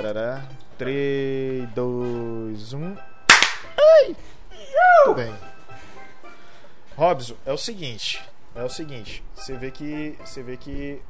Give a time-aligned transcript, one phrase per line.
[0.00, 0.42] Tarará.
[0.78, 2.96] 3, 2, 1.
[3.78, 4.16] Ai!
[5.04, 5.34] Tudo bem.
[6.96, 8.22] Robson, é o seguinte.
[8.54, 9.22] É o seguinte.
[9.34, 10.16] Você vê que.
[10.24, 11.02] Você vê que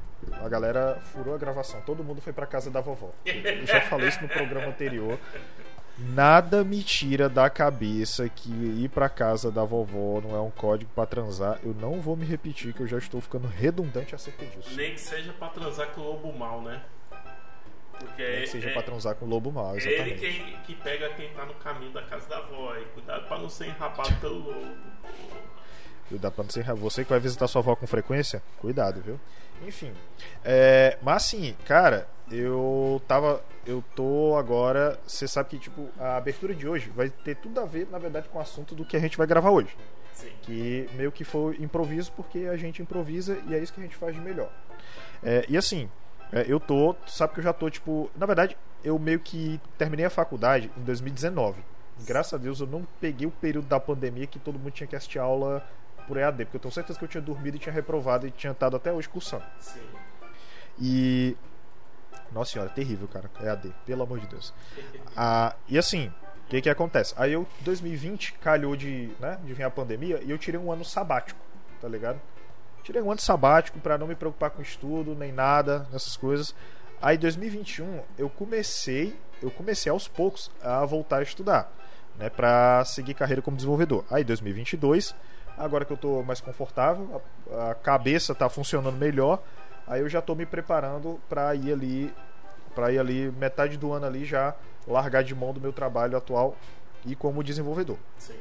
[0.43, 1.81] a galera furou a gravação.
[1.83, 3.11] Todo mundo foi pra casa da vovó.
[3.25, 5.21] Eu já falei isso no programa anterior.
[5.97, 10.91] Nada me tira da cabeça que ir pra casa da vovó não é um código
[10.97, 11.61] pra transar.
[11.63, 14.75] Eu não vou me repetir, que eu já estou ficando redundante acerca disso.
[14.75, 16.83] Nem que seja pra transar com o lobo mal, né?
[18.01, 20.25] Porque que seja é, pra transar com o lobo mal, exatamente.
[20.25, 22.75] Ele quem, que pega quem tá no caminho da casa da avó.
[22.77, 24.75] E cuidado pra não ser enrabado pelo lobo.
[26.09, 29.21] Cuidado pra não ser Você que vai visitar sua avó com frequência, cuidado, viu?
[29.67, 29.93] Enfim.
[30.43, 33.45] É, mas assim, cara, eu tava.
[33.67, 34.99] Eu tô agora.
[35.07, 38.29] Você sabe que, tipo, a abertura de hoje vai ter tudo a ver, na verdade,
[38.29, 39.77] com o assunto do que a gente vai gravar hoje.
[40.15, 40.33] Sim.
[40.43, 43.97] Que meio que foi improviso, porque a gente improvisa e é isso que a gente
[43.97, 44.51] faz de melhor.
[45.23, 45.91] É, e assim,
[46.33, 46.95] é, eu tô.
[47.07, 48.11] Sabe que eu já tô, tipo.
[48.17, 51.63] Na verdade, eu meio que terminei a faculdade em 2019.
[52.07, 54.97] Graças a Deus eu não peguei o período da pandemia que todo mundo tinha que
[54.97, 55.63] assistir aula
[56.09, 58.53] por EAD, porque eu tenho certeza que eu tinha dormido e tinha reprovado e tinha
[58.53, 59.45] estado até hoje cursando.
[59.59, 59.81] Sim.
[60.81, 61.37] E.
[62.33, 63.31] Nossa senhora, terrível, cara.
[63.43, 64.55] EAD, pelo amor de Deus.
[65.17, 66.07] Ah, e assim,
[66.47, 67.13] o que que acontece?
[67.17, 70.85] Aí eu, 2020, calhou de, né, de vir a pandemia e eu tirei um ano
[70.85, 71.39] sabático,
[71.81, 72.21] tá ligado?
[72.83, 76.55] Tirei um ano sabático para não me preocupar com estudo, nem nada, nessas coisas.
[77.01, 81.73] Aí 2021 eu comecei, eu comecei aos poucos a voltar a estudar,
[82.19, 84.05] né, para seguir carreira como desenvolvedor.
[84.11, 85.15] Aí 2022
[85.61, 89.43] Agora que eu estou mais confortável, a, a cabeça está funcionando melhor,
[89.87, 92.15] aí eu já estou me preparando para ir ali,
[92.75, 94.55] para ir ali metade do ano ali já
[94.87, 96.57] largar de mão do meu trabalho atual
[97.05, 97.99] e como desenvolvedor.
[98.17, 98.39] Sim.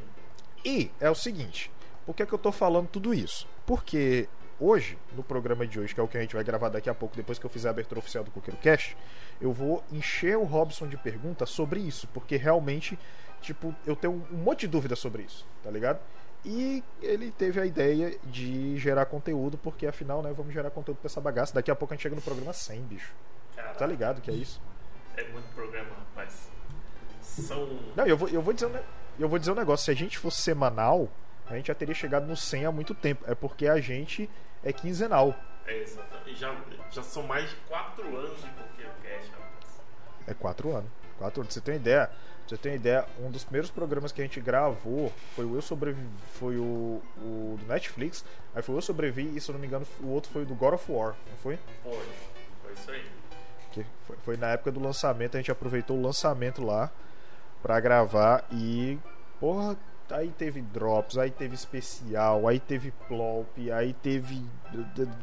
[0.64, 1.70] E é o seguinte,
[2.06, 3.46] por que, é que eu estou falando tudo isso?
[3.70, 4.28] Porque
[4.60, 6.96] hoje, no programa de hoje, que é o que a gente vai gravar daqui a
[6.96, 8.98] pouco, depois que eu fizer a abertura oficial do Coqueiro Cast,
[9.40, 12.98] eu vou encher o Robson de perguntas sobre isso, porque realmente,
[13.42, 16.00] tipo, eu tenho um monte de dúvidas sobre isso, tá ligado?
[16.44, 21.06] E ele teve a ideia de gerar conteúdo, porque afinal, né, vamos gerar conteúdo pra
[21.06, 21.54] essa bagaça.
[21.54, 23.14] Daqui a pouco a gente chega no programa 100, bicho.
[23.78, 24.60] Tá ligado que é isso?
[25.16, 26.50] É muito programa, rapaz.
[27.22, 27.70] São.
[27.96, 28.80] Não, eu vou, eu vou dizer um,
[29.20, 29.86] eu vou dizer um negócio.
[29.86, 31.08] Se a gente fosse semanal,
[31.50, 33.24] a gente já teria chegado no 100 há muito tempo.
[33.28, 34.30] É porque a gente
[34.64, 35.36] é quinzenal.
[35.66, 36.40] É, exatamente.
[36.40, 36.56] Já,
[36.92, 39.82] já são mais de 4 anos de Pokémon Cash, rapaz.
[40.28, 40.92] É 4 anos.
[41.18, 41.54] 4 anos.
[41.54, 42.10] Você tem ideia?
[42.50, 46.10] você tem ideia, um dos primeiros programas que a gente gravou foi o Eu Sobrevivi,
[46.34, 49.68] foi o, o do Netflix, aí foi o Eu Sobrevivi e se eu não me
[49.68, 51.60] engano o outro foi do God of War, não foi?
[51.84, 52.00] Foi,
[52.64, 53.06] foi isso aí.
[53.72, 56.92] Que foi, foi na época do lançamento, a gente aproveitou o lançamento lá
[57.62, 58.98] pra gravar e,
[59.40, 59.78] porra,
[60.12, 64.44] aí teve drops, aí teve especial, aí teve plop, aí teve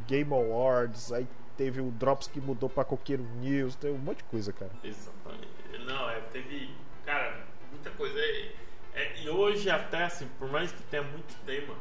[0.07, 1.27] Game Awards, aí
[1.57, 4.73] teve o drops que mudou pra Coqueiro News, teve um monte de coisa, cara.
[4.85, 5.49] Exatamente.
[5.85, 6.71] Não, é, teve
[7.05, 8.19] cara, muita coisa.
[8.19, 8.53] É,
[8.95, 11.75] é, e hoje, até assim, por mais que tenha muito tema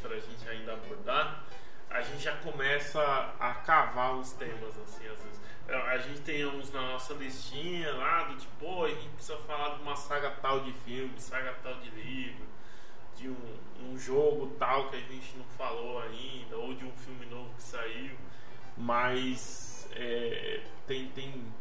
[0.00, 1.44] pra gente ainda abordar,
[1.90, 3.00] a gente já começa
[3.38, 5.41] a cavar uns temas, assim, às vezes.
[5.68, 9.38] É, a gente tem uns na nossa listinha lá do tipo, pô, a gente precisa
[9.38, 12.46] falar de uma saga tal de filme, saga tal de livro,
[13.16, 13.58] de um,
[13.90, 17.62] um jogo tal que a gente não falou ainda, ou de um filme novo que
[17.62, 18.16] saiu.
[18.76, 21.52] Mas é, tem, tem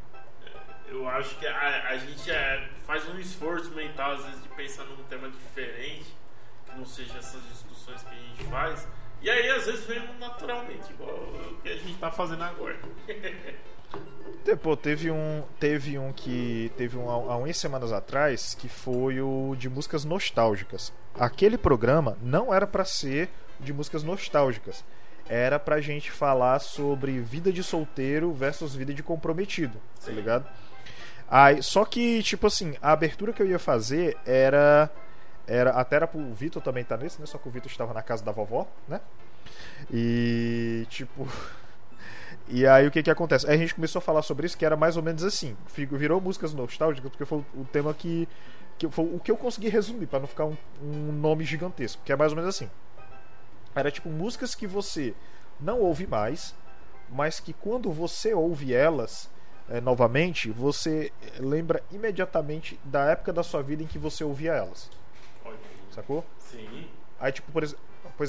[0.91, 4.83] eu acho que a, a gente é, faz um esforço mental, às vezes, de pensar
[4.83, 6.13] num tema diferente,
[6.65, 8.87] que não seja essas discussões que a gente faz.
[9.21, 12.77] E aí, às vezes, vem naturalmente, igual o que a gente está fazendo agora.
[14.61, 19.55] Pô, teve um, teve um que teve um há umas semanas atrás que foi o
[19.57, 20.91] de músicas nostálgicas.
[21.17, 23.29] Aquele programa não era para ser
[23.59, 24.83] de músicas nostálgicas.
[25.29, 30.07] Era pra gente falar sobre vida de solteiro versus vida de comprometido, tá Sim.
[30.07, 30.47] tá ligado?
[31.31, 34.89] Aí, só que, tipo assim, a abertura que eu ia fazer era.
[35.47, 37.25] era até era pro Vitor também tá nesse, né?
[37.25, 38.99] Só que o Vitor estava na casa da vovó, né?
[39.89, 41.25] E, tipo.
[42.53, 43.47] E aí o que que acontece?
[43.47, 45.55] Aí a gente começou a falar sobre isso, que era mais ou menos assim.
[45.73, 48.27] Virou músicas nostálgicas, porque foi o tema que.
[48.77, 52.03] que foi o que eu consegui resumir, para não ficar um, um nome gigantesco.
[52.03, 52.69] Que é mais ou menos assim.
[53.73, 55.13] Era tipo músicas que você
[55.61, 56.53] não ouve mais,
[57.09, 59.31] mas que quando você ouve elas
[59.69, 61.09] é, novamente, você
[61.39, 64.89] lembra imediatamente da época da sua vida em que você ouvia elas.
[65.91, 66.25] Sacou?
[66.37, 66.89] Sim.
[67.17, 67.75] Aí, tipo, por, pois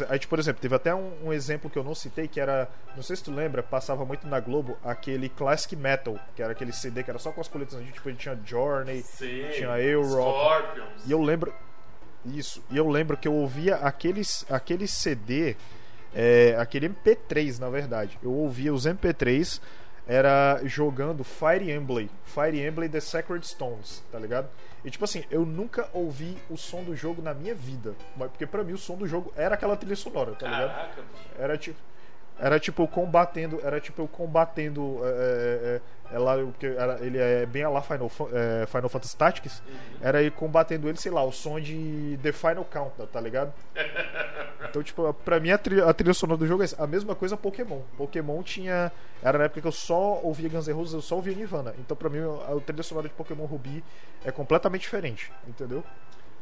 [0.00, 2.41] é, aí, tipo, por exemplo, teve até um, um, exemplo que eu não citei, que
[2.41, 2.69] era.
[2.97, 6.73] Não sei se tu lembra, passava muito na Globo aquele Classic Metal, que era aquele
[6.73, 7.79] CD que era só com as coletas.
[7.93, 9.49] Tipo, ele tinha Journey, Sim.
[9.53, 10.81] tinha Europe.
[11.05, 11.53] E eu lembro.
[12.25, 12.62] Isso.
[12.71, 15.56] E eu lembro que eu ouvia aqueles, aquele CD.
[16.15, 18.19] É, aquele MP3, na verdade.
[18.23, 19.61] Eu ouvia os MP3
[20.06, 24.49] era jogando Fire Emblem, Fire Emblem The Sacred Stones, tá ligado?
[24.84, 28.64] E tipo assim, eu nunca ouvi o som do jogo na minha vida, porque pra
[28.64, 30.75] mim o som do jogo era aquela trilha sonora, tá ligado?
[30.75, 31.02] Caraca.
[31.38, 31.78] Era tipo
[32.43, 35.81] era tipo eu combatendo, era tipo eu combatendo é, é,
[36.11, 39.62] é, é lá, porque era, ele é bem a lá Final, é, Final Fantasy Tactics,
[40.00, 43.53] era aí combatendo ele, sei lá, o som de The Final Countdown, tá ligado?
[44.73, 46.83] Então, tipo, pra mim a trilha, a trilha sonora do jogo é isso.
[46.83, 47.81] a mesma coisa Pokémon.
[47.99, 48.91] Pokémon tinha.
[49.23, 51.75] Era na época que eu só ouvia Guns N' Roses, eu só ouvia Nirvana.
[51.79, 53.85] Então, pra mim, a, a trilha sonora de Pokémon Ruby
[54.25, 55.85] é completamente diferente, entendeu?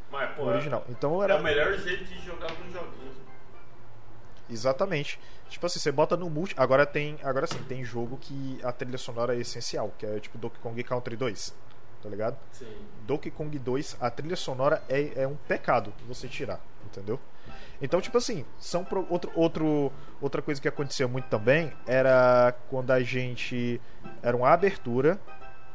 [0.09, 0.85] Mas, pô, original.
[0.89, 1.37] Então é era.
[1.37, 3.15] o melhor jeito de jogar alguns joguinhos.
[4.51, 5.19] Exatamente.
[5.49, 6.53] Tipo assim, você bota no multi.
[6.57, 7.17] Agora tem.
[7.23, 10.83] Agora sim, tem jogo que a trilha sonora é essencial, que é tipo Donkey Kong
[10.83, 11.55] Country 2.
[12.03, 12.37] Tá ligado?
[12.51, 12.65] Sim.
[13.05, 17.19] Donkey Kong 2, a trilha sonora é, é um pecado você tirar, entendeu?
[17.79, 22.91] Então, tipo assim, são pro- outro, outro, outra coisa que acontecia muito também era quando
[22.91, 23.79] a gente.
[24.23, 25.19] Era uma abertura,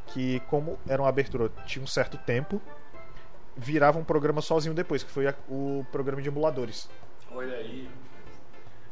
[0.08, 2.60] que, como era uma abertura, tinha um certo tempo,
[3.56, 6.88] virava um programa sozinho depois, que foi a- o programa de emuladores.
[7.30, 7.88] Olha aí.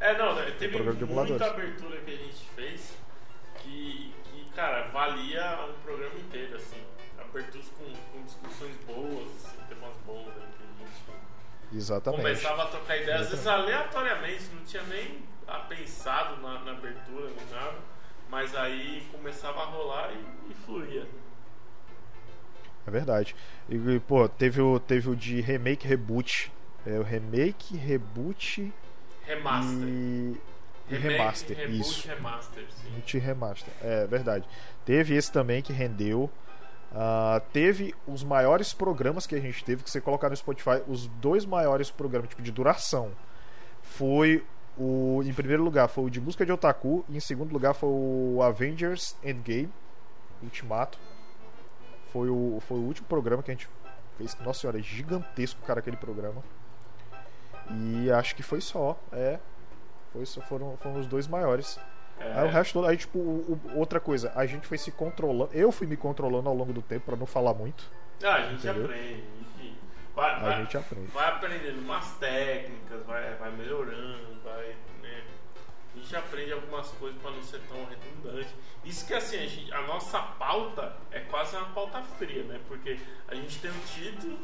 [0.04, 2.94] É, não, né, teve muita abertura que a gente fez
[3.56, 6.76] que, que, cara, valia um programa inteiro, assim.
[7.18, 12.20] Aberturas com, com discussões boas, assim, temas bons aí que a gente Exatamente.
[12.20, 15.22] começava a trocar ideias, às vezes aleatoriamente, não tinha nem
[15.70, 17.78] pensado na, na abertura nem nada,
[18.28, 21.06] mas aí começava a rolar e, e fluía.
[22.86, 23.34] É verdade.
[23.70, 26.52] E, pô, teve o, teve o de remake reboot.
[26.84, 28.70] É o remake, reboot
[29.26, 29.88] Remaster.
[29.88, 30.40] e.
[30.90, 31.56] e remaster.
[31.56, 32.08] reboot, isso.
[32.08, 32.64] remaster,
[33.06, 33.18] sim.
[33.18, 33.72] Remaster.
[33.82, 34.46] É verdade.
[34.84, 36.30] Teve esse também que rendeu.
[36.96, 41.08] Ah, teve os maiores programas que a gente teve, que você colocar no Spotify, os
[41.08, 43.10] dois maiores programas tipo, de duração.
[43.82, 44.44] Foi
[44.78, 45.20] o.
[45.24, 48.40] Em primeiro lugar foi o de música de Otaku, e em segundo lugar foi o
[48.42, 49.70] Avengers Endgame
[50.40, 50.98] Ultimato.
[52.12, 53.68] Foi o, foi o último programa que a gente
[54.16, 54.36] fez.
[54.44, 56.44] Nossa senhora, é gigantesco, cara, aquele programa.
[57.70, 58.98] E acho que foi só.
[59.12, 59.38] É.
[60.12, 61.78] Foi, só- foram, foram os dois maiores.
[62.20, 64.92] É, Aí o resto todo, aí tipo, o- o- outra coisa, a gente foi se
[64.92, 67.90] controlando, eu fui me controlando ao longo do tempo pra não falar muito.
[68.22, 68.84] Ah, a gente Entendeu?
[68.84, 69.76] aprende, enfim.
[70.14, 71.06] Vai, A vai, gente aprende.
[71.08, 74.76] vai aprendendo umas técnicas, vai, vai melhorando, vai.
[75.02, 75.24] Né?
[75.92, 78.54] A gente aprende algumas coisas para não ser tão redundante.
[78.84, 82.60] Isso que assim, a, gente- a nossa pauta é quase uma pauta fria, né?
[82.68, 82.96] Porque
[83.26, 84.38] a gente tem um título,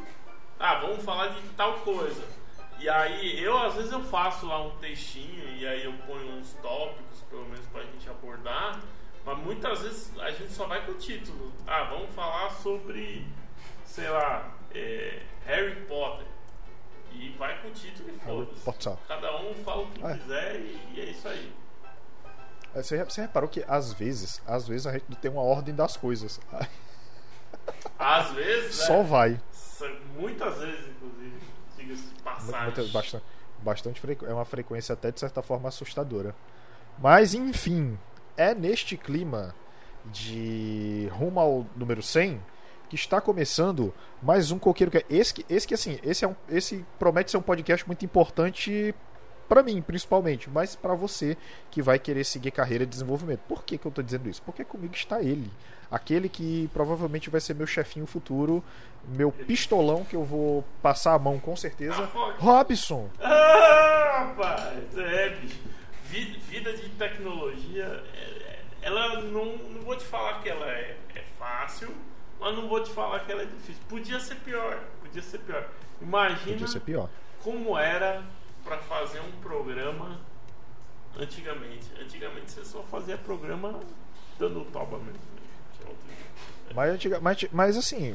[0.59, 2.25] ah, vamos falar de tal coisa.
[2.81, 6.53] E aí eu às vezes eu faço lá um textinho e aí eu ponho uns
[6.63, 8.81] tópicos, pelo menos pra gente abordar.
[9.25, 11.53] Mas muitas vezes a gente só vai com o título.
[11.67, 13.27] Ah, vamos falar sobre,
[13.85, 16.27] sei lá, é, Harry Potter.
[17.13, 18.97] E vai com o título e foda-se.
[19.07, 20.15] Cada um fala o que É.
[20.17, 21.53] quiser e, e é isso aí.
[22.75, 25.75] É, Você, você reparou que às vezes, às vezes a gente não tem uma ordem
[25.75, 26.41] das coisas.
[27.99, 29.41] Às vezes, Só né, vai.
[30.17, 31.20] muitas vezes, inclusive,
[32.93, 33.25] bastante,
[33.63, 36.35] bastante frequ- é uma frequência até de certa forma assustadora.
[36.99, 37.99] Mas enfim,
[38.37, 39.55] é neste clima
[40.07, 42.41] de rumo ao número 100
[42.89, 46.35] que está começando mais um coqueiro que esse que esse que assim, esse é um
[46.49, 48.95] esse promete ser um podcast muito importante
[49.51, 51.37] pra mim, principalmente, mas pra você
[51.71, 53.41] que vai querer seguir carreira de desenvolvimento.
[53.49, 54.41] Por que, que eu tô dizendo isso?
[54.43, 55.51] Porque comigo está ele,
[55.91, 58.63] aquele que provavelmente vai ser meu chefinho futuro,
[59.09, 62.09] meu pistolão que eu vou passar a mão com certeza.
[62.15, 62.35] Ah.
[62.39, 63.11] Robson.
[63.21, 65.59] Ah, rapaz, é, bicho.
[66.05, 71.23] Vi- Vida de tecnologia, é- ela não, não vou te falar que ela é, é
[71.39, 71.89] fácil,
[72.41, 73.83] mas não vou te falar que ela é difícil.
[73.89, 75.69] Podia ser pior, podia ser pior.
[76.03, 77.09] Imagina Podia ser pior.
[77.43, 78.23] como era
[78.65, 80.19] para fazer um programa
[81.19, 81.87] antigamente.
[82.01, 83.81] Antigamente você só fazia programa
[84.39, 85.13] dando toba mesmo.
[85.13, 85.19] né?
[85.87, 86.31] Outro jeito.
[86.75, 88.15] Mas, antiga- mas, mas assim,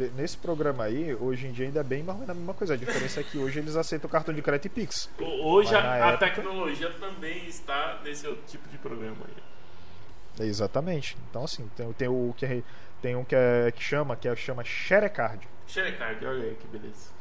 [0.00, 2.52] é, nesse programa aí, hoje em dia ainda é bem mais ou menos a mesma
[2.54, 2.74] coisa.
[2.74, 5.08] A diferença é que hoje eles aceitam cartão de crédito e Pix.
[5.18, 10.46] Ho- Hoje a, a época- tecnologia também está nesse outro tipo de programa aí.
[10.46, 11.16] Exatamente.
[11.30, 12.62] Então assim, tem, tem o que é-
[13.00, 15.46] tem um que, é, que chama, que é, chama Sharecard.
[15.66, 17.13] Xerecard, olha aí que beleza.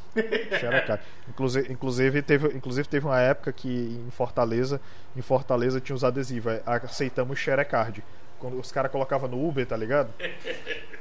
[0.59, 1.03] Sharecard.
[1.27, 3.69] Inclusive, inclusive, teve, inclusive teve uma época que
[4.07, 4.79] em Fortaleza,
[5.15, 6.53] em Fortaleza tinha os adesivos.
[6.53, 8.03] é, Aceitamos Sharecard.
[8.39, 10.13] Quando os caras colocavam no Uber, tá ligado?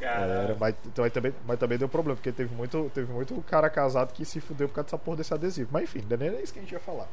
[0.00, 4.12] Era, mas, então, também, mas também deu problema, porque teve muito, teve muito cara casado
[4.12, 5.70] que se fudeu por causa dessa porra desse adesivo.
[5.72, 7.08] Mas enfim, não é isso que a gente ia falar.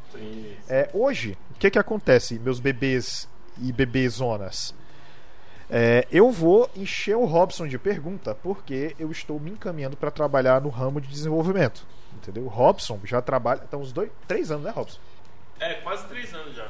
[0.68, 4.76] É, hoje, o que que acontece, meus bebês e bebezonas?
[5.74, 10.60] É, eu vou encher o Robson de pergunta porque eu estou me encaminhando para trabalhar
[10.60, 11.88] no ramo de desenvolvimento.
[12.14, 12.44] Entendeu?
[12.44, 13.62] O Robson já trabalha.
[13.66, 15.00] Então, uns dois, três anos, né, Robson?
[15.58, 16.70] É, quase três anos já.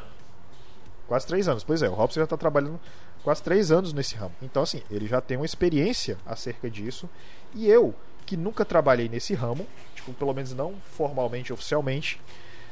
[1.07, 1.63] Quase três anos.
[1.63, 2.79] Pois é, o Robson já está trabalhando
[3.23, 4.35] quase três anos nesse ramo.
[4.39, 7.09] Então, assim, ele já tem uma experiência acerca disso.
[7.55, 9.65] E eu, que nunca trabalhei nesse ramo,
[9.95, 12.21] tipo, pelo menos não formalmente, oficialmente,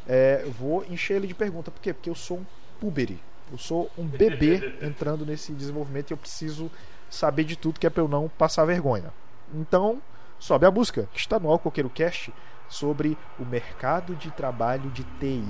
[0.08, 1.72] é, vou encher ele de pergunta.
[1.72, 1.92] Por quê?
[1.92, 2.46] Porque eu sou um
[2.80, 3.20] puberi.
[3.51, 6.72] Eu sou um bebê entrando nesse desenvolvimento e eu preciso
[7.10, 9.12] saber de tudo que é para eu não passar vergonha.
[9.53, 10.01] Então,
[10.38, 12.34] sobe a busca, que está no Alcoqueiro Cast
[12.70, 15.44] sobre o mercado de trabalho de TI.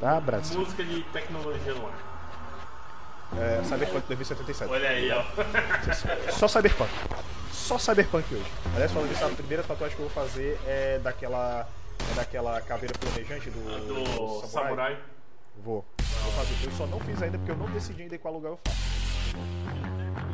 [0.00, 0.60] Tá, Brasil?
[0.60, 2.14] Música de tecnologia no ar.
[3.36, 4.70] É, Cyberpunk 2077.
[4.70, 5.24] Olha aí, ó.
[6.30, 6.90] Só Cyberpunk.
[7.50, 8.52] Só Cyberpunk hoje.
[8.74, 11.68] Aliás, falando disso, a primeira tatuagem que eu vou fazer é daquela.
[12.12, 14.98] É daquela caveira flamejante do, Do Samurai.
[15.64, 15.82] Vou.
[15.98, 16.66] Vou fazer.
[16.66, 20.33] Eu só não fiz ainda porque eu não decidi ainda qual lugar eu faço.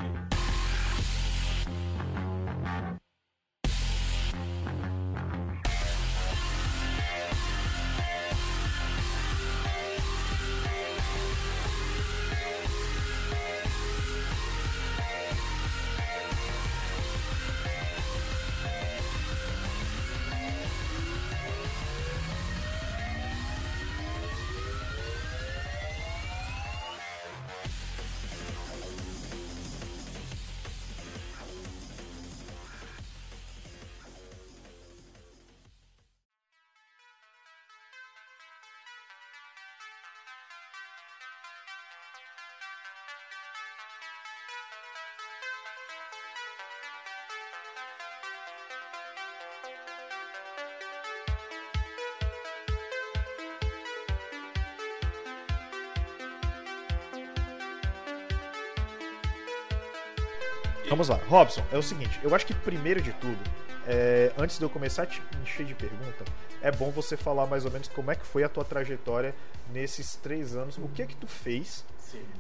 [61.00, 63.38] Vamos lá, Robson, é o seguinte, eu acho que primeiro de tudo,
[63.86, 66.26] é, antes de eu começar a te encher de pergunta,
[66.60, 69.34] é bom você falar mais ou menos como é que foi a tua trajetória
[69.72, 71.86] nesses três anos, o que é que tu fez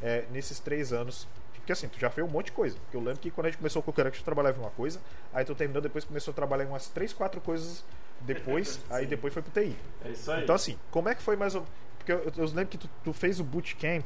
[0.02, 3.00] é, nesses três anos, porque assim, tu já fez um monte de coisa, porque eu
[3.00, 5.00] lembro que quando a gente começou com o Coqueiro, tu trabalhava em uma coisa,
[5.32, 7.82] aí tu terminou, depois começou a trabalhar em umas três, quatro coisas
[8.20, 9.74] depois, aí depois foi pro TI.
[10.04, 10.42] É isso aí.
[10.42, 11.64] Então assim, como é que foi mais ou
[11.96, 14.04] porque eu, eu lembro que tu, tu fez o bootcamp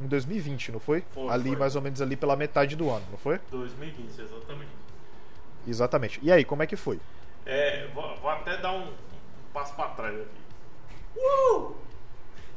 [0.00, 1.04] em 2020, não foi?
[1.10, 1.58] Foi, ali foi.
[1.58, 3.38] mais ou menos ali pela metade do ano, não foi?
[3.50, 4.70] 2020, exatamente.
[5.66, 6.20] Exatamente.
[6.22, 7.00] E aí, como é que foi?
[7.44, 8.94] É, vou, vou até dar um, um
[9.52, 10.40] passo pra trás aqui.
[11.16, 11.74] Uh!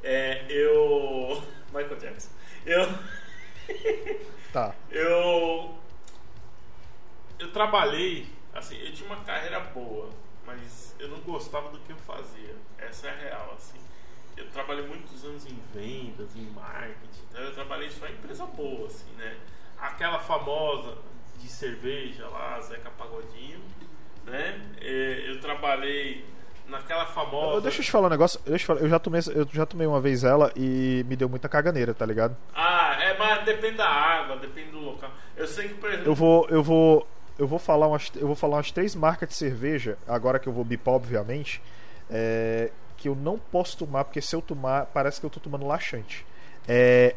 [0.04, 1.44] É, eu.
[1.74, 2.30] Michael Jackson.
[2.66, 2.88] Eu.
[4.52, 4.74] Tá.
[4.90, 5.78] Eu.
[7.38, 10.10] Eu trabalhei, assim, eu tinha uma carreira boa,
[10.44, 12.56] mas eu não gostava do que eu fazia.
[12.80, 13.78] Essa é a real, assim.
[14.36, 17.26] Eu trabalhei muitos anos em vendas, em marketing,
[17.60, 19.36] trabalhei só em empresa boa, assim, né?
[19.82, 20.96] Aquela famosa
[21.38, 23.60] de cerveja lá, Zeca Pagodinho,
[24.26, 24.60] né?
[24.82, 26.24] É, Eu trabalhei
[26.68, 27.56] naquela famosa.
[27.58, 28.40] Eu- Deixa eu te falar um negócio.
[28.46, 31.28] Deixa eu, falar, eu já tomei, eu já tomei uma vez ela e me deu
[31.28, 32.36] muita caganeira, tá ligado?
[32.56, 35.10] Ah, é, mas depende da água, depende do local.
[35.36, 36.10] Eu sei que, por exemplo.
[36.12, 39.36] Eu vou, eu vou, eu vou falar umas, eu vou falar umas três marcas de
[39.36, 41.62] cerveja agora que eu vou bipar, obviamente,
[42.10, 45.66] é, que eu não posso tomar porque se eu tomar parece que eu tô tomando
[45.66, 46.26] laxante.
[46.68, 47.16] É,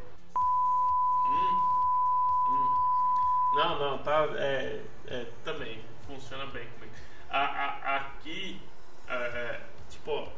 [3.82, 4.26] Não, tá.
[4.36, 6.92] É, é, também funciona bem comigo.
[7.28, 8.60] A, a- aqui,
[9.08, 9.60] é, é,
[9.90, 10.28] tipo,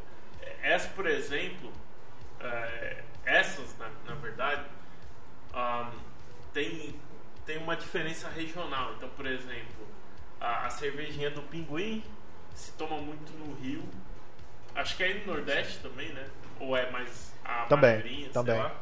[0.63, 1.71] essa, por exemplo,
[2.41, 4.65] é, essas, na, na verdade,
[5.53, 5.91] ahn,
[6.55, 6.99] tem,
[7.45, 8.95] tem uma diferença regional.
[8.95, 9.87] Então, por exemplo,
[10.41, 12.03] a, a cervejinha do Pinguim
[12.55, 13.83] se toma muito no Rio.
[14.75, 16.27] Acho que é aí no Nordeste também, né?
[16.59, 18.55] Ou é mais a Também, também.
[18.55, 18.75] sei lá.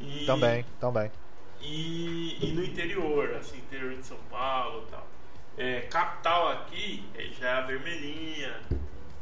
[0.00, 1.10] E- também, também.
[1.60, 5.06] E, e no interior, assim, interior de São Paulo e tal.
[5.58, 8.60] É, capital aqui é, já é a vermelhinha,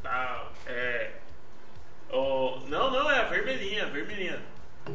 [0.03, 0.53] tal.
[0.67, 1.13] É,
[2.11, 4.41] ó, não, não, é a vermelhinha, a vermelhinha.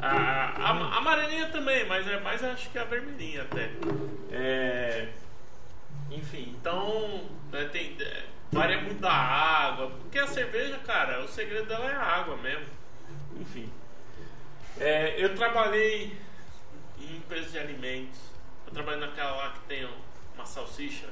[0.02, 3.70] A, a, a amarelinha também, mas é mais acho que a vermelhinha até.
[4.32, 5.10] É,
[6.10, 11.68] enfim, então né, tem, é, varia muito da água, porque a cerveja, cara, o segredo
[11.68, 12.66] dela é a água mesmo.
[13.40, 13.70] Enfim.
[14.80, 16.16] É, eu trabalhei
[17.06, 18.20] em empresa de alimentos.
[18.66, 19.88] Eu trabalhei naquela lá que tem
[20.36, 21.08] uma salsicha.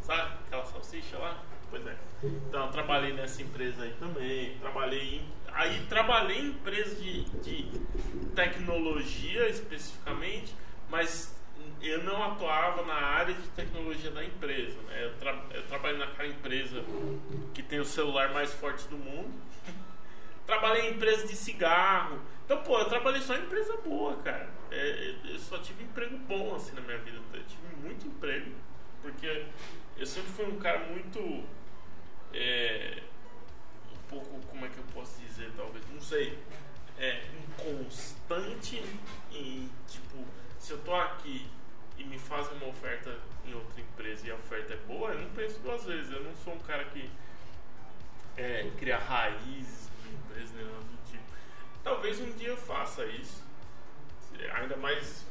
[0.00, 1.42] Sabe aquela salsicha lá?
[1.70, 1.96] Pois é.
[2.22, 4.56] Então trabalhei nessa empresa aí também.
[4.58, 5.32] Trabalhei em.
[5.52, 7.80] Aí trabalhei em empresa de, de
[8.34, 10.54] tecnologia especificamente,
[10.90, 11.34] mas
[11.80, 14.76] eu não atuava na área de tecnologia da empresa.
[14.82, 15.04] Né?
[15.04, 16.84] Eu, tra eu trabalhei naquela empresa
[17.54, 19.32] que tem o celular mais forte do mundo.
[20.46, 22.20] Trabalhei em empresa de cigarro.
[22.46, 24.48] Então, pô, eu trabalhei só em empresa boa, cara.
[24.70, 27.18] É, eu só tive emprego bom, assim, na minha vida.
[27.34, 28.52] Eu tive muito emprego.
[29.02, 29.46] Porque
[29.96, 31.44] eu sempre fui um cara muito.
[32.32, 33.02] É,
[33.92, 35.84] um pouco, como é que eu posso dizer, talvez?
[35.92, 36.38] Não sei.
[36.98, 37.22] é,
[37.58, 38.82] inconstante
[39.32, 40.24] em tipo,
[40.58, 41.46] se eu tô aqui
[41.98, 45.30] e me fazem uma oferta em outra empresa e a oferta é boa, eu não
[45.30, 46.10] penso duas vezes.
[46.10, 47.10] Eu não sou um cara que
[48.36, 50.95] é, cria raízes de empresa nem nada do tipo.
[51.86, 53.44] Talvez um dia eu faça isso.
[54.54, 55.24] Ainda mais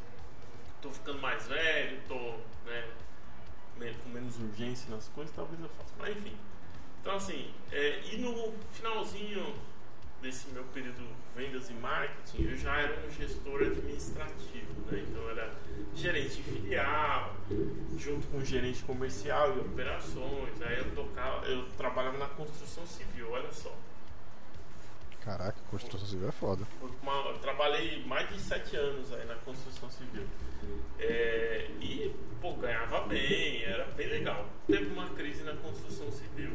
[0.82, 5.94] tô ficando mais velho, tô né, com menos urgência nas coisas, talvez eu faça.
[6.00, 6.38] Mas enfim.
[7.02, 9.54] Então assim, é, e no finalzinho
[10.22, 15.06] desse meu período vendas e marketing, eu já era um gestor administrativo, né?
[15.10, 15.54] Então era
[15.94, 17.36] gerente filial,
[17.98, 20.62] junto com gerente comercial e operações.
[20.62, 23.76] Aí eu tocava, eu trabalhava na construção civil, olha só.
[25.26, 26.66] Caraca, construção civil é foda.
[27.02, 30.24] Uma, eu trabalhei mais de sete anos aí na construção civil.
[31.00, 34.48] É, e, pô, ganhava bem, era bem legal.
[34.68, 36.52] Teve uma crise na construção civil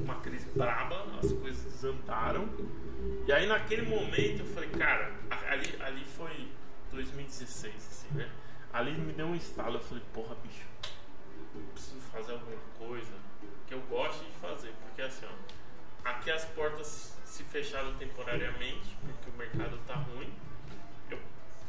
[0.00, 2.48] uma crise braba, as coisas desandaram.
[3.26, 5.12] E aí naquele momento eu falei, cara,
[5.48, 6.48] ali, ali foi
[6.92, 8.30] 2016, assim, né?
[8.72, 10.66] Ali me deu um estalo, eu falei, porra, bicho,
[11.72, 13.12] preciso fazer alguma coisa
[13.66, 19.30] que eu goste de fazer, porque assim, ó, aqui as portas se fecharam temporariamente, porque
[19.30, 20.32] o mercado tá ruim.
[21.10, 21.18] Eu,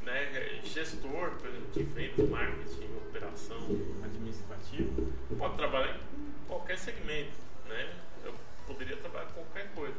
[0.04, 3.58] né, gestor, por exemplo, de vendas, marketing, operação,
[4.02, 7.94] administrativo, pode trabalhar em qualquer segmento, né?
[8.66, 9.96] poderia trabalhar com qualquer coisa.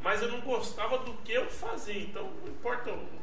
[0.00, 3.19] Mas eu não gostava do que eu fazia, então não importa o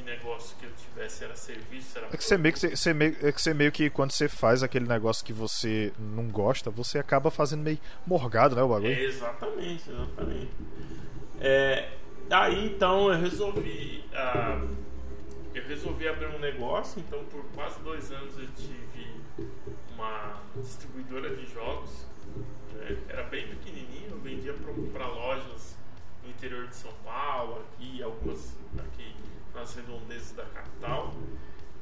[0.00, 2.08] de negócio que eu tivesse, era serviço, era.
[2.08, 4.62] É que você meio que, você meio, é que você meio que quando você faz
[4.62, 8.92] aquele negócio que você não gosta, você acaba fazendo meio morgado, né, o bagulho?
[8.92, 10.50] É, exatamente, exatamente.
[11.40, 11.90] É,
[12.30, 14.04] aí então eu resolvi.
[14.12, 14.62] Ah,
[15.54, 19.20] eu resolvi abrir um negócio, então por quase dois anos eu tive
[19.94, 22.10] uma distribuidora de jogos
[23.08, 24.54] era bem pequenininho, eu vendia
[24.92, 25.76] para lojas
[26.22, 29.14] no interior de São Paulo, aqui, algumas aqui
[29.54, 31.14] nas redondezas da capital.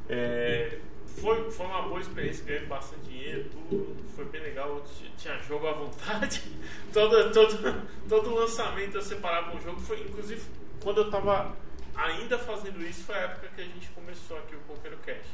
[0.08, 0.78] É,
[1.20, 4.82] foi, foi uma boa experiência, ganhei bastante dinheiro, tudo, foi bem legal,
[5.16, 6.42] tinha jogo à vontade.
[6.92, 10.42] todo, todo, todo lançamento eu separava um jogo, foi inclusive
[10.82, 11.56] quando eu estava
[11.94, 15.26] ainda fazendo isso, foi a época que a gente começou aqui o Coqueiro Cash.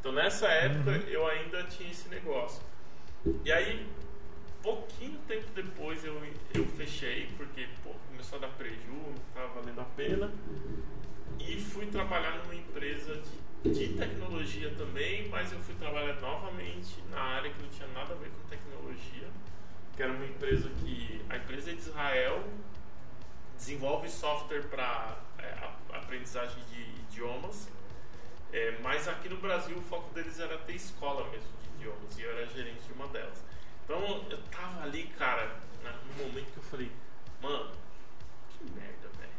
[0.00, 1.08] Então nessa época uhum.
[1.08, 2.62] eu ainda tinha esse negócio.
[3.44, 3.86] E aí
[4.62, 6.20] pouquinho tempo depois eu,
[6.54, 10.32] eu fechei, porque pô, começou a dar preju, não estava valendo a pena.
[11.38, 13.30] E fui trabalhar numa empresa de,
[13.64, 18.16] de tecnologia também, mas eu fui trabalhar novamente na área que não tinha nada a
[18.16, 19.28] ver com tecnologia,
[19.96, 21.20] que era uma empresa que.
[21.28, 22.44] A empresa é de Israel
[23.56, 27.68] desenvolve software para é, aprendizagem de idiomas.
[28.52, 32.22] É, mas aqui no Brasil o foco deles era ter escola mesmo de idiomas e
[32.22, 33.44] eu era gerente de uma delas.
[33.84, 36.90] Então eu tava ali, cara, no momento que eu falei,
[37.42, 37.72] mano,
[38.50, 39.32] que merda, velho.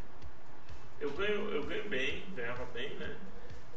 [1.00, 3.18] Eu ganho, eu ganho bem, ganhava bem, né?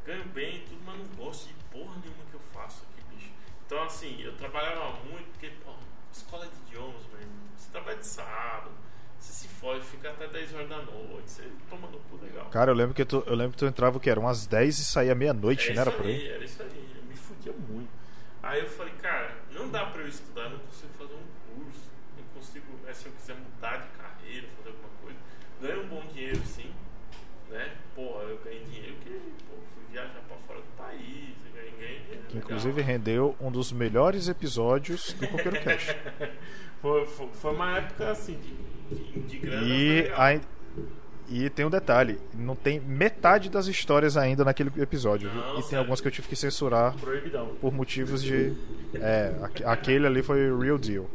[0.05, 3.31] Ganho bem e tudo, mas não gosto de porra nenhuma que eu faço aqui, bicho.
[3.67, 5.73] Então assim, eu trabalhava muito, porque, pô,
[6.13, 7.29] escola de idiomas, velho.
[7.57, 8.73] Você trabalha de sábado,
[9.19, 12.47] você se fode, fica até 10 horas da noite, você toma no cu legal.
[12.47, 14.85] Cara, eu lembro que tu, eu lembro que tu entrava que era umas 10 e
[14.85, 15.81] saía meia-noite, é né?
[15.81, 16.29] Era por aí?
[16.29, 17.89] Era isso aí, eu me fudia muito.
[18.43, 22.25] Aí eu falei, cara, não dá pra eu estudar, não consigo fazer um curso, não
[22.35, 25.19] consigo, né, se eu quiser mudar de carreira, fazer alguma coisa,
[25.61, 26.75] ganho um bom dinheiro sim,
[27.49, 27.77] né?
[27.95, 29.11] Porra, eu ganhei dinheiro que
[29.49, 32.22] pô, fui viajar pra fora do país, ganhei, ganhei dinheiro.
[32.33, 35.95] Que inclusive rendeu um dos melhores episódios do Coqueiro Cash.
[36.81, 38.39] foi, foi, foi, uma época assim
[38.91, 39.67] de, de, de grana.
[39.67, 40.41] E a,
[41.29, 45.79] e tem um detalhe, não tem metade das histórias ainda naquele episódio, não, E tem
[45.79, 47.55] algumas que eu tive que censurar Proibidão.
[47.61, 48.55] por motivos de.
[48.95, 51.09] É, aquele ali foi real deal.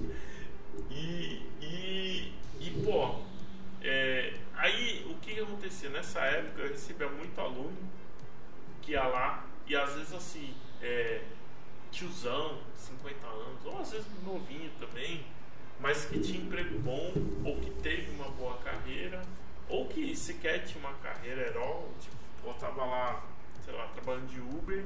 [0.92, 1.42] E.
[1.62, 2.32] E.
[2.60, 3.16] E, pô.
[3.82, 5.90] É, aí o que, que acontecia?
[5.90, 7.78] Nessa época eu recebia muito aluno
[8.82, 10.54] que ia lá e às vezes assim,
[10.88, 11.22] é,
[11.92, 15.26] tiozão, 50 anos, ou às vezes novinho também,
[15.80, 17.14] mas que tinha emprego bom
[17.46, 19.22] ou que teve uma boa carreira
[19.70, 23.24] ou que sequer tinha uma carreira herói, tipo, tava lá,
[23.66, 24.86] sei lá, trabalhando de Uber,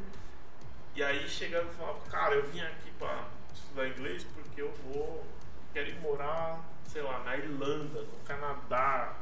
[0.95, 5.23] e aí chegava e falava, cara, eu vim aqui para estudar inglês porque eu vou,
[5.71, 9.15] quero ir morar, sei lá, na Irlanda, no Canadá,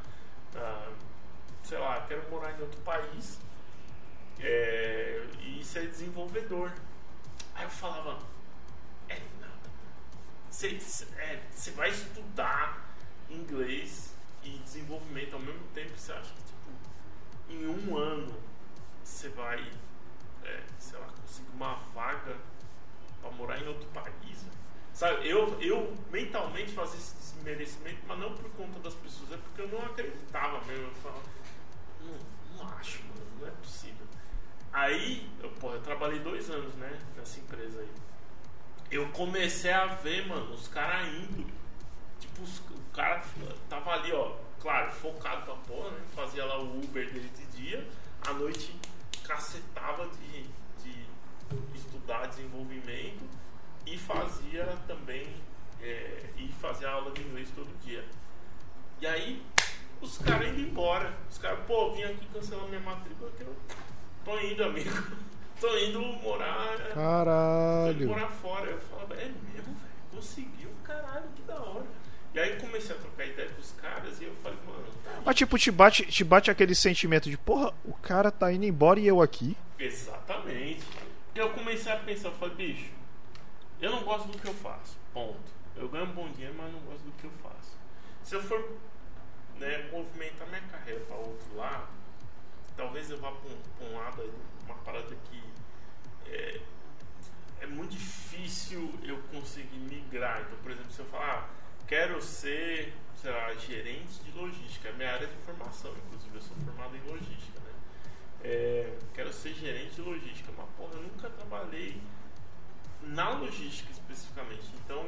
[0.56, 0.92] ah,
[1.62, 3.38] sei lá, quero morar em outro país
[4.42, 6.72] é, e ser desenvolvedor.
[7.54, 8.18] Aí eu falava,
[9.08, 9.70] é nada.
[10.50, 10.78] Você
[11.16, 11.42] é,
[11.74, 12.90] vai estudar
[13.28, 16.70] inglês e desenvolvimento ao mesmo tempo, você acha que tipo,
[17.50, 18.34] em um ano
[19.04, 19.70] você vai,
[20.44, 22.36] é, sei lá, conseguir uma vaga
[23.20, 24.44] para morar em outro país?
[24.92, 29.62] Sabe, eu, eu mentalmente fazia esse desmerecimento, mas não por conta das pessoas, é porque
[29.62, 30.88] eu não acreditava mesmo.
[30.88, 31.22] Eu falava,
[32.00, 32.18] não,
[32.58, 33.99] não acho, mano, não é possível.
[34.72, 37.88] Aí, eu, pô, eu trabalhei dois anos, né, nessa empresa aí.
[38.90, 41.46] Eu comecei a ver, mano, os caras indo.
[42.18, 43.22] Tipo, os, o cara
[43.68, 46.00] tava ali, ó, claro, focado pra porra, né?
[46.14, 47.88] Fazia lá o Uber dele de dia,
[48.26, 48.74] à noite
[49.24, 50.42] cacetava de,
[50.82, 51.06] de
[51.74, 53.22] estudar desenvolvimento
[53.86, 55.26] e fazia também
[55.80, 58.04] é, e fazia aula de inglês todo dia.
[59.00, 59.42] E aí
[60.00, 61.16] os caras indo embora.
[61.30, 63.54] Os caras, pô, vim aqui cancelar minha matrícula que eu
[64.24, 64.90] tô indo, amigo.
[65.60, 66.78] tô indo morar.
[66.94, 67.96] Caralho.
[67.96, 68.70] Tô indo morar fora.
[68.70, 69.94] Eu falava, é mesmo, velho?
[70.14, 71.86] Conseguiu, caralho, que da hora.
[72.32, 75.34] E aí comecei a trocar ideia com os caras e eu falei, mano, tá Mas
[75.34, 79.06] tipo, te bate, te bate aquele sentimento de, porra, o cara tá indo embora e
[79.06, 79.56] eu aqui.
[79.78, 80.84] Exatamente.
[81.34, 82.90] E eu comecei a pensar, eu falei, bicho,
[83.80, 84.96] eu não gosto do que eu faço.
[85.12, 85.60] Ponto.
[85.76, 87.76] Eu ganho um bom dinheiro, mas não gosto do que eu faço.
[88.22, 88.76] Se eu for
[89.58, 91.88] né, movimentar minha carreira para outro lado,
[92.76, 93.56] talvez eu vá para um,
[93.94, 94.30] lado
[94.64, 95.42] uma parada que
[96.26, 96.60] é,
[97.60, 100.42] é, muito difícil eu conseguir migrar.
[100.42, 101.48] Então, por exemplo, se eu falar, ah,
[101.86, 106.56] quero ser, sei lá, gerente de logística, é minha área de formação, inclusive eu sou
[106.64, 107.72] formado em logística, né?
[108.42, 112.00] É, quero ser gerente de logística, mas porra, eu nunca trabalhei
[113.02, 114.64] na logística especificamente.
[114.84, 115.06] Então,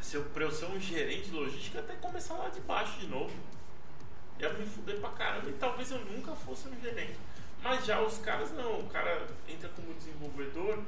[0.00, 3.06] se eu, pra eu ser um gerente de logística, até começar lá de baixo de
[3.06, 3.34] novo.
[4.38, 7.16] Ia me fuder pra caramba e talvez eu nunca fosse um gerente.
[7.68, 10.78] Mas já os caras não, o cara entra como desenvolvedor,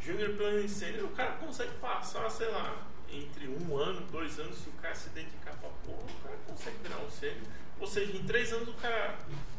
[0.00, 4.68] júnior plano sênior, o cara consegue passar, sei lá, entre um ano, dois anos, se
[4.68, 7.42] o cara se dedicar pra porra, o cara consegue virar um sênior.
[7.80, 9.18] Ou seja, em três anos o cara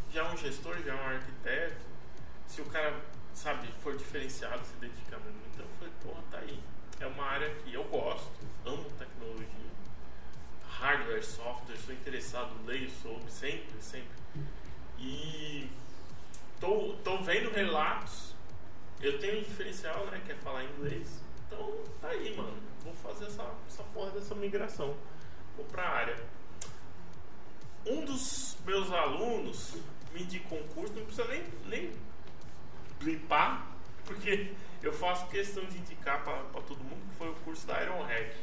[0.09, 1.85] já é um gestor, já é um arquiteto.
[2.47, 2.95] Se o cara,
[3.33, 5.41] sabe, for diferenciado, se dedicar mesmo.
[5.53, 6.57] Então eu falei, porra, tá aí.
[7.01, 8.31] É uma área que eu gosto,
[8.65, 9.49] amo tecnologia.
[10.79, 14.23] Hardware, software, sou interessado, leio sobre, sempre, sempre.
[14.97, 15.69] E
[16.59, 18.33] tô, tô vendo relatos.
[19.01, 20.21] Eu tenho um diferencial, né?
[20.25, 21.21] Que é falar inglês.
[21.47, 22.57] Então tá aí, mano.
[22.83, 24.95] Vou fazer essa, essa porra dessa migração.
[25.55, 26.15] Vou pra área.
[27.85, 29.75] Um dos meus alunos
[30.13, 31.91] me indicou um curso, não precisa nem, nem
[32.99, 33.67] blipar,
[34.05, 38.01] porque eu faço questão de indicar para todo mundo que foi o curso da Iron
[38.03, 38.35] Hack.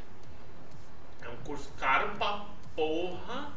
[1.21, 2.45] É um curso caro pra
[2.75, 3.53] porra.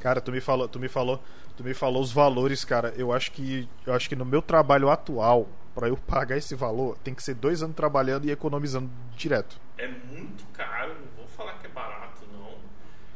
[0.00, 1.22] Cara, tu me falou, tu me falou,
[1.56, 2.92] tu me falou os valores, cara.
[2.96, 6.96] Eu acho que eu acho que no meu trabalho atual, para eu pagar esse valor,
[6.98, 9.60] tem que ser dois anos trabalhando e economizando direto.
[9.78, 12.58] É muito caro, não vou falar que é barato, não.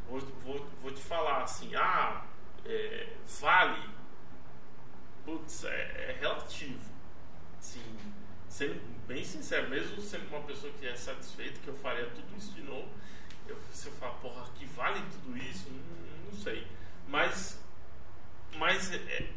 [0.09, 2.23] Vou, vou, vou te falar assim, ah,
[2.65, 3.07] é,
[3.39, 3.89] vale.
[5.25, 6.91] Putz, é, é relativo.
[7.59, 7.95] Sim,
[8.49, 12.53] sendo bem sincero, mesmo sendo uma pessoa que é satisfeita, que eu faria tudo isso
[12.53, 12.87] de novo,
[13.47, 16.00] eu, se eu falar, porra, que vale tudo isso, não,
[16.31, 16.65] não sei.
[17.07, 17.59] Mas,
[18.57, 19.27] mas é,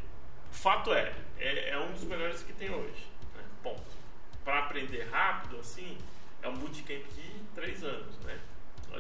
[0.51, 3.07] o fato é, é, é, um dos melhores que tem hoje.
[3.35, 3.43] Né?
[3.63, 3.83] Ponto.
[4.45, 5.99] Para aprender rápido, assim,
[6.43, 8.39] é um bootcamp de três anos, né?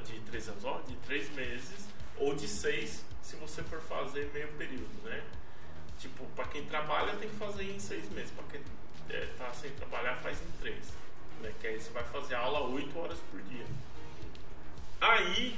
[0.04, 4.48] De três anos, ó, de três meses, ou de seis, se você for fazer meio
[4.54, 5.22] período, né?
[5.98, 8.60] Tipo, para quem trabalha tem que fazer em seis meses, para quem
[9.10, 10.92] é, tá sem trabalhar faz em três.
[11.40, 11.52] Né?
[11.60, 13.66] Que aí você vai fazer aula oito horas por dia.
[15.00, 15.56] Aí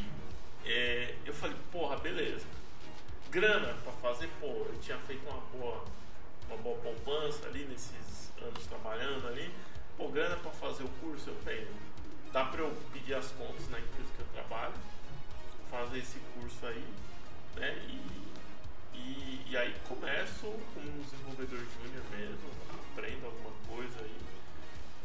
[0.66, 2.44] é, eu falei, porra, beleza.
[3.30, 5.84] Grana para fazer, pô, eu tinha feito uma boa,
[6.48, 9.52] uma boa poupança ali nesses anos trabalhando ali.
[9.96, 11.68] Pô, grana para fazer o curso eu tenho.
[12.32, 14.74] Dá para eu pedir as contas na empresa que eu trabalho,
[15.70, 16.84] fazer esse curso aí,
[17.54, 17.72] né?
[17.88, 18.26] E,
[18.94, 22.50] e, e aí começo como um desenvolvedor júnior mesmo,
[22.92, 24.16] aprendo alguma coisa aí,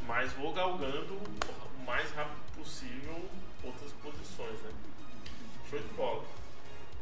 [0.07, 3.29] mas vou galgando o mais rápido possível
[3.63, 4.71] outras posições, né?
[5.71, 6.25] Show de bola.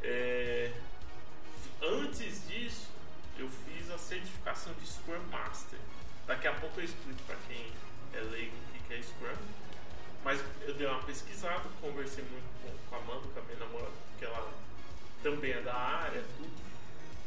[0.03, 0.71] É,
[1.81, 2.87] antes disso,
[3.35, 5.79] eu fiz a certificação de Scrum Master.
[6.27, 7.65] Daqui a pouco eu explico para quem
[8.13, 9.35] é leigo o que é Scrum.
[10.23, 13.91] Mas eu dei uma pesquisada, conversei muito com, com a Amanda, com a minha namorada,
[14.11, 14.53] porque ela
[15.23, 16.53] também é da área, tudo.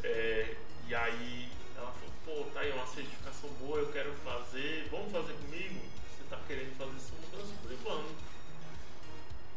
[0.05, 5.11] É, e aí ela falou, pô, tá aí uma certificação boa, eu quero fazer, vamos
[5.11, 5.81] fazer comigo?
[6.07, 7.00] Você tá querendo fazer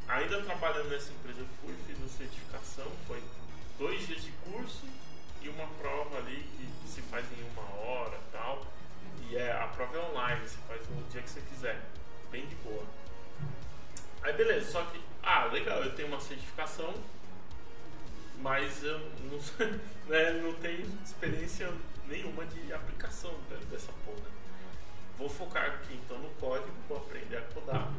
[0.07, 3.21] Ainda trabalhando nessa empresa, eu fui, fiz a certificação, foi
[3.79, 4.85] dois dias de curso
[5.41, 6.47] e uma prova ali
[6.81, 8.65] que se faz em uma hora tal.
[9.27, 11.81] E é, a prova é online, você faz no dia que você quiser,
[12.29, 12.83] bem de boa.
[14.21, 16.93] Aí beleza, só que, ah, legal, eu tenho uma certificação,
[18.39, 19.39] mas eu não,
[20.07, 21.71] né, não tenho experiência
[22.07, 23.33] nenhuma de aplicação
[23.71, 24.35] dessa porra.
[25.17, 27.91] Vou focar aqui então no código, vou aprender a codar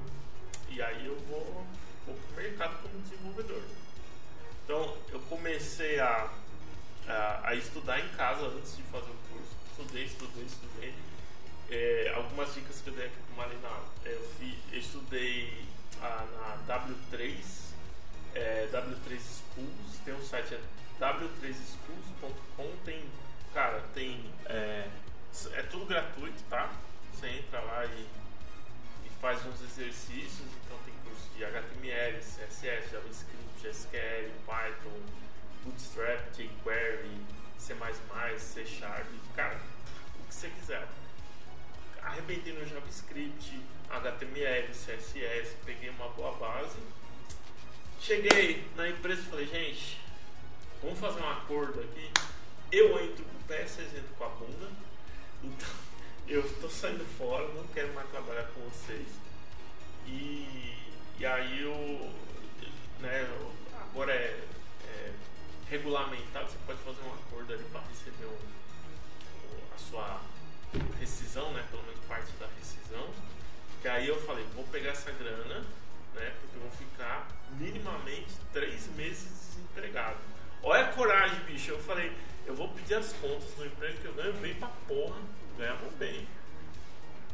[0.68, 1.66] e aí eu vou
[2.06, 3.62] vou pro mercado como desenvolvedor.
[4.64, 6.30] Então eu comecei a,
[7.06, 9.56] a, a estudar em casa antes de fazer o curso.
[9.72, 10.94] Estudei, estudei, estudei.
[11.68, 13.84] É, algumas dicas que eu dei aqui pro Marinal.
[14.04, 15.66] É, eu, fiz, eu estudei
[16.00, 16.24] a,
[16.66, 17.36] na W3,
[18.34, 20.60] é, W3 Schools, tem um site é
[21.00, 23.04] w3schools.com, tem,
[23.52, 24.88] cara, tem, é,
[25.52, 26.72] é tudo gratuito, tá?
[27.12, 28.06] Você entra lá e
[29.20, 35.00] faz uns exercícios, então tem curso de HTML, CSS, JavaScript, SQL, Python,
[35.64, 37.20] Bootstrap, jQuery,
[37.58, 37.74] C++,
[38.38, 39.60] C Sharp, cara,
[40.20, 40.86] o que você quiser.
[42.02, 46.78] Arrebentei no JavaScript, HTML, CSS, peguei uma boa base.
[48.00, 50.00] Cheguei na empresa e falei, gente,
[50.82, 52.10] vamos fazer um acordo aqui.
[52.70, 54.70] Eu entro com o pé, vocês entram com a bunda.
[55.42, 55.85] Então,
[56.28, 59.08] eu estou saindo fora, não quero mais trabalhar com vocês.
[60.06, 60.74] E,
[61.18, 62.12] e aí eu,
[63.00, 63.28] né,
[63.80, 64.44] agora é,
[64.88, 65.12] é
[65.70, 70.20] regulamentado, você pode fazer um acordo ali para receber um, a sua
[70.98, 73.08] rescisão, né, pelo menos parte da rescisão.
[73.80, 75.64] Que aí eu falei, vou pegar essa grana,
[76.14, 80.18] né, porque eu vou ficar minimamente três meses desempregado.
[80.62, 81.70] Olha a coragem, bicho.
[81.70, 82.12] Eu falei,
[82.46, 85.20] eu vou pedir as contas do emprego que eu ganho bem pra porra,
[85.56, 86.26] ganhava bem,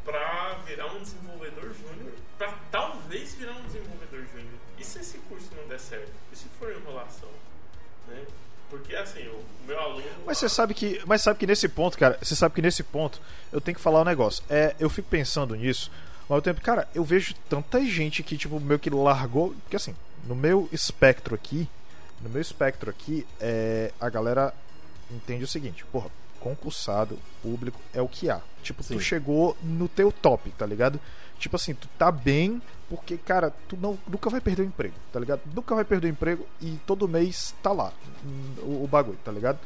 [0.05, 4.55] pra virar um desenvolvedor júnior, pra talvez virar um desenvolvedor júnior.
[4.79, 6.13] E se esse curso não der certo?
[6.33, 7.29] E se for enrolação?
[8.09, 8.25] Né?
[8.69, 10.03] Porque assim, o meu aluno.
[10.25, 11.01] Mas você sabe que.
[11.07, 13.21] Mas sabe que nesse ponto, cara, você sabe que nesse ponto
[13.53, 14.43] eu tenho que falar um negócio.
[14.49, 15.91] É, eu fico pensando nisso,
[16.29, 19.55] ao tempo, cara, eu vejo tanta gente que, tipo, meio que largou.
[19.65, 21.69] Porque assim, no meu espectro aqui,
[22.23, 24.55] no meu espectro aqui, é, a galera
[25.11, 26.11] entende o seguinte, porra,
[26.43, 28.41] concursado, público, é o que há.
[28.63, 28.95] Tipo, Sim.
[28.95, 30.99] tu chegou no teu top, tá ligado?
[31.39, 35.19] Tipo assim, tu tá bem porque, cara, tu não, nunca vai perder o emprego, tá
[35.19, 35.41] ligado?
[35.55, 37.93] Nunca vai perder o emprego e todo mês tá lá
[38.59, 39.59] o, o bagulho, tá ligado?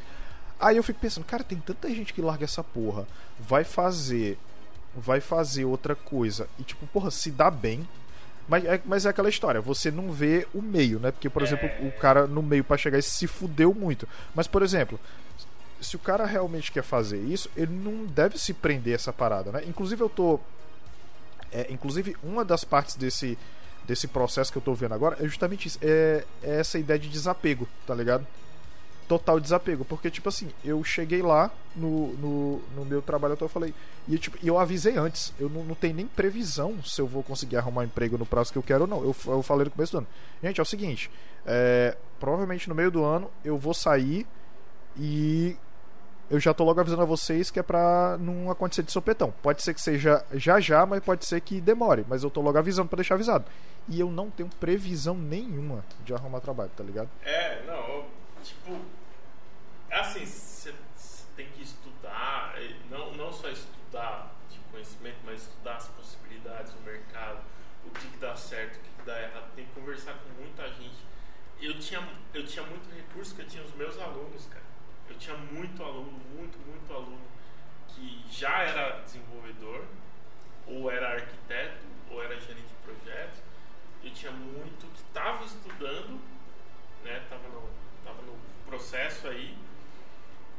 [0.59, 3.05] Aí eu fico pensando, cara, tem tanta gente que larga essa porra,
[3.39, 4.39] vai fazer,
[4.95, 7.87] vai fazer outra coisa e, tipo, porra, se dá bem,
[8.47, 11.11] mas é, mas é aquela história, você não vê o meio, né?
[11.11, 11.45] Porque, por é...
[11.45, 14.07] exemplo, o cara no meio para chegar se fudeu muito.
[14.33, 14.99] Mas, por exemplo,
[15.81, 19.63] se o cara realmente quer fazer isso, ele não deve se prender essa parada, né?
[19.65, 20.39] Inclusive eu tô
[21.51, 23.37] é, inclusive uma das partes desse
[23.85, 27.07] desse processo que eu tô vendo agora é justamente isso, é, é essa ideia de
[27.07, 28.27] desapego, tá ligado?
[29.07, 29.85] total desapego.
[29.85, 33.73] Porque, tipo assim, eu cheguei lá no, no, no meu trabalho, eu falei.
[34.07, 37.57] E tipo, eu avisei antes, eu não, não tenho nem previsão se eu vou conseguir
[37.57, 39.01] arrumar um emprego no prazo que eu quero ou não.
[39.01, 40.07] Eu, eu falei no começo do ano.
[40.43, 41.09] Gente, é o seguinte:
[41.45, 44.27] é, provavelmente no meio do ano eu vou sair
[44.99, 45.55] e
[46.29, 49.33] eu já tô logo avisando a vocês que é pra não acontecer de sopetão.
[49.41, 52.05] Pode ser que seja já já, mas pode ser que demore.
[52.07, 53.45] Mas eu tô logo avisando para deixar avisado.
[53.87, 57.09] E eu não tenho previsão nenhuma de arrumar trabalho, tá ligado?
[57.23, 58.05] É, não,
[58.43, 58.77] tipo,
[59.89, 60.73] assim, você
[61.37, 62.55] tem que estudar,
[62.89, 67.39] não, não só estudar de conhecimento, mas estudar as possibilidades do mercado,
[67.85, 70.67] o que, que dá certo, o que, que dá errado, tem que conversar com muita
[70.73, 70.97] gente.
[71.61, 74.65] Eu tinha, eu tinha muito recurso que eu tinha os meus alunos, cara.
[75.09, 77.25] Eu tinha muito aluno, muito, muito aluno
[77.87, 79.83] que já era desenvolvedor,
[80.67, 83.39] ou era arquiteto, ou era gerente de projetos.
[84.03, 86.21] Eu tinha muito que estava estudando,
[87.03, 87.23] né?
[87.29, 87.69] Tava no,
[88.05, 89.57] tava no processo aí.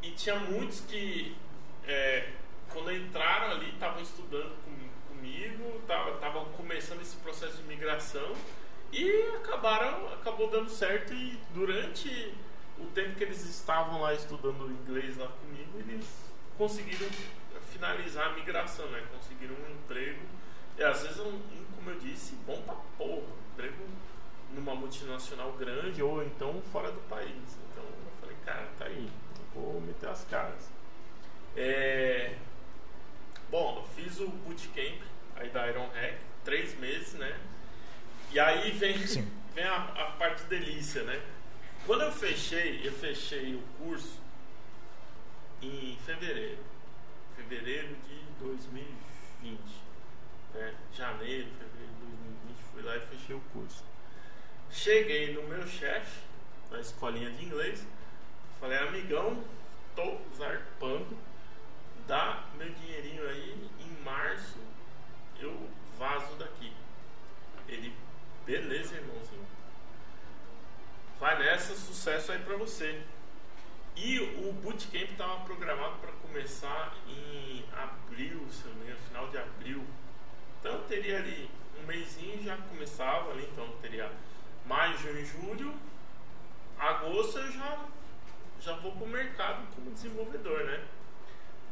[0.03, 1.37] E tinha muitos que,
[1.87, 2.33] é,
[2.71, 5.81] quando entraram ali, estavam estudando com, comigo,
[6.15, 8.35] estavam começando esse processo de migração
[8.93, 11.13] e acabaram, acabou dando certo.
[11.13, 12.35] E durante
[12.77, 17.09] o tempo que eles estavam lá estudando inglês lá comigo, eles conseguiram
[17.79, 19.07] finalizar a migração, né?
[19.17, 20.21] Conseguiram um emprego.
[20.77, 21.41] E às vezes, um,
[21.77, 23.23] como eu disse, bom pra porra.
[23.23, 23.87] Um emprego
[24.53, 27.59] numa multinacional grande ou então fora do país.
[27.71, 29.09] Então eu falei, cara, tá aí,
[29.55, 30.69] vou meter as caras.
[31.57, 32.37] É...
[33.51, 35.01] Bom, eu fiz o bootcamp
[35.37, 37.39] aí da Iron Hack, três meses, né?
[38.31, 38.97] E aí vem,
[39.55, 41.21] vem a, a parte delícia, né?
[41.87, 44.21] Quando eu fechei, eu fechei o curso
[45.63, 46.59] em fevereiro.
[47.49, 49.59] Fevereiro de 2020.
[50.53, 50.75] Né?
[50.93, 53.83] Janeiro, fevereiro de 2020, fui lá e fechei o curso.
[54.71, 56.21] Cheguei no meu chefe,
[56.71, 57.87] na escolinha de inglês,
[58.61, 59.43] falei, amigão,
[59.97, 61.17] tô zarpando,
[62.07, 64.59] dá meu dinheirinho aí, em março
[65.41, 66.71] eu vazo daqui.
[67.67, 67.95] Ele,
[68.45, 69.47] beleza, irmãozinho.
[71.19, 73.03] Vai nessa, sucesso aí pra você.
[74.01, 79.39] E o bootcamp estava programado para começar em abril, se não me engano, final de
[79.39, 79.85] abril.
[80.61, 81.51] Então eu teria ali
[81.83, 84.11] um mêsinho já começava ali, então teria
[84.67, 85.75] maio, junho, julho,
[86.79, 87.87] agosto eu já,
[88.61, 90.81] já vou pro mercado como desenvolvedor, né?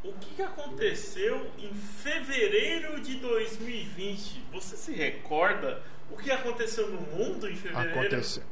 [0.03, 4.45] O que, que aconteceu em fevereiro de 2020?
[4.53, 8.01] Você se recorda o que aconteceu no mundo em fevereiro?
[8.01, 8.43] Aconteceu.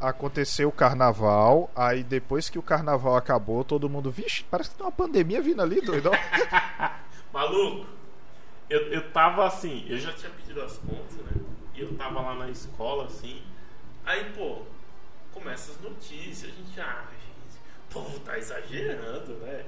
[0.00, 4.86] Aconteceu o carnaval, aí depois que o carnaval acabou, todo mundo, vixe, parece que tem
[4.86, 6.12] uma pandemia vindo ali, doidão.
[7.32, 7.86] Maluco,
[8.68, 11.42] eu, eu tava assim, eu já tinha pedido as contas, né?
[11.74, 13.42] E eu tava lá na escola, assim.
[14.04, 14.62] Aí, pô,
[15.32, 17.58] começa as notícias, a gente, ah, gente,
[17.88, 19.64] o povo tá exagerando, né?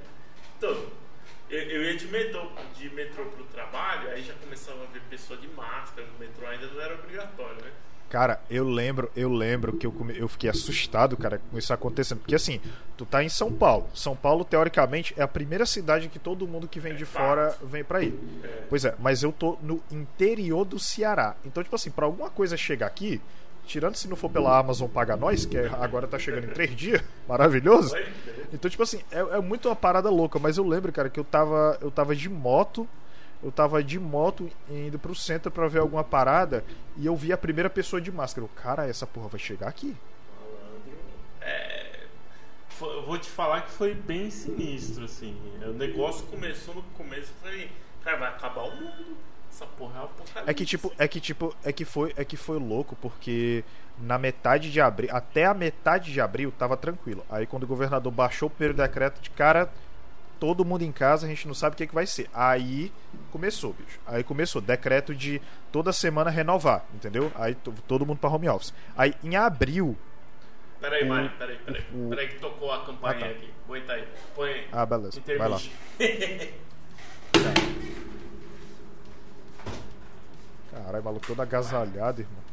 [0.57, 0.75] Então,
[1.49, 5.39] eu, eu ia de metrô, de metrô pro trabalho, aí já começava a ver pessoa
[5.39, 7.71] de máscara no metrô, ainda não era obrigatório, né?
[8.13, 12.19] Cara, eu lembro, eu lembro que eu, eu fiquei assustado, cara, com isso acontecendo.
[12.19, 12.61] Porque assim,
[12.95, 13.87] tu tá em São Paulo.
[13.91, 17.83] São Paulo, teoricamente, é a primeira cidade que todo mundo que vem de fora vem
[17.83, 18.13] pra ir.
[18.69, 21.35] Pois é, mas eu tô no interior do Ceará.
[21.43, 23.19] Então, tipo assim, pra alguma coisa chegar aqui,
[23.65, 26.69] tirando se não for pela Amazon Paga Nós, que é- agora tá chegando em três
[26.77, 27.95] dias, maravilhoso.
[28.53, 31.23] Então, tipo assim, é, é muito uma parada louca, mas eu lembro, cara, que eu
[31.23, 32.87] tava, eu tava de moto,
[33.43, 36.63] eu tava de moto indo pro centro pra ver alguma parada
[36.97, 38.45] e eu vi a primeira pessoa de máscara.
[38.45, 39.95] Eu, cara, essa porra vai chegar aqui.
[41.41, 41.99] É.
[42.69, 45.35] foi- eu vou te falar que foi bem sinistro, assim.
[45.65, 47.69] O negócio começou no começo, falei,
[48.03, 49.17] cara, vai acabar o mundo.
[49.51, 50.49] Essa porra é um apocalipse.
[50.49, 53.63] É que tipo, é que tipo, é que foi, é que foi louco porque
[53.99, 57.23] na metade de abril, até a metade de abril tava tranquilo.
[57.29, 59.71] Aí quando o governador baixou o primeiro decreto de cara,
[60.43, 62.29] todo mundo em casa, a gente não sabe o que, que vai ser.
[62.33, 62.91] Aí
[63.31, 63.97] começou, bicho.
[64.05, 67.31] Aí começou decreto de toda semana renovar, entendeu?
[67.35, 68.73] Aí to- todo mundo pra home office.
[68.97, 69.97] Aí em abril,
[70.81, 71.85] Peraí, o- Mário, peraí, peraí.
[71.93, 73.35] o- Peraí que tocou a campainha Ah, tá.
[73.37, 73.49] aqui.
[73.65, 74.05] Aguenta aí.
[74.35, 74.67] Põe aí.
[74.69, 75.21] ah, beleza.
[75.37, 75.57] Vai lá.
[80.71, 82.43] Caralho, maluco todo agasalhado, irmão.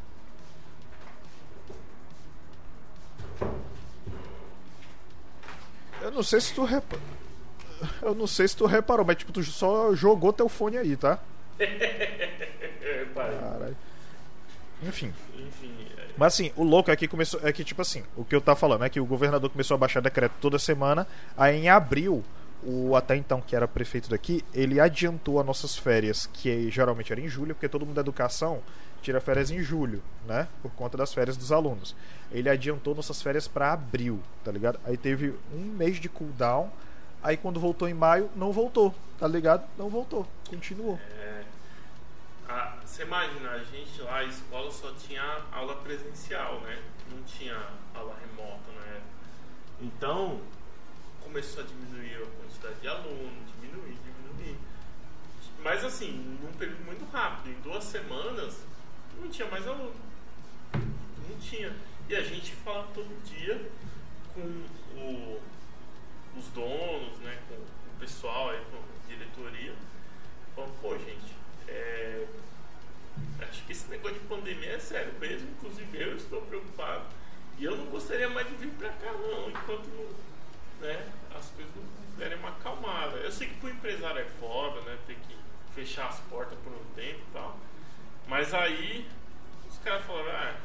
[6.01, 6.97] Eu não sei se tu repa...
[8.01, 11.19] Eu não sei se tu reparou, mas tipo, tu só jogou teu fone aí, tá?
[13.13, 13.77] Caralho.
[14.83, 15.13] Enfim.
[15.37, 15.71] Enfim.
[15.97, 17.39] é, Mas assim, o louco é que começou.
[17.43, 19.77] É que, tipo assim, o que eu tava falando é que o governador começou a
[19.77, 21.07] baixar decreto toda semana.
[21.37, 22.23] Aí em abril,
[22.63, 27.21] o até então que era prefeito daqui, ele adiantou as nossas férias, que geralmente era
[27.21, 28.59] em julho, porque todo mundo da educação
[29.01, 30.47] tira férias em julho, né?
[30.61, 31.95] Por conta das férias dos alunos.
[32.31, 34.79] Ele adiantou nossas férias pra abril, tá ligado?
[34.85, 36.69] Aí teve um mês de cooldown.
[37.23, 39.67] Aí quando voltou em maio, não voltou, tá ligado?
[39.77, 40.99] Não voltou, continuou.
[41.19, 41.43] É,
[42.85, 46.81] você imagina, a gente lá, a escola só tinha aula presencial, né?
[47.09, 47.55] Não tinha
[47.93, 49.01] aula remota, né?
[49.81, 50.41] Então,
[51.23, 54.57] começou a diminuir a quantidade de alunos, diminuir, diminuir.
[55.63, 58.57] Mas assim, num período muito rápido, em duas semanas,
[59.19, 59.93] não tinha mais aluno.
[60.73, 61.73] Não tinha.
[62.09, 63.69] E a gente fala todo dia
[64.33, 64.41] com
[64.99, 65.39] o-
[66.37, 69.73] os donos, né, com o pessoal aí, com a diretoria,
[70.55, 71.35] falando, pô, gente,
[71.67, 72.25] é,
[73.41, 77.05] acho que esse negócio de pandemia é sério mesmo, inclusive eu estou preocupado
[77.57, 81.73] e eu não gostaria mais de vir pra cá não, enquanto não, né, as coisas
[81.75, 83.17] não derem uma acalmada.
[83.17, 85.35] Eu sei que pro empresário é foda, né, ter que
[85.75, 87.57] fechar as portas por um tempo e tal,
[88.27, 89.07] mas aí
[89.69, 90.59] os caras falaram, ah,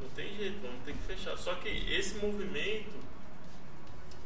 [0.00, 1.36] não tem jeito, vamos ter que fechar.
[1.36, 2.92] Só que esse movimento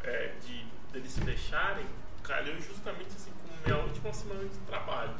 [0.06, 1.86] é, de deles fecharem
[2.22, 5.14] calhou justamente assim como minha última semana de trabalho.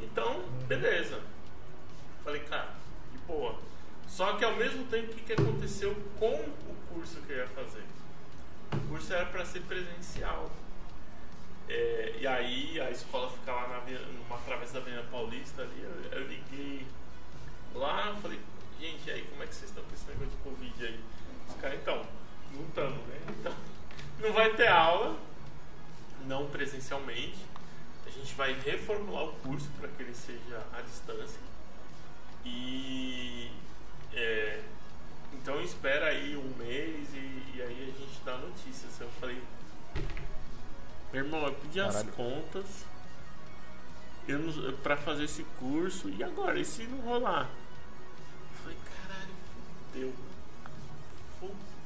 [0.00, 1.20] Então, beleza.
[2.24, 2.70] Falei, cara,
[3.12, 3.58] de boa.
[4.06, 7.48] Só que ao mesmo tempo, o que, que aconteceu com o curso que eu ia
[7.48, 7.84] fazer?
[8.72, 10.50] O curso era para ser presencial.
[11.68, 16.18] É, e aí a escola fica lá na, numa através da Avenida Paulista ali, eu,
[16.18, 16.84] eu liguei
[17.74, 18.40] lá, falei,
[18.80, 21.00] gente, aí, como é que vocês estão com esse negócio de Covid aí?
[21.48, 22.06] Os caras, então,
[22.66, 23.20] estamos, né?
[23.28, 23.54] Então,
[24.20, 25.16] não vai ter aula,
[26.26, 27.38] não presencialmente.
[28.06, 31.38] A gente vai reformular o curso para que ele seja à distância.
[32.44, 33.50] E
[34.12, 34.62] é,
[35.34, 39.00] então espera aí um mês e, e aí a gente dá notícias.
[39.00, 39.40] Eu falei,
[41.12, 42.12] meu irmão, eu pedi as Caralho.
[42.12, 42.66] contas
[44.28, 46.58] eu não- pra fazer esse curso e agora?
[46.58, 47.48] E se não rolar?
[47.48, 49.34] Eu falei, caralho,
[49.92, 50.14] fudeu.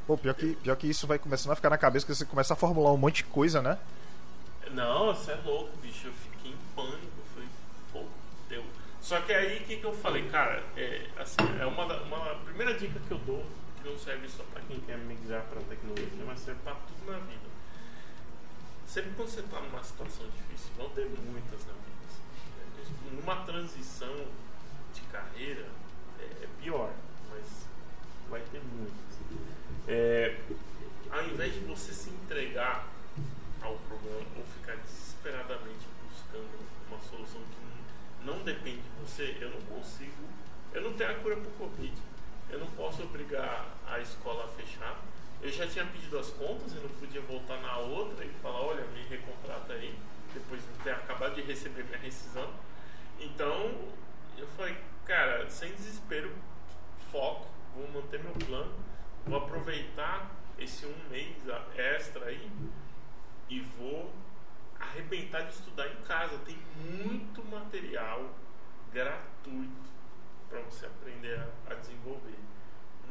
[0.06, 2.52] Pô, pior que, pior que isso vai começando a ficar na cabeça, que você começa
[2.52, 3.78] a formular um monte de coisa, né?
[4.72, 6.08] Não, você é louco, bicho.
[6.08, 7.12] Eu fiquei em pânico.
[7.32, 7.48] Falei,
[7.90, 8.04] pô,
[8.48, 8.62] deu.
[9.00, 12.74] Só que aí o que, que eu falei, cara, é, assim, é uma, uma primeira
[12.74, 13.46] dica que eu dou,
[13.80, 17.18] que não serve só pra quem quer migrar pra tecnologia, mas serve pra tudo na
[17.20, 17.54] vida.
[18.86, 22.82] Sempre quando você tá numa situação difícil, vão ter muitas na vida.
[22.82, 23.16] assim?
[23.16, 24.14] Numa transição
[24.94, 25.66] de carreira
[26.20, 26.92] é, é pior,
[27.30, 27.64] mas
[29.86, 30.34] é,
[31.10, 32.86] ao invés de você se entregar
[33.60, 36.48] ao problema ou ficar desesperadamente buscando
[36.88, 40.24] uma solução que não depende de você, eu não consigo,
[40.72, 41.92] eu não tenho a cura para o Covid,
[42.48, 45.02] eu não posso obrigar a escola a fechar.
[45.42, 48.86] Eu já tinha pedido as contas e não podia voltar na outra e falar: olha,
[48.86, 49.94] me recontrata aí,
[50.32, 52.50] depois de ter acabado de receber minha rescisão.
[53.20, 53.70] Então,
[54.38, 54.74] eu falei:
[55.04, 56.32] cara, sem desespero,
[57.12, 58.72] foco, vou manter meu plano
[59.26, 61.36] vou aproveitar esse um mês
[61.76, 62.50] extra aí
[63.48, 64.12] e vou
[64.78, 66.38] arrebentar de estudar em casa.
[66.38, 68.30] Tem muito material
[68.92, 69.94] gratuito
[70.48, 72.38] para você aprender a, a, desenvolver.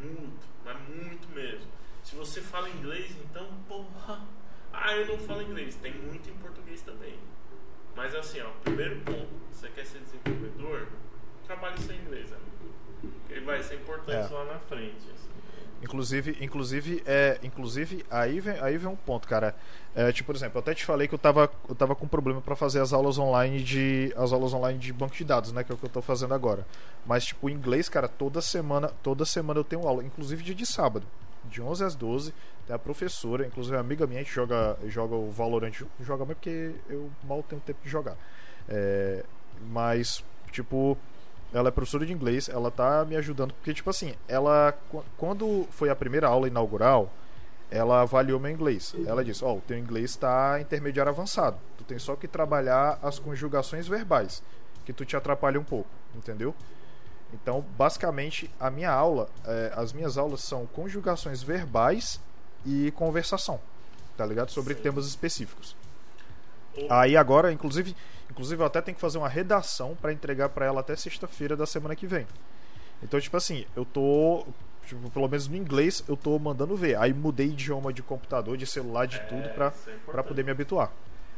[0.01, 1.67] Muito, mas muito mesmo.
[2.03, 4.21] Se você fala inglês, então, porra.
[4.71, 5.75] Ah, eu não falo inglês.
[5.75, 7.17] Tem muito em português também.
[7.95, 10.87] Mas assim, ó, primeiro ponto, você quer ser desenvolvedor,
[11.45, 13.13] trabalhe sem inglês, amigo.
[13.29, 14.35] Ele vai ser importante é.
[14.35, 15.07] lá na frente.
[15.83, 19.53] Inclusive, inclusive, é, inclusive aí, vem, aí vem um ponto, cara.
[19.93, 22.39] É, tipo, por exemplo, eu até te falei que eu tava, eu tava com problema
[22.39, 25.73] para fazer as aulas online de as aulas online de banco de dados, né, que
[25.73, 26.65] é o que eu tô fazendo agora.
[27.05, 31.05] Mas tipo, inglês, cara, toda semana, toda semana eu tenho aula, inclusive dia de sábado,
[31.43, 32.33] de 11 às 12.
[32.65, 36.71] Tem a professora, inclusive a amiga minha, que joga, joga o Valorant, joga mais porque
[36.89, 38.15] eu mal tenho tempo de jogar.
[38.69, 39.25] É,
[39.69, 40.97] mas, tipo,
[41.53, 44.73] ela é professora de inglês, ela tá me ajudando, porque, tipo assim, ela,
[45.17, 47.11] quando foi a primeira aula inaugural,
[47.69, 48.95] ela avaliou meu inglês.
[49.05, 51.57] Ela disse: Ó, oh, o teu inglês está intermediário avançado.
[51.77, 54.43] Tu tem só que trabalhar as conjugações verbais,
[54.85, 56.53] que tu te atrapalha um pouco, entendeu?
[57.33, 62.19] Então, basicamente, a minha aula, é, as minhas aulas são conjugações verbais
[62.63, 63.59] e conversação,
[64.15, 64.51] tá ligado?
[64.51, 64.81] Sobre Sim.
[64.81, 65.75] temas específicos.
[66.89, 67.95] Aí agora, inclusive,
[68.29, 71.65] inclusive eu até tenho que fazer uma redação para entregar para ela até sexta-feira da
[71.65, 72.27] semana que vem.
[73.01, 74.45] Então, tipo assim, eu tô
[74.85, 76.97] tipo, pelo menos no inglês eu tô mandando ver.
[76.97, 80.51] Aí mudei idioma de computador, de celular, de é, tudo para é para poder me
[80.51, 80.91] habituar.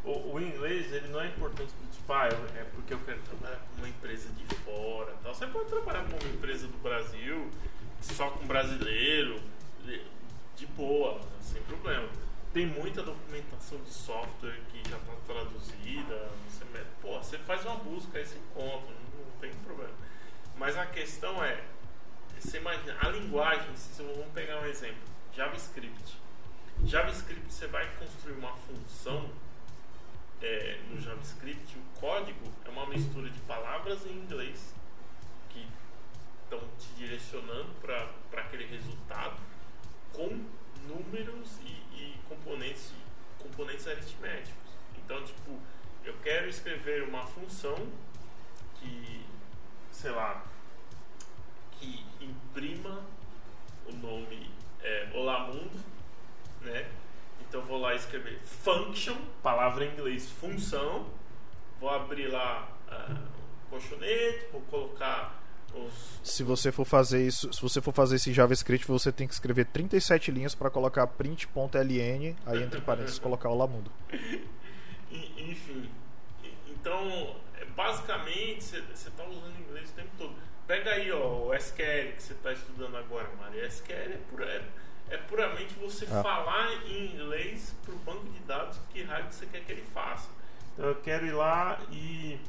[0.03, 3.81] O, o, inglês, ele não é importante tipo, ah, é porque eu quero trabalhar com
[3.81, 5.33] uma empresa de fora, tal.
[5.33, 7.49] Você pode trabalhar com uma empresa do Brasil,
[8.01, 9.41] só com brasileiro,
[10.55, 12.07] de boa, sem problema
[12.55, 16.31] tem muita documentação de software que já está traduzida.
[17.26, 19.93] Você, faz uma busca e você encontra, não, não, tem problema.
[20.57, 21.63] Mas a questão é,
[22.39, 25.01] você imagina, a linguagem, se vamos pegar um exemplo,
[25.34, 26.19] JavaScript.
[26.86, 29.28] JavaScript você vai construir uma função
[30.39, 34.76] é, no JavaScript, o código é uma mistura de palavras em inglês
[35.49, 35.67] que
[36.43, 39.38] estão te direcionando para aquele resultado
[40.13, 40.45] com
[40.88, 42.93] números e componentes,
[43.39, 44.65] componentes aritméticos.
[44.97, 45.59] Então, tipo,
[46.06, 47.76] eu quero escrever uma função
[48.80, 49.26] que,
[49.91, 50.45] sei lá,
[51.72, 53.03] que imprima
[53.88, 54.51] o nome
[54.82, 55.84] é, Olá Mundo,
[56.62, 56.88] né?
[57.41, 61.08] Então vou lá escrever function, palavra em inglês função,
[61.80, 65.41] vou abrir lá uh, colchonete, vou colocar
[66.24, 69.66] se você for fazer isso, se você for fazer esse JavaScript, você tem que escrever
[69.66, 73.56] 37 linhas para colocar print.ln, aí entre parênteses colocar o
[75.12, 75.89] Enfim,
[76.68, 78.78] então é, basicamente você
[79.10, 80.36] está usando inglês o tempo todo.
[80.68, 83.68] Pega aí ó, o SQL que você está estudando agora, Maria.
[83.68, 84.64] SQL é, pura, é,
[85.12, 86.24] é puramente você ah.
[86.24, 89.86] falar em inglês para o banco de dados que raio que você quer que ele
[89.93, 90.30] faça.
[90.74, 92.39] Então eu quero ir lá e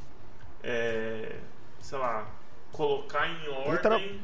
[0.62, 1.36] é,
[1.80, 2.28] sei lá
[2.72, 4.20] colocar em ordem.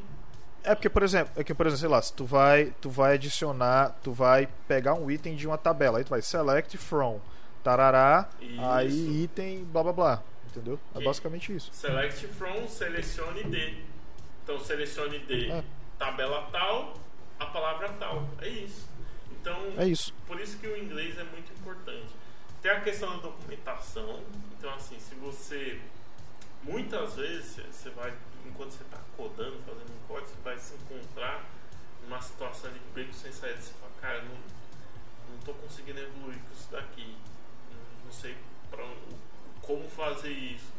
[0.65, 3.15] É porque, por exemplo, é que, por exemplo, sei lá, se tu vai, tu vai
[3.15, 7.21] adicionar, tu vai pegar um item de uma tabela, aí tu vai select from,
[7.63, 8.65] tarará, isso.
[8.65, 10.23] aí item, blá blá blá.
[10.47, 10.79] Entendeu?
[10.95, 11.71] É basicamente isso.
[11.73, 13.79] Select from, selecione D.
[14.43, 15.65] Então selecione D, é.
[15.99, 16.95] tabela tal,
[17.39, 18.29] a palavra tal.
[18.41, 18.89] É isso.
[19.31, 20.15] Então, é isso.
[20.27, 22.15] por isso que o inglês é muito importante.
[22.61, 24.21] Tem a questão da documentação.
[24.59, 25.81] Então, assim, se você.
[26.63, 28.13] Muitas vezes você vai
[28.47, 31.45] enquanto você está codando, fazendo um código, você vai se encontrar
[32.05, 33.61] numa situação de beco sem saída.
[33.61, 37.17] Você fala, cara, não estou conseguindo evoluir com isso daqui.
[38.13, 38.37] Não, sei
[38.71, 38.87] pra,
[39.63, 40.71] como fazer isso.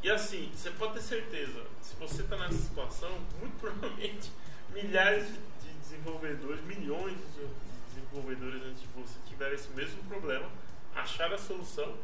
[0.00, 3.10] E assim, você pode ter certeza, se você está nessa situação,
[3.40, 4.30] muito provavelmente
[4.72, 7.48] milhares de desenvolvedores, milhões de
[7.88, 10.48] desenvolvedores antes de você tiveram esse mesmo problema,
[10.94, 11.96] acharam a solução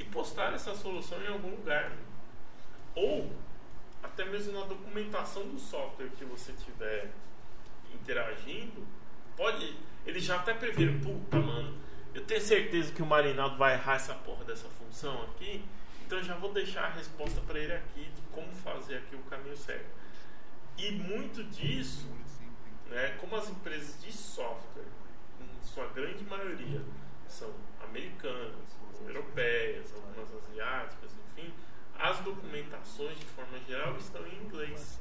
[0.00, 1.92] e postaram essa solução em algum lugar.
[2.96, 3.30] Ou
[4.02, 7.12] até mesmo na documentação do software que você tiver
[7.94, 8.84] interagindo,
[9.36, 9.72] pode.
[10.04, 11.85] Eles já até previram, puta, mano,
[12.16, 15.62] eu tenho certeza que o Marinaldo vai errar essa porra dessa função aqui,
[16.00, 19.54] então já vou deixar a resposta para ele aqui de como fazer aqui o caminho
[19.54, 19.90] certo.
[20.78, 22.08] E muito disso,
[22.88, 24.86] né, como as empresas de software,
[25.38, 26.80] em sua grande maioria,
[27.28, 27.52] são
[27.84, 28.64] americanas,
[29.06, 31.52] europeias, algumas asiáticas, enfim,
[31.98, 34.98] as documentações, de forma geral, estão em inglês.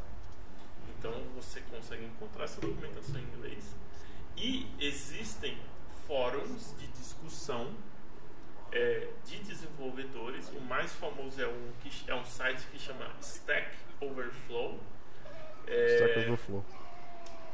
[0.99, 3.74] Então você consegue encontrar essa documentação em inglês.
[4.36, 5.57] E existem
[6.08, 7.74] fóruns de discussão
[8.72, 10.49] é, de desenvolvedores.
[10.49, 13.70] O mais famoso é um, que, é um site que chama Stack
[14.01, 14.80] Overflow.
[15.68, 16.66] É, Stack Overflow.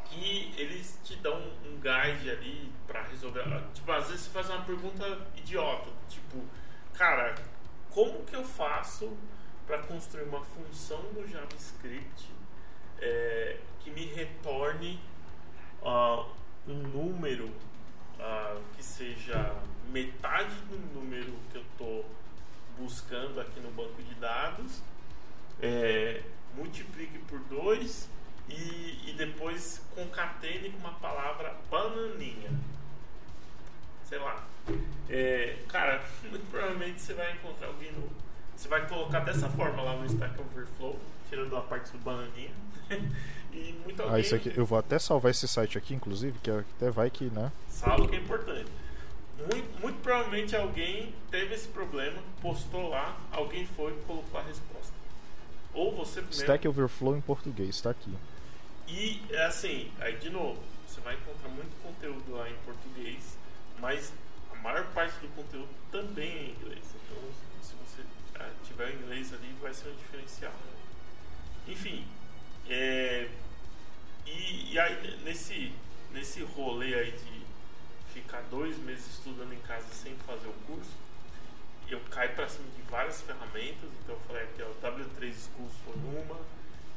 [0.06, 3.44] Que eles te dão um guide ali para resolver.
[3.74, 6.44] Tipo, às vezes você faz uma pergunta idiota, tipo,
[6.94, 7.36] cara,
[7.90, 9.16] como que eu faço
[9.66, 12.30] para construir uma função no JavaScript
[13.00, 15.00] é, que me retorne
[15.82, 16.26] uh,
[16.68, 17.50] um número
[18.22, 19.56] uh, que seja
[19.90, 22.06] metade do número que eu estou
[22.78, 24.82] buscando aqui no banco de dados,
[25.62, 26.22] é,
[26.56, 28.10] multiplique por 2
[28.50, 32.50] e, e, depois concatene com uma palavra bananinha.
[34.06, 34.44] Sei lá.
[35.10, 38.10] É, cara, muito provavelmente você vai encontrar alguém no.
[38.56, 41.00] Você vai colocar dessa forma lá no Stack Overflow,
[41.30, 42.52] tirando a parte do bananinha.
[43.54, 44.16] e muito alguém...
[44.16, 47.26] Ah, isso aqui, eu vou até salvar esse site aqui, inclusive, que até vai que,
[47.26, 47.52] né?
[47.70, 48.70] Salvo que é importante
[49.48, 54.94] muito, muito provavelmente alguém teve esse problema, postou lá, alguém foi e colocou a resposta.
[55.74, 56.34] Ou você mesmo.
[56.34, 58.14] Stack Overflow em português, está aqui.
[58.88, 63.38] E é assim, aí de novo, você vai encontrar muito conteúdo lá em português,
[63.80, 64.14] mas
[64.52, 66.84] a maior parte do conteúdo também é em inglês.
[67.06, 67.24] Então,
[67.62, 68.04] se você
[68.36, 70.54] ah, tiver inglês ali, vai ser um diferencial.
[71.68, 72.06] Enfim,
[72.72, 73.28] é,
[74.26, 75.74] e, e aí nesse,
[76.14, 77.42] nesse rolê aí de
[78.14, 80.92] ficar dois meses estudando em casa sem fazer o curso,
[81.90, 83.90] eu caí para cima de várias ferramentas.
[84.02, 86.40] Então eu falei aqui, ó, W3 Schools foi uma.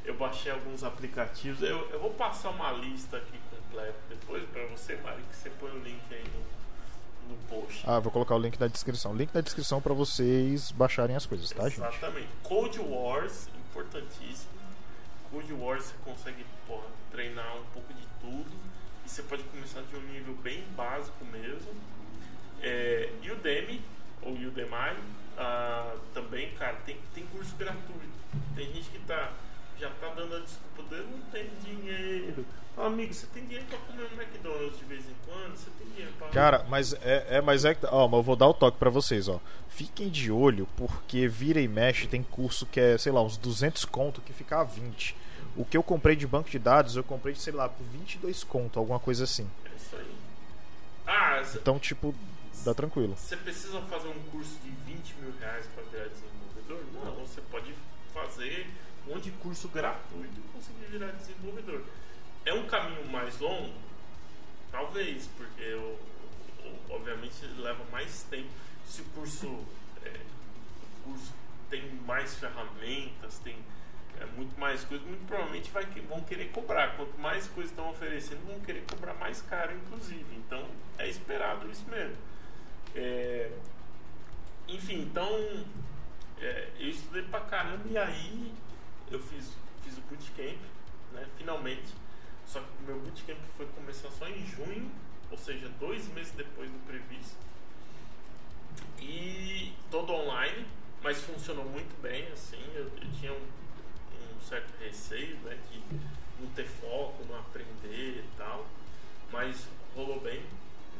[0.05, 1.61] Eu baixei alguns aplicativos.
[1.61, 5.71] Eu, eu vou passar uma lista aqui completa depois para você, Mari, que você põe
[5.71, 7.83] o link aí no, no post.
[7.85, 9.13] Ah, vou colocar o link na descrição.
[9.13, 11.93] Link na descrição para vocês baixarem as coisas, tá, Exatamente.
[11.93, 11.97] gente?
[11.97, 12.29] Exatamente.
[12.43, 14.54] Code Wars, importantíssimo.
[15.35, 18.49] Code Wars você consegue porra, treinar um pouco de tudo
[19.05, 21.75] e você pode começar de um nível bem básico mesmo.
[22.61, 23.81] É, Udemy,
[24.21, 24.97] ou Udemy,
[25.37, 28.15] ah, também, cara, tem, tem curso gratuito.
[28.55, 29.33] Tem gente que tá,
[29.79, 32.45] já tá dando a desculpa de eu não tenho dinheiro.
[32.77, 35.55] Amigo, você tem dinheiro pra comer um McDonald's de vez em quando?
[35.55, 36.27] Você tem dinheiro pra.
[36.27, 39.27] Cara, mas é, é mas é ó, mas eu vou dar o toque para vocês,
[39.29, 39.39] ó.
[39.69, 43.85] Fiquem de olho, porque vira e mexe tem curso que é, sei lá, uns 200
[43.85, 45.15] conto que fica a 20.
[45.55, 48.77] O que eu comprei de banco de dados, eu comprei, sei lá, por 22 conto,
[48.77, 49.49] alguma coisa assim.
[49.65, 50.15] É isso aí.
[51.07, 52.13] Ah, então, tipo,
[52.65, 53.15] dá tranquilo.
[53.15, 56.83] Você precisa fazer um curso de 20 mil reais para virar desenvolvedor?
[57.05, 57.73] Não, você pode
[58.13, 58.67] fazer
[59.05, 61.83] um monte de curso gratuito e conseguir virar desenvolvedor.
[62.45, 63.73] É um caminho mais longo?
[64.71, 65.99] Talvez, porque eu,
[66.89, 68.49] obviamente leva mais tempo.
[68.85, 69.65] Se o curso,
[70.03, 71.33] é, o curso
[71.69, 73.57] tem mais ferramentas, tem
[74.19, 76.95] é muito mais coisas, muito provavelmente vai, vão querer cobrar.
[76.95, 80.25] Quanto mais coisas estão oferecendo, vão querer cobrar mais caro, inclusive.
[80.37, 80.65] Então
[80.97, 82.15] é esperado isso mesmo.
[82.95, 83.51] É,
[84.67, 85.27] enfim, então
[86.39, 88.53] é, eu estudei pra caramba e aí
[89.11, 89.51] eu fiz,
[89.83, 90.59] fiz o bootcamp,
[91.13, 91.93] né, finalmente.
[92.45, 94.91] Só que meu bootcamp foi começar só em junho,
[95.31, 97.37] ou seja, dois meses depois do previsto.
[98.99, 100.65] E todo online,
[101.01, 105.81] mas funcionou muito bem, assim, eu, eu tinha um certo receio, né, de
[106.39, 108.65] não ter foco, não aprender e tal,
[109.31, 110.43] mas rolou bem.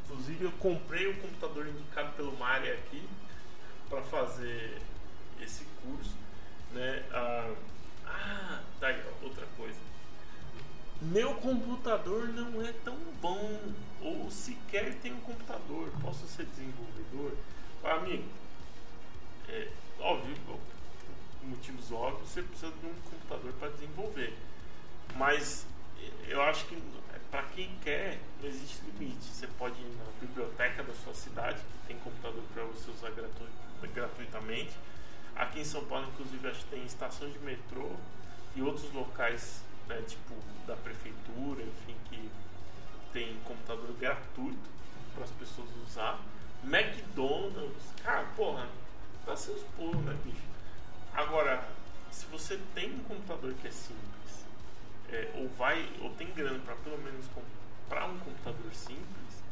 [0.03, 3.07] Inclusive eu comprei o computador indicado pelo Mari aqui
[3.89, 4.81] para fazer
[5.41, 6.15] esse curso,
[6.71, 7.03] né?
[7.11, 7.53] Ah,
[8.07, 9.77] ah, tá aí, outra coisa.
[11.01, 13.59] Meu computador não é tão bom,
[14.01, 17.37] ou sequer tem um computador, posso ser desenvolvedor?
[17.83, 18.23] Ah, amigo,
[19.49, 20.35] é óbvio,
[21.43, 24.33] motivos óbvios, você precisa de um computador para desenvolver.
[25.15, 25.65] Mas
[26.27, 26.81] eu acho que
[27.31, 29.25] para quem quer, não existe limite.
[29.25, 33.45] Você pode ir na biblioteca da sua cidade, que tem computador para você usar gratu
[33.93, 34.71] gratuitamente.
[35.35, 37.91] Aqui em São Paulo, inclusive, acho que tem estação de metrô
[38.55, 40.33] e outros locais, né, tipo
[40.65, 42.31] da prefeitura, enfim, que
[43.11, 44.69] tem computador gratuito
[45.13, 46.19] para as pessoas usar.
[46.63, 48.67] McDonald's, cara, porra,
[49.25, 50.41] dá seus pulos, né, bicho?
[51.13, 51.67] Agora,
[52.11, 54.45] se você tem um computador que é simples,
[55.09, 59.43] é, ou vai, ou tem grana para pelo menos comprar um computador simples,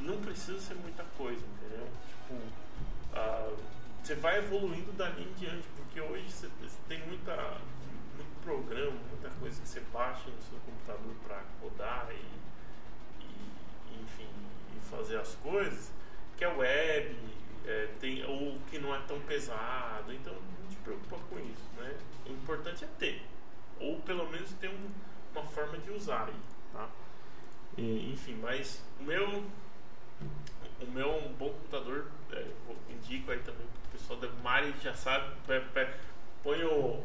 [0.00, 1.88] não precisa ser muita coisa, entendeu?
[2.08, 3.56] Tipo, uh,
[4.06, 6.48] você vai evoluindo dali em diante, porque hoje você,
[6.88, 7.34] tem muita,
[8.14, 14.28] muito programa, muita coisa que você baixa no seu computador para rodar e, e, enfim,
[14.76, 15.90] e fazer as coisas,
[16.36, 17.16] que é web,
[17.66, 20.12] é, tem, ou que não é tão pesado.
[20.12, 20.36] Então,
[20.84, 21.36] preocupa com
[22.30, 23.22] importante é ter.
[23.80, 24.90] Ou pelo menos ter um,
[25.34, 26.40] uma forma de usar aí,
[26.72, 26.88] tá?
[27.76, 29.44] E, enfim, mas o meu
[30.80, 32.46] o meu um bom computador, é,
[32.90, 33.75] indico aí também o
[34.06, 35.26] pessoal da Mari já sabe,
[36.42, 37.00] põe o,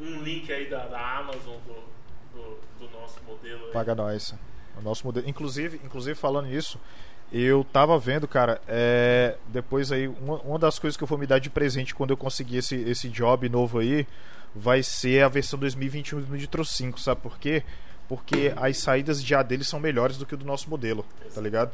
[0.00, 1.74] um link aí da, da Amazon do,
[2.32, 3.66] do, do nosso modelo.
[3.66, 3.72] Aí.
[3.72, 4.34] Paga nós.
[4.78, 5.28] O nosso modelo.
[5.28, 6.78] Inclusive, inclusive falando nisso,
[7.32, 11.26] eu tava vendo, cara, é, depois aí, uma, uma das coisas que eu vou me
[11.26, 14.06] dar de presente quando eu conseguir esse, esse job novo aí,
[14.54, 17.62] vai ser a versão 2021 do Nitro 5, sabe por quê?
[18.08, 21.40] Porque as saídas de A dele são melhores do que o do nosso modelo, tá
[21.40, 21.70] ligado?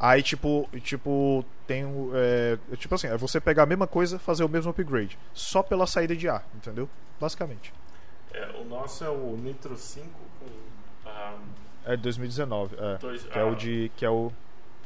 [0.00, 1.84] Aí, tipo, tipo tem
[2.14, 5.18] é, tipo assim, é você pegar a mesma coisa fazer o mesmo upgrade.
[5.34, 6.88] Só pela saída de ar, entendeu?
[7.20, 7.70] Basicamente.
[8.32, 10.46] É, o nosso é o Nitro 5 com.
[11.04, 11.36] Ah,
[11.84, 12.96] é 2019, é.
[12.96, 13.92] Dois, que ah, é o de.
[13.94, 14.32] Que é o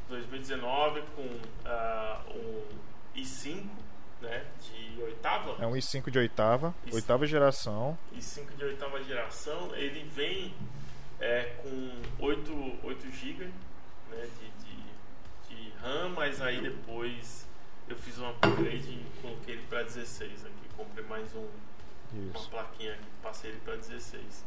[0.08, 3.62] 2019 com uh, um i5
[4.20, 5.62] né, de oitava.
[5.62, 7.96] É um i5 de oitava, i5, oitava geração.
[8.16, 10.52] i5 de oitava geração, ele vem
[11.20, 13.48] é, com 8, 8 GB
[15.85, 17.47] RAM, mas aí depois
[17.89, 20.68] eu fiz um upgrade e coloquei ele para 16 aqui.
[20.76, 21.47] Comprei mais um,
[22.12, 24.45] uma plaquinha aqui, passei ele para 16.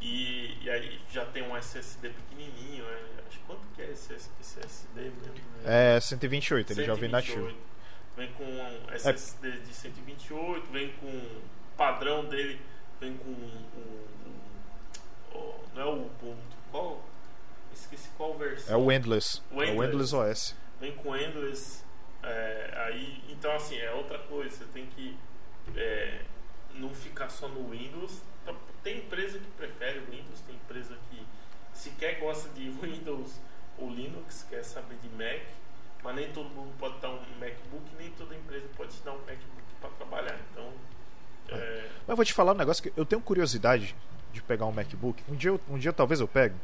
[0.00, 4.30] E, e, aí já tem um SSD pequenininho, é, acho quanto que é esse, esse
[4.40, 5.34] SSD mesmo?
[5.64, 5.96] Né?
[5.96, 6.86] É 128, ele 128.
[6.86, 7.68] já vem nativo.
[8.16, 9.50] Vem com um SSD é.
[9.50, 11.42] de 128, vem com o
[11.76, 12.60] padrão dele,
[13.00, 13.34] vem com
[15.74, 17.04] não é o Ubuntu, qual?
[17.72, 18.74] Esqueci qual versão.
[18.74, 19.40] É o Endless.
[19.50, 20.56] O Endless, é o Endless OS.
[20.80, 21.82] Vem com Endless,
[22.22, 25.16] é, aí, então assim, é outra coisa, você tem que
[25.76, 26.20] é,
[26.74, 28.22] não ficar só no Windows,
[28.82, 31.26] tem empresa que prefere Windows, tem empresa que
[31.72, 33.40] sequer gosta de Windows
[33.76, 35.42] ou Linux, quer saber de Mac,
[36.02, 39.18] mas nem todo mundo pode dar um MacBook, nem toda empresa pode te dar um
[39.18, 40.38] MacBook para trabalhar.
[40.50, 40.72] Então.
[41.48, 41.88] É...
[42.00, 43.94] Mas eu vou te falar um negócio que eu tenho curiosidade
[44.32, 45.22] de pegar um MacBook.
[45.28, 46.54] Um dia, um dia talvez eu pegue.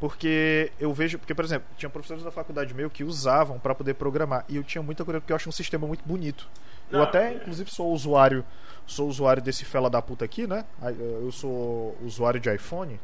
[0.00, 3.94] Porque eu vejo, porque por exemplo, tinha professores da faculdade meu que usavam para poder
[3.94, 6.48] programar e eu tinha muita curiosidade porque eu acho um sistema muito bonito.
[6.90, 7.34] Não, eu até, é...
[7.34, 8.42] inclusive, sou usuário,
[8.86, 10.64] sou usuário desse fela da puta aqui, né?
[10.98, 12.98] Eu sou usuário de iPhone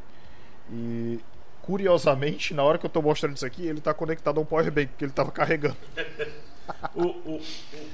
[0.71, 1.19] e
[1.61, 4.71] curiosamente, na hora que eu tô mostrando isso aqui, ele tá conectado a um power
[4.71, 5.77] bank que ele tava carregando.
[6.95, 7.41] o, o,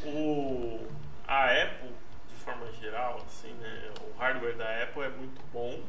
[0.05, 0.87] o,
[1.27, 1.89] a Apple,
[2.29, 3.89] de forma geral, assim, né?
[3.99, 5.79] O hardware da Apple é muito bom,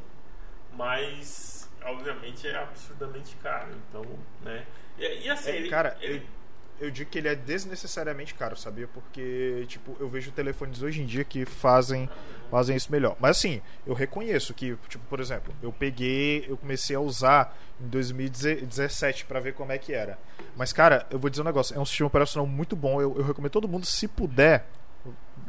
[0.73, 1.54] mas
[1.85, 3.69] obviamente é absurdamente caro.
[3.89, 4.05] Então,
[4.43, 4.67] né?
[4.99, 6.17] E, e assim, é, ele, cara, ele...
[6.17, 6.45] Eu,
[6.87, 8.89] eu digo que ele é desnecessariamente caro, sabia?
[8.89, 12.09] Porque, tipo, eu vejo telefones hoje em dia que fazem,
[12.51, 13.17] fazem isso melhor.
[13.21, 17.87] Mas assim, eu reconheço que, tipo, por exemplo, eu peguei, eu comecei a usar em
[17.87, 20.19] 2017 para ver como é que era.
[20.57, 23.01] Mas, cara, eu vou dizer um negócio, é um sistema operacional muito bom.
[23.01, 24.67] Eu, eu recomendo todo mundo, se puder,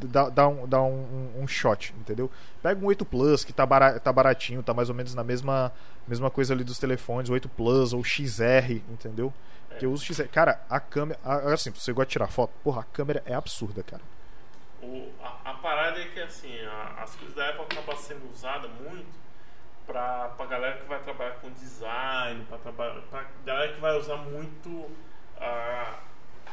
[0.03, 2.29] dá, dá, um, dá um, um, shot, entendeu?
[2.61, 5.71] Pega um 8 Plus, que tá, bara, tá baratinho, tá mais ou menos na mesma,
[6.07, 9.33] mesma coisa ali dos telefones, o 8 Plus ou XR, entendeu?
[9.77, 10.27] Que eu uso XR.
[10.29, 11.19] Cara, a câmera.
[11.53, 12.53] Assim, você gosta de tirar foto?
[12.63, 14.01] Porra, a câmera é absurda, cara.
[14.81, 18.71] O, a, a, parada é que assim, a, as coisas da Apple acabam sendo usadas
[18.79, 19.25] muito
[19.85, 24.17] pra, pra galera que vai trabalhar com design, pra, trabalhar, pra galera que vai usar
[24.17, 25.95] muito uh,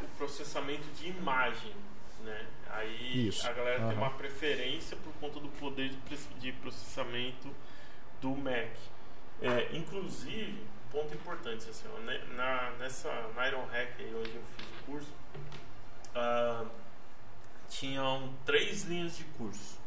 [0.00, 1.74] o processamento de imagem,
[2.24, 2.46] né?
[2.72, 3.46] Aí Isso.
[3.46, 3.88] a galera uhum.
[3.88, 5.90] tem uma preferência por conta do poder
[6.38, 7.54] de processamento
[8.20, 8.70] do Mac.
[9.42, 12.00] É, inclusive, ponto importante, assim, ó,
[12.34, 15.12] na, nessa na Iron Hack aí, onde eu fiz o curso,
[16.14, 16.70] uh,
[17.68, 19.78] tinham três linhas de curso.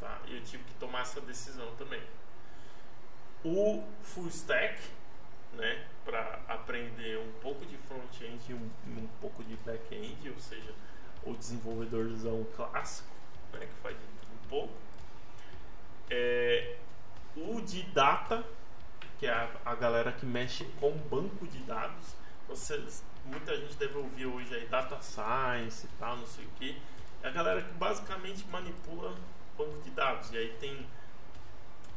[0.00, 0.18] Tá?
[0.26, 2.02] E eu tive que tomar essa decisão também.
[3.44, 4.80] O Full Stack,
[5.54, 10.72] né, para aprender um pouco de front-end e um, um pouco de back-end, ou seja,
[11.24, 13.08] o desenvolvedorzão clássico,
[13.52, 14.72] né, que faz de um pouco.
[16.08, 16.76] É,
[17.36, 18.44] o de data,
[19.18, 22.14] que é a, a, galera que mexe com banco de dados.
[22.48, 26.80] Vocês, muita gente deve ouvir hoje aí data science e tal, não sei o que.
[27.22, 29.14] É a galera que basicamente manipula
[29.56, 30.32] banco de dados.
[30.32, 30.86] E aí tem,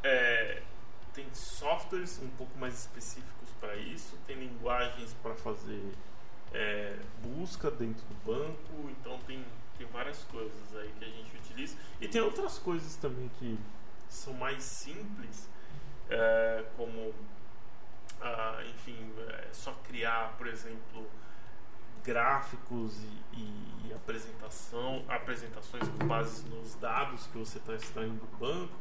[0.02, 0.62] é,
[1.12, 5.82] tem softwares um pouco mais específicos para isso, tem linguagens para fazer
[6.54, 9.44] é, busca dentro do banco, então tem,
[9.76, 11.76] tem várias coisas aí que a gente utiliza.
[12.00, 13.58] E tem outras coisas também que
[14.08, 15.48] são mais simples,
[16.08, 17.12] é, como,
[18.20, 21.10] ah, enfim, é só criar, por exemplo,
[22.04, 28.36] gráficos e, e, e, apresentação, apresentações com base nos dados que você está extraindo do
[28.38, 28.74] banco,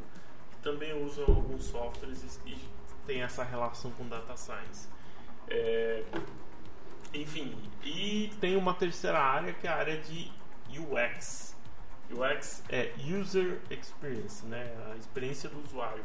[0.51, 2.69] que também usam alguns softwares e, e
[3.07, 4.87] tem essa relação com data science.
[5.47, 6.03] É,
[7.13, 10.31] enfim, e tem uma terceira área que é a área de
[10.69, 11.53] UX,
[12.11, 14.71] UX é User Experience, né?
[14.91, 16.03] A experiência do usuário.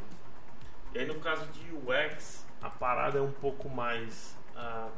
[0.93, 4.91] E aí no caso de UX, a parada é um pouco mais uh,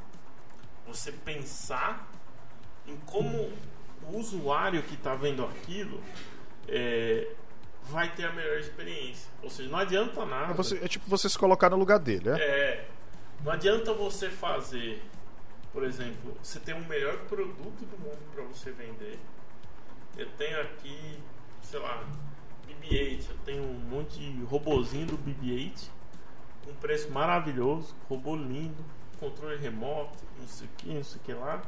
[0.87, 2.09] você pensar
[2.87, 3.51] em como
[4.03, 6.01] o usuário que está vendo aquilo
[6.67, 7.27] é,
[7.83, 9.29] vai ter a melhor experiência.
[9.43, 10.51] Ou seja, não adianta nada.
[10.51, 12.41] É, você, é tipo você se colocar no lugar dele, é?
[12.41, 12.87] É.
[13.43, 15.01] Não adianta você fazer,
[15.71, 19.17] por exemplo, você tem o melhor produto do mundo para você vender.
[20.17, 21.17] Eu tenho aqui,
[21.61, 22.03] sei lá,
[22.67, 23.29] BB-8.
[23.29, 25.89] Eu tenho um monte de robozinho do BB-8
[26.65, 28.83] com preço maravilhoso, robô lindo,
[29.19, 31.61] controle remoto, não sei o que, não sei o que lá.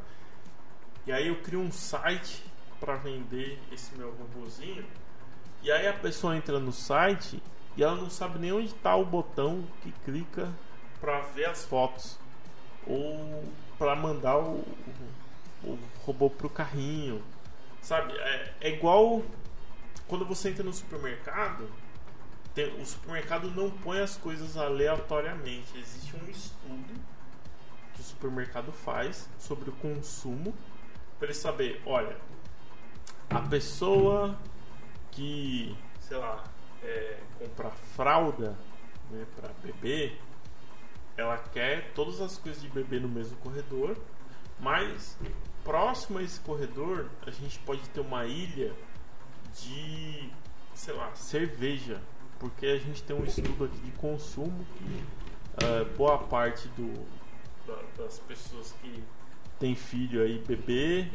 [1.05, 2.43] E aí eu crio um site
[2.79, 4.85] para vender esse meu robozinho.
[5.61, 7.41] E aí a pessoa entra no site
[7.77, 10.51] e ela não sabe nem onde está o botão que clica
[10.99, 12.19] para ver as fotos
[12.85, 13.43] ou
[13.77, 14.63] para mandar o,
[15.63, 17.21] o, robô pro carrinho,
[17.81, 18.13] sabe?
[18.13, 19.23] É, é, igual
[20.07, 21.69] quando você entra no supermercado.
[22.53, 25.77] Tem, o supermercado não põe as coisas aleatoriamente.
[25.77, 26.93] Existe um estudo
[27.95, 30.53] que o supermercado faz sobre o consumo
[31.17, 32.17] para ele saber, olha,
[33.29, 34.37] a pessoa
[35.11, 36.43] que, sei lá,
[36.83, 38.55] é, compra fralda
[39.09, 40.17] né, para bebê,
[41.17, 43.97] ela quer todas as coisas de bebê no mesmo corredor,
[44.59, 45.17] mas
[45.63, 48.73] próximo a esse corredor a gente pode ter uma ilha
[49.61, 50.29] de,
[50.73, 52.01] sei lá, cerveja,
[52.39, 57.05] porque a gente tem um estudo aqui de consumo que uh, boa parte do,
[57.67, 59.03] da, das pessoas que
[59.59, 61.07] tem filho aí bebê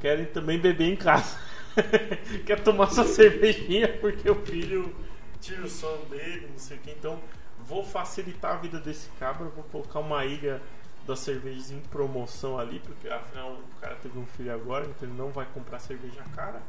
[0.00, 1.38] querem também beber em casa.
[2.44, 4.92] Quer tomar sua cervejinha porque o filho
[5.40, 6.90] tira o som dele, não sei o que.
[6.90, 7.20] Então,
[7.66, 10.60] vou facilitar a vida desse cabra, vou colocar uma ilha
[11.06, 15.16] das cervejas em promoção ali, porque afinal o cara teve um filho agora, então ele
[15.16, 16.62] não vai comprar cerveja cara.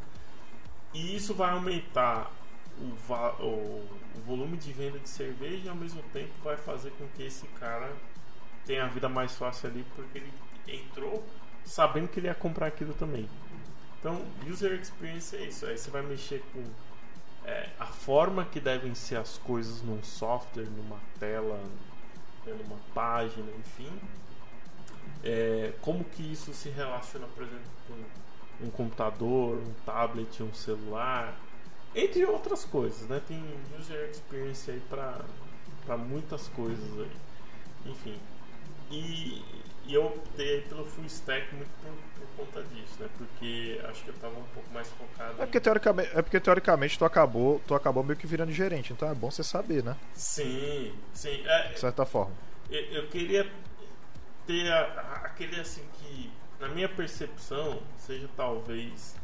[0.93, 2.31] E isso vai aumentar
[2.79, 3.13] o,
[3.43, 7.23] o, o volume de venda de cerveja e ao mesmo tempo vai fazer com que
[7.23, 7.91] esse cara
[8.65, 10.33] tenha a vida mais fácil ali, porque ele
[10.67, 11.23] entrou
[11.65, 13.29] sabendo que ele ia comprar aquilo também.
[13.99, 15.65] Então, user experience é isso.
[15.65, 16.63] Aí você vai mexer com
[17.45, 21.59] é, a forma que devem ser as coisas num software, numa tela,
[22.45, 23.91] né, numa página, enfim.
[25.23, 31.37] É, como que isso se relaciona, por exemplo, com um computador, um tablet, um celular,
[31.95, 33.21] entre outras coisas, né?
[33.27, 33.43] Tem
[33.79, 37.11] user experience aí para muitas coisas aí.
[37.85, 38.19] Enfim.
[38.89, 39.43] E,
[39.85, 43.09] e eu optei pelo full stack muito por, por, conta disso, né?
[43.17, 45.41] Porque acho que eu tava um pouco mais focado.
[45.41, 49.09] É porque, teoricamente, é porque teoricamente tu acabou, tu acabou meio que virando gerente, então
[49.09, 49.95] é bom você saber, né?
[50.13, 51.43] Sim, sim.
[51.45, 52.33] É, de certa forma.
[52.69, 53.49] Eu, eu queria
[54.45, 59.15] ter a, a, aquele assim que, na minha percepção, seja talvez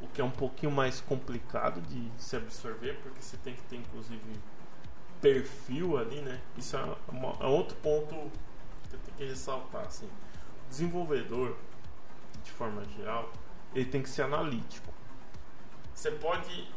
[0.00, 3.76] o que é um pouquinho mais complicado de se absorver, porque você tem que ter
[3.76, 4.20] inclusive
[5.20, 6.40] perfil ali, né?
[6.58, 8.14] Isso é, uma, é outro ponto
[8.88, 9.86] que eu tenho que ressaltar.
[9.86, 10.06] Assim.
[10.06, 11.56] O desenvolvedor,
[12.52, 13.32] de forma geral,
[13.74, 14.92] ele tem que ser analítico.
[15.94, 16.68] Você pode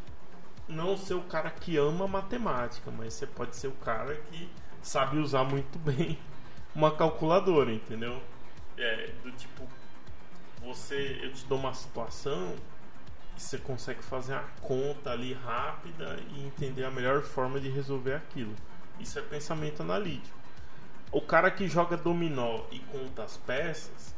[0.68, 4.50] não ser o cara que ama matemática, mas você pode ser o cara que
[4.82, 6.18] sabe usar muito bem
[6.74, 8.22] uma calculadora, entendeu?
[8.78, 9.68] É, do tipo,
[10.62, 12.56] você, eu te dou uma situação
[13.38, 18.14] e você consegue fazer a conta ali rápida e entender a melhor forma de resolver
[18.14, 18.56] aquilo.
[19.00, 20.38] Isso é pensamento analítico.
[21.12, 24.15] O cara que joga dominó e conta as peças,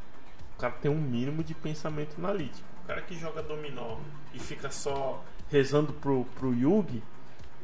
[0.58, 2.68] o cara tem um mínimo de pensamento analítico.
[2.84, 3.98] O cara que joga dominó
[4.34, 7.04] e fica só rezando pro, pro Yugi,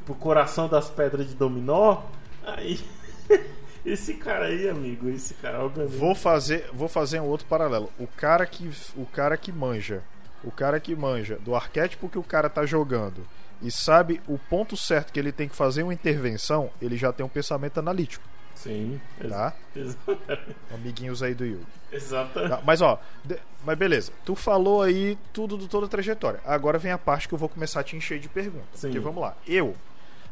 [0.05, 2.03] pro coração das pedras de dominó,
[2.45, 2.79] aí.
[3.83, 5.97] esse cara aí, amigo, esse cara, obviamente.
[5.97, 7.91] Vou fazer, vou fazer um outro paralelo.
[7.97, 10.03] O cara que, o cara que manja,
[10.43, 13.25] o cara que manja do arquétipo que o cara tá jogando
[13.59, 17.25] e sabe o ponto certo que ele tem que fazer uma intervenção, ele já tem
[17.25, 18.23] um pensamento analítico.
[18.63, 19.01] Sim.
[19.27, 19.53] Tá?
[19.75, 20.55] Exatamente.
[20.73, 21.65] Amiguinhos aí do Yugi.
[21.91, 22.49] Exatamente.
[22.49, 24.11] Tá, mas ó, de, mas beleza.
[24.23, 26.39] Tu falou aí tudo do toda a trajetória.
[26.45, 28.79] Agora vem a parte que eu vou começar a te encher de perguntas.
[28.79, 28.87] Sim.
[28.87, 29.35] Porque vamos lá.
[29.45, 29.75] Eu,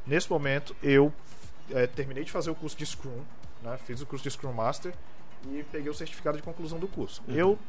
[0.07, 1.13] nesse momento, eu
[1.69, 3.21] é, terminei de fazer o curso de Scrum,
[3.61, 3.77] né?
[3.85, 4.93] Fiz o curso de Scrum Master
[5.51, 7.21] e peguei o certificado de conclusão do curso.
[7.27, 7.35] Uhum.
[7.35, 7.59] Eu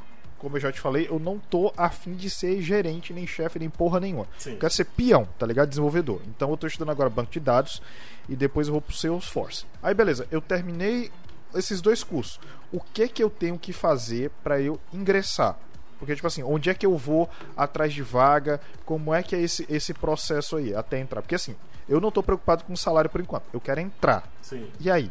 [0.43, 3.70] como eu já te falei, eu não tô afim de ser gerente, nem chefe, nem
[3.70, 4.26] porra nenhuma.
[4.36, 4.55] Sim.
[4.55, 5.68] Eu quero ser peão, tá ligado?
[5.68, 6.20] Desenvolvedor.
[6.26, 7.80] Então eu tô estudando agora banco de dados
[8.28, 9.64] e depois eu vou pro Salesforce.
[9.80, 11.12] Aí beleza, eu terminei
[11.55, 12.40] esses dois cursos.
[12.72, 15.57] O que que eu tenho que fazer para eu ingressar?
[15.97, 18.61] Porque, tipo assim, onde é que eu vou atrás de vaga?
[18.84, 21.22] Como é que é esse, esse processo aí até entrar?
[21.22, 21.55] Porque, assim,
[21.88, 23.45] eu não tô preocupado com o salário por enquanto.
[23.53, 24.28] Eu quero entrar.
[24.40, 24.68] Sim.
[24.80, 25.09] E aí?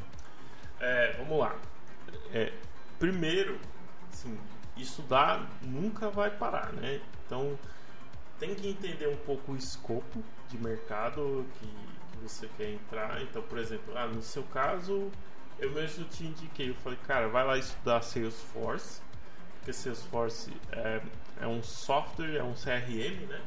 [0.81, 1.55] É, vamos lá.
[2.33, 2.51] É,
[2.99, 3.57] primeiro,
[4.11, 4.37] assim,
[4.81, 7.01] estudar nunca vai parar, né?
[7.25, 7.57] Então,
[8.39, 13.21] tem que entender um pouco o escopo de mercado que, que você quer entrar.
[13.21, 15.11] Então, por exemplo, ah, no seu caso,
[15.59, 19.01] eu mesmo te indiquei, eu falei, cara, vai lá estudar Salesforce,
[19.57, 21.01] porque Salesforce é,
[21.39, 23.41] é um software, é um CRM, né?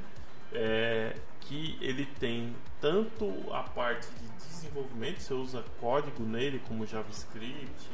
[0.52, 7.90] É, que ele tem tanto a parte de desenvolvimento, você usa código nele como JavaScript,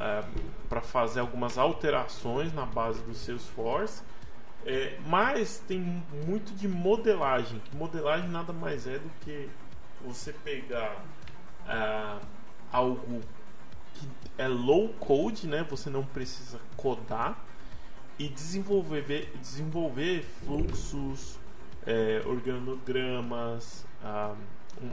[0.00, 0.24] é,
[0.68, 4.02] para fazer algumas alterações na base do Salesforce.
[4.64, 9.48] É, mas tem muito de modelagem, que modelagem nada mais é do que
[10.04, 11.02] você pegar
[11.66, 12.18] é,
[12.72, 13.20] algo
[13.94, 15.66] que é low code, né?
[15.70, 17.38] Você não precisa codar
[18.18, 21.38] e desenvolver, desenvolver fluxos,
[21.86, 24.34] é, organogramas, ah,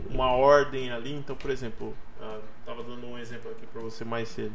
[0.09, 1.13] uma ordem ali.
[1.13, 1.93] Então, por exemplo,
[2.59, 4.53] estava ah, dando um exemplo aqui para você mais cedo.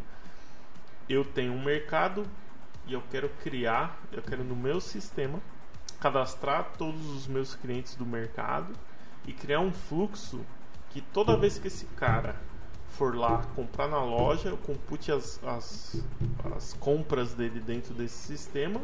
[1.12, 2.26] Eu tenho um mercado
[2.86, 5.42] e eu quero criar, eu quero no meu sistema
[6.00, 8.72] cadastrar todos os meus clientes do mercado
[9.26, 10.40] e criar um fluxo
[10.88, 12.34] que toda vez que esse cara
[12.88, 16.02] for lá comprar na loja, eu compute as, as,
[16.56, 18.80] as compras dele dentro desse sistema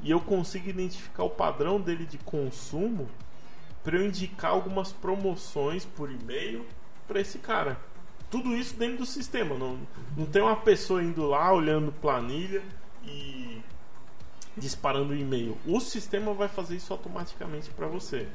[0.00, 3.10] e eu consigo identificar o padrão dele de consumo
[3.82, 6.64] para eu indicar algumas promoções por e-mail
[7.08, 7.80] para esse cara.
[8.30, 9.56] Tudo isso dentro do sistema.
[9.56, 9.78] Não,
[10.16, 12.62] não tem uma pessoa indo lá olhando planilha
[13.04, 13.62] e
[14.56, 15.56] disparando e-mail.
[15.66, 18.26] O sistema vai fazer isso automaticamente para você.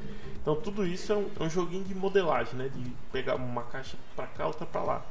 [0.42, 2.70] Então tudo isso é um, é um, joguinho de modelagem, né?
[2.70, 5.06] De pegar uma caixa para cá, outra para lá.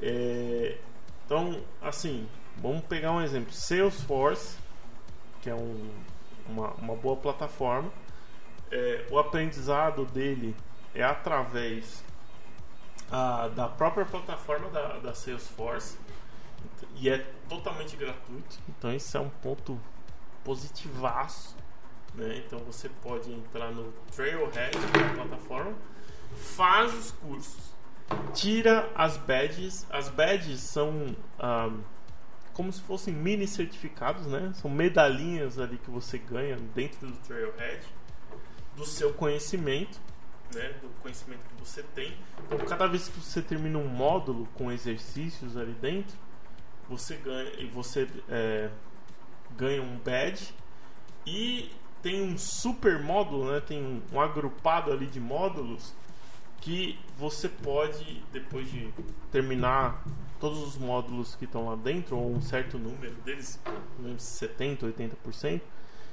[0.00, 0.78] É,
[1.24, 3.52] então, assim, vamos pegar um exemplo.
[3.52, 4.56] Salesforce,
[5.42, 5.90] que é um,
[6.48, 7.90] uma, uma boa plataforma.
[8.70, 10.54] É, o aprendizado dele
[10.94, 12.02] é através
[13.10, 15.98] ah, da própria plataforma da, da Salesforce
[16.96, 18.58] e é totalmente gratuito.
[18.68, 19.80] Então isso é um ponto
[20.44, 21.56] positivaço.
[22.14, 22.42] Né?
[22.44, 25.74] Então você pode entrar no Trailhead, que é plataforma,
[26.36, 27.74] faz os cursos,
[28.32, 29.86] tira as badges.
[29.90, 31.82] As badges são um,
[32.54, 34.50] como se fossem mini certificados, né?
[34.54, 37.86] São medalhinhas ali que você ganha dentro do Trailhead
[38.74, 39.98] do seu conhecimento,
[40.54, 40.74] né?
[40.80, 42.16] Do conhecimento que você tem.
[42.44, 46.16] Então, cada vez que você termina um módulo com exercícios ali dentro,
[46.88, 48.70] você ganha e você é,
[49.56, 50.54] ganha um badge
[51.26, 51.70] e
[52.02, 53.60] tem um super módulo, né?
[53.60, 55.94] Tem um, agrupado ali de módulos
[56.60, 58.92] que você pode depois de
[59.30, 60.04] terminar
[60.38, 63.60] todos os módulos que estão lá dentro ou um certo número deles,
[64.18, 65.60] 70, 80%,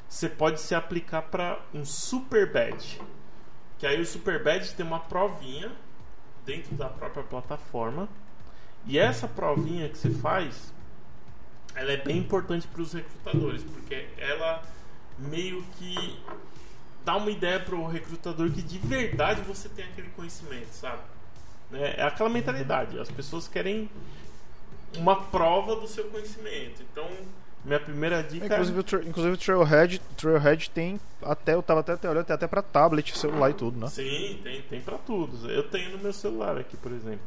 [0.07, 3.01] você pode se aplicar para um super badge.
[3.83, 5.69] Que aí o super badge tem uma provinha
[6.45, 8.07] dentro da própria plataforma
[8.85, 10.73] e essa provinha que você faz,
[11.75, 14.63] ela é bem importante para os recrutadores, porque ela
[15.19, 16.17] meio que
[17.03, 21.01] dá uma ideia para o recrutador que de verdade você tem aquele conhecimento, sabe?
[21.69, 21.95] Né?
[21.97, 22.97] É aquela mentalidade.
[22.97, 23.89] As pessoas querem
[24.95, 26.81] uma prova do seu conhecimento.
[26.89, 27.09] Então,
[27.63, 28.45] minha primeira dica.
[28.45, 32.47] Inclusive, o, tra inclusive o Trailhead, Trailhead tem até, eu tava até olhando, tem até
[32.47, 33.87] para tablet, celular e tudo, né?
[33.87, 35.49] Sim, tem, tem para tudo.
[35.49, 37.21] Eu tenho no meu celular aqui, por exemplo.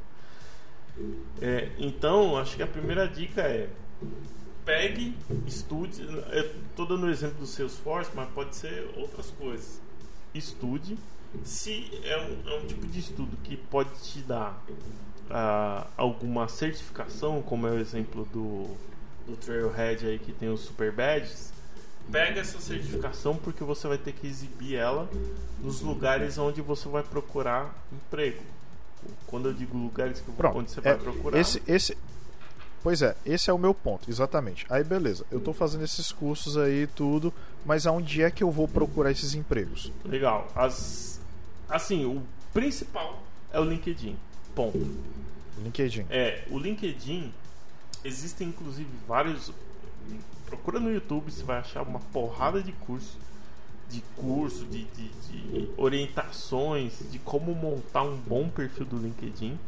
[1.41, 3.69] É, então, acho que a primeira dica é
[4.65, 5.17] pegue,
[5.47, 6.03] estude.
[6.03, 9.81] Eu estou dando o exemplo do Salesforce, mas pode ser outras coisas.
[10.35, 10.99] Estude.
[11.45, 14.63] Se é um, é um tipo de estudo que pode te dar
[15.31, 18.77] uh, alguma certificação, como é o exemplo do,
[19.27, 21.53] do Trailhead aí que tem os Super Badges,
[22.11, 25.09] pega essa certificação porque você vai ter que exibir ela
[25.61, 28.43] nos lugares onde você vai procurar emprego.
[29.27, 31.39] Quando eu digo lugares que, Pronto, onde você vai é, procurar.
[31.39, 31.97] Esse, esse,
[32.83, 34.67] pois é, esse é o meu ponto, exatamente.
[34.69, 37.33] Aí beleza, eu estou fazendo esses cursos aí tudo,
[37.65, 39.93] mas aonde é que eu vou procurar esses empregos?
[40.05, 40.49] Legal.
[40.55, 41.21] As,
[41.69, 42.23] assim, o
[42.53, 43.23] principal
[43.53, 44.17] é o LinkedIn.
[44.55, 44.79] Ponto.
[45.63, 46.07] LinkedIn.
[46.11, 47.33] É, o LinkedIn
[48.07, 49.53] existem inclusive vários.
[50.47, 53.19] Procura no YouTube, você vai achar uma porrada de curso,
[53.91, 59.59] de curso, de, de, de orientações de como montar um bom perfil do LinkedIn.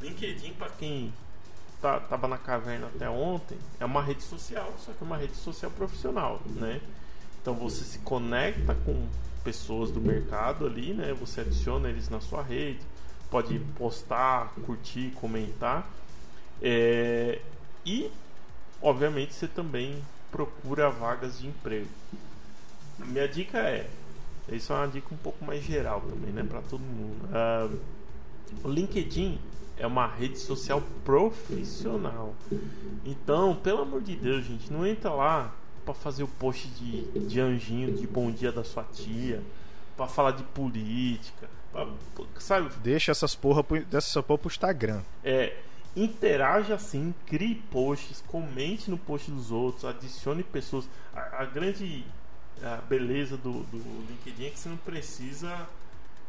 [0.00, 1.12] LinkedIn, para quem
[1.80, 5.34] tá, tava na caverna até ontem, é uma rede social, só que é uma rede
[5.36, 6.80] social profissional, né?
[7.42, 9.06] Então você se conecta com
[9.42, 11.12] pessoas do mercado ali, né?
[11.14, 12.80] Você adiciona eles na sua rede,
[13.30, 15.88] pode postar, curtir, comentar.
[16.62, 17.40] É,
[17.84, 18.10] e,
[18.82, 21.88] obviamente, você também procura vagas de emprego.
[22.98, 23.88] Minha dica é:
[24.50, 27.26] isso é uma dica um pouco mais geral também, né, para todo mundo.
[27.26, 27.78] Uh,
[28.64, 29.38] o LinkedIn
[29.76, 32.34] é uma rede social profissional.
[33.04, 35.54] Então, pelo amor de Deus, gente, não entra lá
[35.84, 39.42] para fazer o post de, de anjinho, de bom dia da sua tia,
[39.96, 41.86] para falar de política, pra,
[42.38, 42.70] sabe?
[42.82, 45.00] Deixa essas porra, pro, dessa porra pro Instagram.
[45.24, 45.56] É,
[45.96, 50.88] interaja assim, crie posts, comente no post dos outros, adicione pessoas.
[51.14, 52.04] A, a grande
[52.62, 55.66] a beleza do, do LinkedIn é que você não precisa,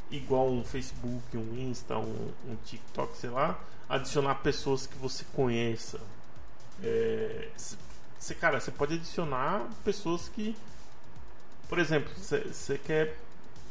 [0.09, 3.59] igual um Facebook, um Insta, um, um TikTok, sei lá,
[3.89, 5.99] adicionar pessoas que você conheça.
[6.81, 7.49] É,
[8.17, 10.55] você, cara, você pode adicionar pessoas que,
[11.67, 13.17] por exemplo, você quer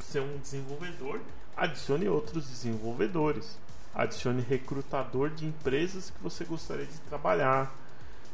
[0.01, 1.21] ser um desenvolvedor,
[1.57, 3.59] adicione outros desenvolvedores.
[3.95, 7.75] Adicione recrutador de empresas que você gostaria de trabalhar.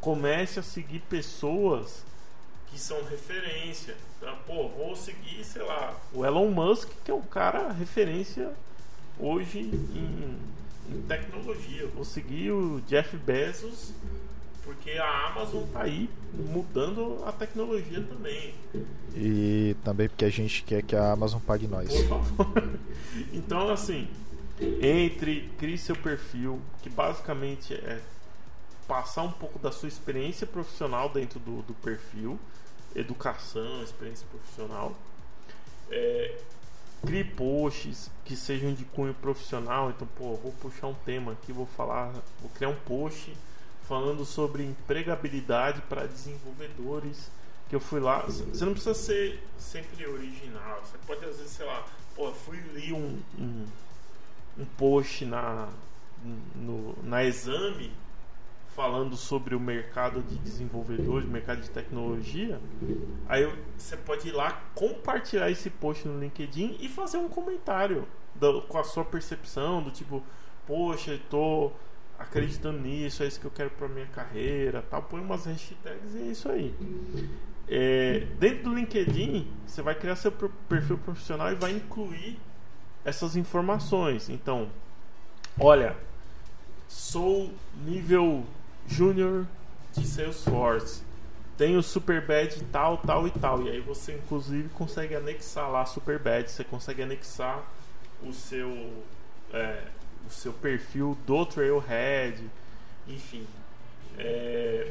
[0.00, 2.04] Comece a seguir pessoas
[2.68, 3.96] que são referência.
[4.18, 8.52] Então, pô, vou seguir, sei lá, o Elon Musk, que é um cara referência
[9.18, 10.36] hoje em,
[10.94, 11.86] em tecnologia.
[11.94, 13.92] Vou seguir o Jeff Bezos,
[14.62, 18.54] porque a Amazon tá aí mudando a tecnologia também.
[19.14, 21.88] E também porque a gente quer que a Amazon pague nós.
[21.88, 22.46] Por favor.
[23.32, 24.06] Então, assim,
[24.60, 28.00] entre, crie seu perfil, que basicamente é
[28.86, 32.38] passar um pouco da sua experiência profissional dentro do, do perfil,
[32.94, 34.96] educação, experiência profissional.
[35.90, 36.38] É,
[37.04, 39.90] crie posts que sejam de cunho profissional.
[39.90, 43.36] Então, pô, vou puxar um tema aqui, vou falar, vou criar um post
[43.86, 47.30] falando sobre empregabilidade para desenvolvedores.
[47.68, 48.20] Que eu fui lá.
[48.20, 50.80] Você não precisa ser sempre original.
[50.84, 51.84] Você pode às vezes, sei lá,
[52.14, 53.66] pô, fui li um, um
[54.58, 55.68] um post na,
[56.54, 57.92] no, na exame
[58.76, 62.60] falando sobre o mercado de desenvolvedores, mercado de tecnologia,
[63.26, 68.60] aí você pode ir lá compartilhar esse post no LinkedIn e fazer um comentário do,
[68.62, 70.22] com a sua percepção do tipo,
[70.66, 71.72] poxa, eu tô
[72.18, 75.02] acreditando nisso, é isso que eu quero para minha carreira, tal.
[75.02, 76.74] Põe umas hashtags e é isso aí.
[77.68, 82.38] É, dentro do LinkedIn, você vai criar seu perfil profissional e vai incluir
[83.06, 84.28] essas informações.
[84.28, 84.68] Então,
[85.58, 85.96] olha,
[86.88, 87.52] sou
[87.84, 88.44] nível
[88.88, 89.46] júnior
[89.92, 91.02] de Salesforce,
[91.56, 93.62] tenho super badge tal, tal e tal.
[93.62, 97.62] E aí você inclusive consegue anexar lá super badge, você consegue anexar
[98.22, 98.92] o seu
[99.52, 99.84] é,
[100.26, 102.42] o seu perfil do Trailhead,
[103.06, 103.46] enfim.
[104.18, 104.90] É,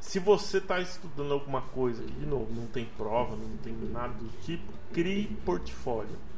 [0.00, 4.30] se você está estudando alguma coisa de novo não tem prova, não tem nada do
[4.44, 6.31] tipo, crie portfólio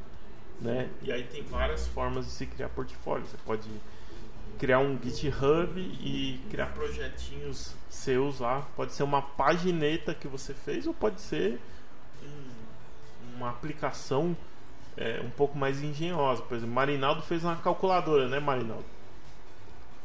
[0.61, 0.89] né?
[1.03, 3.27] E aí tem várias formas de se criar portfólio.
[3.27, 3.69] Você pode
[4.59, 8.67] criar um GitHub e criar projetinhos seus lá.
[8.77, 11.61] Pode ser uma pagineta que você fez ou pode ser
[12.23, 14.37] um, uma aplicação
[14.97, 16.43] é, um pouco mais engenhosa.
[16.43, 18.85] Por exemplo, Marinaldo fez uma calculadora, né, Marinaldo?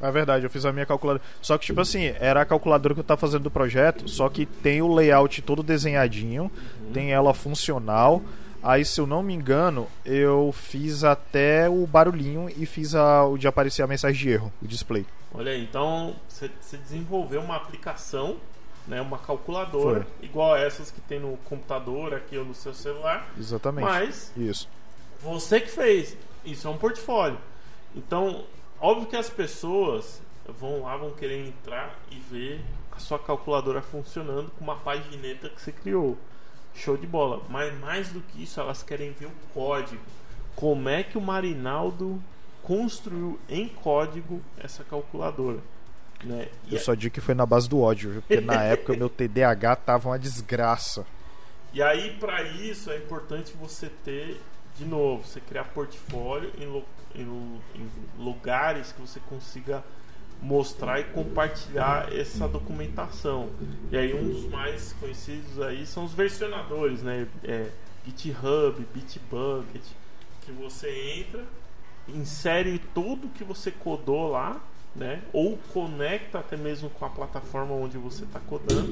[0.01, 1.23] É verdade, eu fiz a minha calculadora.
[1.41, 4.45] Só que, tipo assim, era a calculadora que eu tava fazendo do projeto, só que
[4.45, 6.91] tem o layout todo desenhadinho, uhum.
[6.93, 8.21] tem ela funcional.
[8.61, 13.37] Aí, se eu não me engano, eu fiz até o barulhinho e fiz a, o
[13.37, 15.05] de aparecer a mensagem de erro, o display.
[15.33, 18.37] Olha aí, então você desenvolveu uma aplicação,
[18.87, 20.25] né, uma calculadora, Foi.
[20.25, 23.31] igual a essas que tem no computador aqui ou no seu celular.
[23.37, 23.85] Exatamente.
[23.85, 24.67] Mas isso.
[25.21, 26.17] Você que fez.
[26.43, 27.37] Isso é um portfólio.
[27.95, 28.43] Então,
[28.79, 34.49] óbvio que as pessoas vão lá, vão querer entrar e ver a sua calculadora funcionando
[34.51, 36.17] com uma pagineta que você criou.
[36.79, 37.43] Show de bola.
[37.49, 40.01] Mas mais do que isso, elas querem ver o código.
[40.55, 42.21] Como é que o Marinaldo
[42.63, 45.59] construiu em código essa calculadora?
[46.23, 46.49] Né?
[46.69, 48.21] Eu só digo que foi na base do ódio, viu?
[48.21, 51.05] porque na época meu TDAH tava uma desgraça.
[51.71, 54.41] E aí, para isso, é importante você ter,
[54.75, 59.83] de novo, você criar portfólio em, em, em lugares que você consiga
[60.41, 63.49] mostrar e compartilhar essa documentação.
[63.91, 67.27] E aí um dos mais conhecidos aí são os versionadores, né?
[67.43, 67.69] É,
[68.05, 69.83] GitHub, Bitbucket,
[70.41, 71.43] que você entra,
[72.07, 74.61] insere tudo que você codou lá,
[74.95, 75.21] né?
[75.33, 78.91] Ou conecta até mesmo com a plataforma onde você está codando.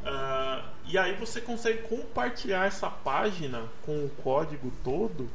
[0.00, 5.28] Uh, e aí você consegue compartilhar essa página com o código todo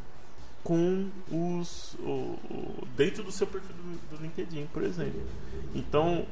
[0.65, 5.21] com os o, o, dentro do seu perfil do, do, LinkedIn, por exemplo.
[5.75, 6.25] Então,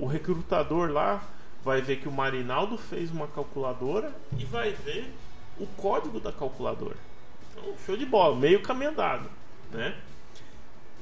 [0.00, 1.24] o recrutador lá
[1.64, 5.14] vai ver que o Marinaldo fez uma calculadora e vai ver
[5.60, 6.96] o código da calculadora.
[7.52, 9.30] Então, show de bola, meio caminho andado,
[9.70, 9.94] né?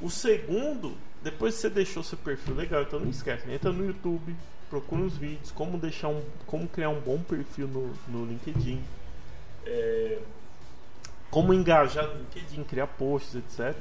[0.02, 0.92] O segundo,
[1.22, 4.36] depois que você deixou seu perfil legal, então não esquece, entra no YouTube,
[4.68, 8.82] procura uns vídeos, como deixar um, como criar um bom perfil no, no LinkedIn.
[9.64, 10.18] É,
[11.34, 13.76] como engajar no LinkedIn, criar posts, etc.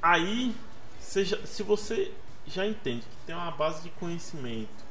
[0.00, 0.54] Aí,
[1.00, 2.12] seja, se você
[2.46, 4.86] já entende que tem uma base de conhecimento,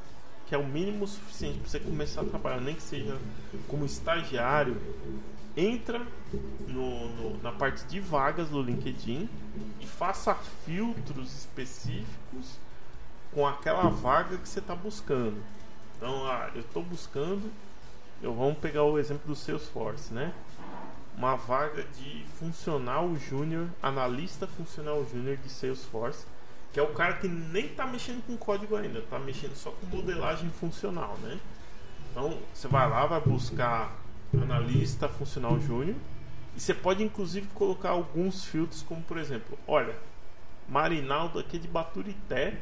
[0.46, 3.16] que é o mínimo suficiente para você começar a trabalhar, nem que seja
[3.68, 4.76] como estagiário,
[5.56, 6.06] entra
[6.68, 9.26] no, no, na parte de vagas do LinkedIn
[9.80, 10.34] e faça
[10.66, 12.58] filtros específicos
[13.32, 15.42] com aquela vaga que você está buscando.
[15.96, 17.50] Então, ah, eu estou buscando,
[18.22, 20.34] eu vamos pegar o exemplo do Salesforce, né?
[21.18, 26.24] Uma vaga de funcional júnior, analista funcional júnior de Salesforce,
[26.72, 29.96] que é o cara que nem está mexendo com código ainda, está mexendo só com
[29.96, 31.40] modelagem funcional, né?
[32.12, 33.98] Então, você vai lá, vai buscar
[34.32, 35.96] analista funcional júnior
[36.56, 39.96] e você pode inclusive colocar alguns filtros, como por exemplo, olha,
[40.68, 42.60] Marinaldo aqui de Baturité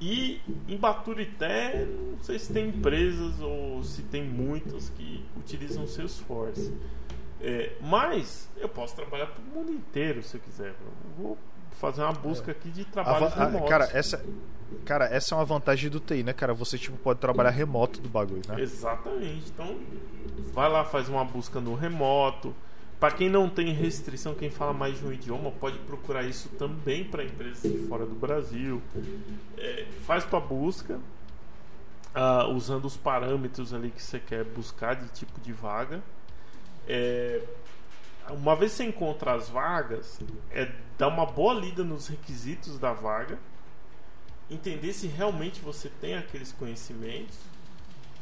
[0.00, 6.74] e em Baturité, não sei se tem empresas ou se tem muitas que utilizam Salesforce.
[7.42, 10.68] É, mas eu posso trabalhar para o mundo inteiro se eu quiser.
[10.68, 10.74] Eu
[11.18, 11.38] vou
[11.72, 13.68] fazer uma busca aqui de trabalho remotos.
[13.68, 14.24] Cara, essa,
[14.84, 16.54] cara, essa é uma vantagem do TI, né, cara?
[16.54, 18.60] Você tipo, pode trabalhar remoto do bagulho, né?
[18.60, 19.50] Exatamente.
[19.50, 19.78] Então,
[20.52, 22.54] vai lá, faz uma busca no remoto.
[23.00, 27.02] Para quem não tem restrição, quem fala mais de um idioma, pode procurar isso também
[27.02, 28.80] para empresas de fora do Brasil.
[29.58, 31.00] É, faz tua busca
[32.14, 36.00] uh, usando os parâmetros ali que você quer buscar de tipo de vaga.
[36.86, 37.42] É,
[38.30, 40.18] uma vez que você encontra as vagas,
[40.50, 43.38] é dar uma boa lida nos requisitos da vaga,
[44.50, 47.38] entender se realmente você tem aqueles conhecimentos,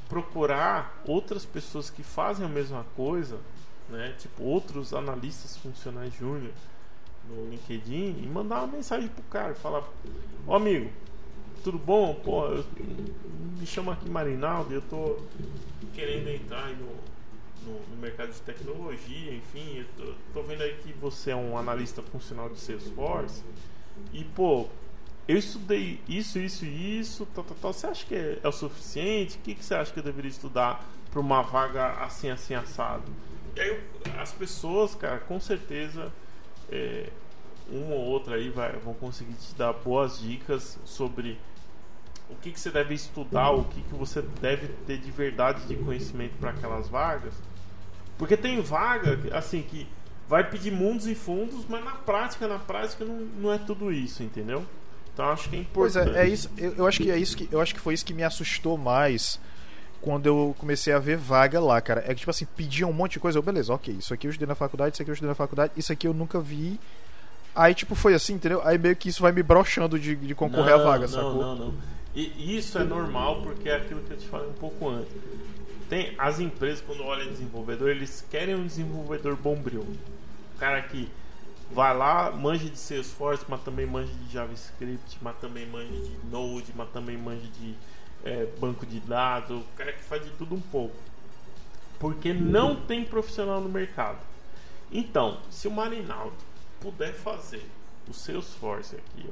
[0.08, 3.38] procurar outras pessoas que fazem a mesma coisa
[3.90, 4.14] né?
[4.18, 6.52] Tipo, outros analistas funcionais júnior
[7.28, 9.84] no LinkedIn e mandar uma mensagem pro cara, falar,
[10.46, 10.90] ó amigo,
[11.62, 12.14] tudo bom?
[12.14, 12.64] Pô, eu,
[13.58, 15.18] me chamo aqui Marinaldo, eu tô
[15.92, 16.88] querendo entrar no,
[17.64, 21.56] no, no, mercado de tecnologia, enfim, eu tô, tô, vendo aí que você é um
[21.56, 23.42] analista funcional de Salesforce
[24.12, 24.68] e pô,
[25.28, 27.72] eu estudei isso, isso e isso, tal, tal, tal.
[27.72, 29.38] Você acha que é, é o suficiente?
[29.38, 33.04] O que, que você acha que eu deveria estudar para uma vaga assim, assim, assado?
[33.54, 33.80] E aí
[34.18, 36.12] as pessoas, cara, com certeza
[36.70, 37.10] é,
[37.70, 41.38] uma ou outra aí vai, vão conseguir te dar boas dicas sobre
[42.28, 45.76] o que, que você deve estudar, o que, que você deve ter de verdade de
[45.76, 47.34] conhecimento para aquelas vagas.
[48.20, 49.88] Porque tem vaga, assim, que
[50.28, 54.22] vai pedir mundos e fundos, mas na prática, na prática não, não é tudo isso,
[54.22, 54.62] entendeu?
[55.14, 56.04] Então acho que é importante.
[56.04, 56.50] Pois é, é isso.
[56.58, 58.76] Eu, eu, acho que é isso que eu acho que foi isso que me assustou
[58.76, 59.40] mais
[60.02, 62.04] quando eu comecei a ver vaga lá, cara.
[62.06, 63.38] É que, tipo assim, pediam um monte de coisa.
[63.38, 65.72] Eu, beleza, ok, isso aqui eu estudei na faculdade, isso aqui eu estudei na faculdade,
[65.74, 66.78] isso aqui eu nunca vi.
[67.56, 68.60] Aí, tipo, foi assim, entendeu?
[68.66, 71.34] Aí meio que isso vai me brochando de, de concorrer não, à vaga, não, sacou?
[71.34, 71.74] Não, não, não.
[72.14, 75.10] E isso é normal porque é aquilo que eu te falei um pouco antes.
[75.90, 79.80] Tem as empresas, quando olham desenvolvedor, eles querem um desenvolvedor bombril.
[80.54, 81.10] O cara que
[81.72, 86.72] vai lá, manja de Salesforce, mas também manja de JavaScript, mas também manja de Node,
[86.76, 87.74] mas também manja de
[88.24, 90.94] é, banco de dados, o cara que faz de tudo um pouco.
[91.98, 94.18] Porque não tem profissional no mercado.
[94.92, 96.36] Então, se o Marinaldo
[96.80, 97.64] puder fazer
[98.08, 99.28] o Salesforce aqui,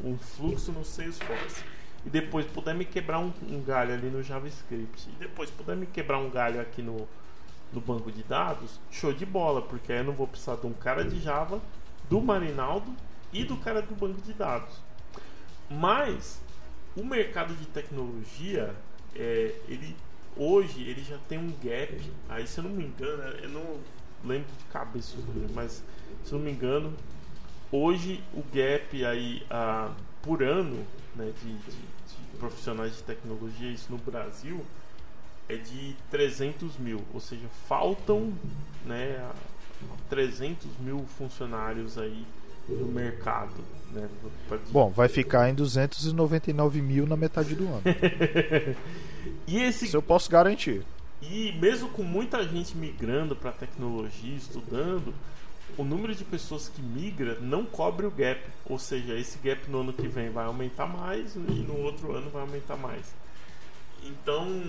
[0.00, 1.64] um, um fluxo no Salesforce,
[2.04, 5.86] e depois puder me quebrar um, um, galho ali no JavaScript, e depois puder me
[5.86, 7.08] quebrar um galho aqui no,
[7.72, 10.72] no banco de dados, show de bola, porque aí eu não vou precisar de um
[10.72, 11.60] cara de Java,
[12.08, 12.92] do Marinaldo
[13.32, 14.80] e do cara do banco de dados.
[15.70, 16.40] Mas
[16.96, 18.74] o mercado de tecnologia,
[19.14, 19.96] é, ele
[20.36, 21.98] hoje ele já tem um gap.
[22.28, 23.80] Aí, se eu não me engano, eu não
[24.24, 25.16] lembro de cabeça,
[25.54, 25.82] mas
[26.24, 26.92] se eu não me engano,
[27.70, 29.92] hoje o gap aí ah,
[30.22, 31.76] por ano né, de, de,
[32.42, 34.60] profissionais de tecnologia, isso no Brasil,
[35.48, 37.00] é de 300 mil.
[37.14, 38.32] Ou seja, faltam
[38.84, 39.24] né,
[40.10, 42.26] 300 mil funcionários aí
[42.68, 43.54] no mercado.
[43.92, 44.08] Né?
[44.70, 47.82] Bom, vai ficar em 299 mil na metade do ano.
[49.46, 49.84] e esse...
[49.84, 50.82] Isso eu posso garantir.
[51.22, 55.14] E mesmo com muita gente migrando para tecnologia, estudando,
[55.76, 58.40] o número de pessoas que migra não cobre o gap.
[58.66, 62.30] Ou seja, esse gap no ano que vem vai aumentar mais e no outro ano
[62.30, 63.14] vai aumentar mais.
[64.04, 64.62] Então,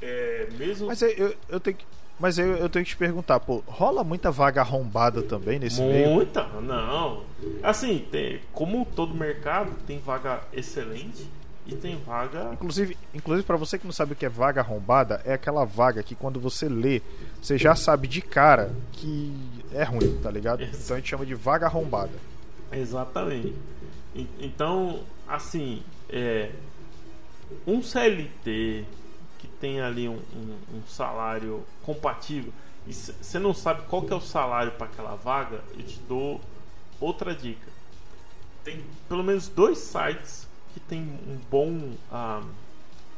[0.00, 0.86] é, mesmo.
[0.86, 1.84] Mas eu, eu tenho que
[2.18, 5.94] mas eu, eu tenho que te perguntar, pô, rola muita vaga arrombada também nesse muita?
[5.94, 6.14] meio?
[6.14, 6.44] Muita?
[6.62, 7.24] Não.
[7.62, 11.28] Assim, tem, como todo mercado, tem vaga excelente
[11.66, 12.50] e tem vaga.
[12.54, 16.02] Inclusive, inclusive para você que não sabe o que é vaga arrombada, é aquela vaga
[16.02, 17.02] que quando você lê,
[17.42, 19.34] você já sabe de cara que
[19.72, 20.62] é ruim, tá ligado?
[20.62, 22.12] Então a gente chama de vaga arrombada.
[22.72, 23.54] Exatamente.
[24.40, 26.50] Então, assim, é,
[27.66, 28.84] um CLT,
[29.60, 32.52] tem ali um, um, um salário compatível
[32.86, 36.40] e você não sabe qual que é o salário para aquela vaga, eu te dou
[37.00, 37.68] outra dica.
[38.62, 42.42] Tem pelo menos dois sites que tem um bom, ah,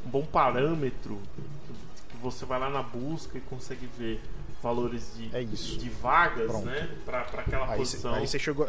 [0.07, 1.21] um bom parâmetro
[2.09, 4.21] que você vai lá na busca e consegue ver
[4.63, 6.67] valores de, É de vagas, Pronto.
[6.67, 8.15] né, para aquela Aí posição.
[8.15, 8.69] aí você chegou,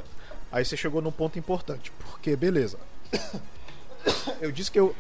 [0.52, 2.78] aí você chegou num ponto importante, porque beleza.
[4.42, 4.96] Eu disse que eu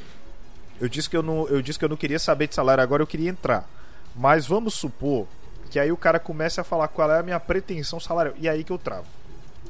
[0.82, 3.02] eu disse que eu não eu disse que eu não queria saber de salário, agora
[3.04, 3.68] eu queria entrar.
[4.16, 5.26] Mas vamos supor
[5.70, 8.64] que aí o cara comece a falar qual é a minha pretensão salarial e aí
[8.64, 9.06] que eu travo.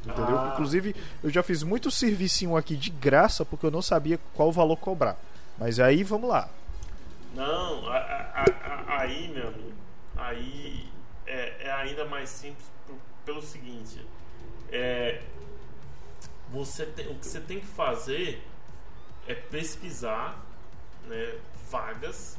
[0.05, 0.39] Entendeu?
[0.39, 0.51] Ah.
[0.53, 4.77] Inclusive, eu já fiz muito servicinho aqui de graça porque eu não sabia qual valor
[4.77, 5.17] cobrar.
[5.57, 6.49] Mas aí vamos lá.
[7.35, 9.71] Não, a- a- a- aí, meu amigo,
[10.17, 10.88] aí
[11.29, 14.05] é, é ainda mais simples por- pelo seguinte:
[14.71, 15.21] é,
[16.51, 18.41] você tem- o que você tem que fazer
[19.27, 20.43] é pesquisar
[21.07, 21.35] né,
[21.71, 22.37] vagas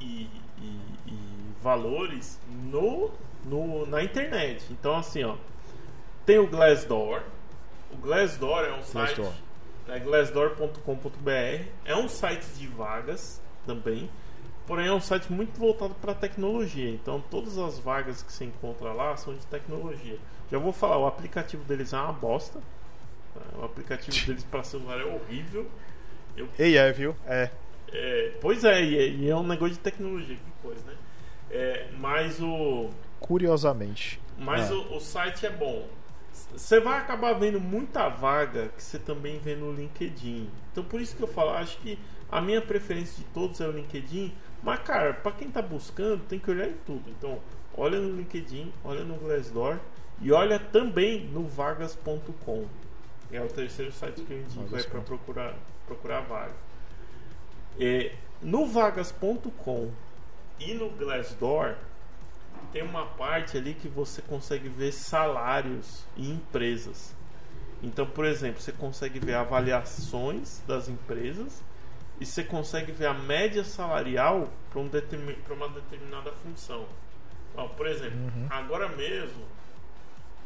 [0.00, 0.28] e,
[0.58, 3.10] e- e valores no,
[3.44, 4.64] no, na internet.
[4.70, 5.36] Então, assim, ó,
[6.26, 7.22] tem o Glassdoor.
[7.90, 9.32] O Glassdoor é um site Glassdoor.
[9.88, 11.64] é glassdoor.com.br.
[11.84, 14.08] É um site de vagas também,
[14.68, 16.90] porém é um site muito voltado para tecnologia.
[16.90, 20.18] Então todas as vagas que você encontra lá são de tecnologia.
[20.52, 22.60] Já vou falar, o aplicativo deles é uma bosta.
[23.34, 23.40] tá?
[23.58, 25.66] O aplicativo deles para celular é horrível.
[26.36, 27.16] Eu Ei, é, viu?
[27.26, 27.50] É.
[27.92, 30.94] é, pois é e, é, é um negócio de tecnologia, que coisa, né?
[31.50, 32.90] É, mas o,
[33.20, 34.20] Curiosamente.
[34.38, 34.74] mas Ah.
[34.74, 35.88] o, o site é bom.
[36.54, 40.48] Você vai acabar vendo muita vaga que você também vê no LinkedIn.
[40.70, 41.98] Então por isso que eu falo, acho que
[42.30, 44.32] a minha preferência de todos é o LinkedIn.
[44.62, 47.08] Mas cara, para quem tá buscando, tem que olhar em tudo.
[47.10, 47.38] Então,
[47.76, 49.78] olha no LinkedIn, olha no Glassdoor
[50.20, 52.66] e olha também no vagas.com.
[53.30, 55.00] É o terceiro site que eu indico aí para Vagas.com.
[55.00, 55.54] procurar
[55.86, 56.54] procurar vaga.
[57.78, 59.90] É, no vagas.com
[60.58, 61.76] e no Glassdoor
[62.72, 67.14] tem uma parte ali que você consegue ver salários em empresas.
[67.82, 71.62] Então, por exemplo, você consegue ver avaliações das empresas
[72.20, 76.86] e você consegue ver a média salarial para um determi- pra uma determinada função.
[77.56, 78.46] Ó, por exemplo, Uhum.
[78.50, 79.44] agora mesmo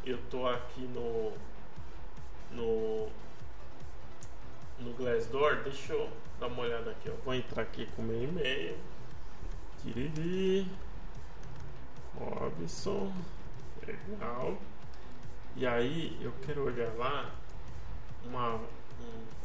[0.05, 1.33] eu tô aqui no
[2.51, 3.09] no
[4.79, 6.09] no Glassdoor, deixa eu
[6.39, 7.13] dar uma olhada aqui, ó.
[7.23, 8.77] Vou entrar aqui com o meu e-mail.
[9.81, 10.67] Tiriri.
[12.19, 13.11] Robson.
[13.85, 14.57] Legal.
[15.55, 17.31] E aí eu quero olhar lá
[18.25, 18.61] uma, um,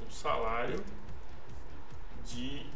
[0.06, 0.82] um salário
[2.28, 2.66] de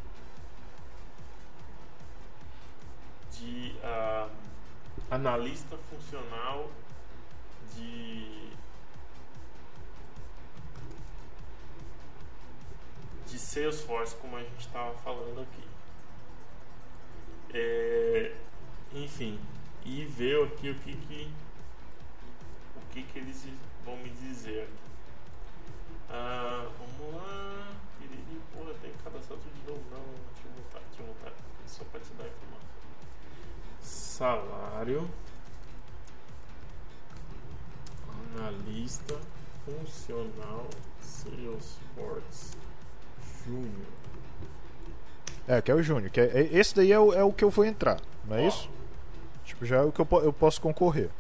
[3.32, 4.28] de ah,
[5.10, 6.70] analista funcional
[7.74, 8.50] de
[13.26, 15.64] de Salesforce, como a gente estava falando aqui.
[17.54, 18.34] É,
[18.92, 19.38] enfim,
[19.84, 21.32] e ver aqui o que que
[22.76, 23.46] o que que eles
[23.84, 24.68] vão me dizer.
[26.10, 27.81] Ah, vamos lá.
[28.62, 29.82] Porra, tem que cadastrar tudo de novo.
[29.90, 31.32] Não, deixa eu voltar, deixa eu voltar.
[31.66, 32.68] Só para te dar informação.
[33.80, 35.10] Salário.
[38.38, 39.18] Analista
[39.64, 40.66] funcional
[41.00, 42.56] Salesforce
[43.44, 43.86] Júnior.
[45.48, 46.10] É, que é o Júnior.
[46.10, 48.44] Que é, é- esse daí é o, é o que eu vou entrar, não é
[48.44, 48.48] Ó.
[48.48, 48.70] isso?
[49.44, 51.10] Tipo, já é o que eu, eu posso concorrer.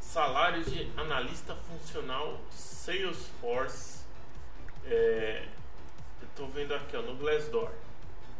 [0.00, 3.95] Salário de analista funcional Salesforce.
[4.88, 5.42] É,
[6.22, 7.70] eu tô vendo aqui ó, no Glassdoor.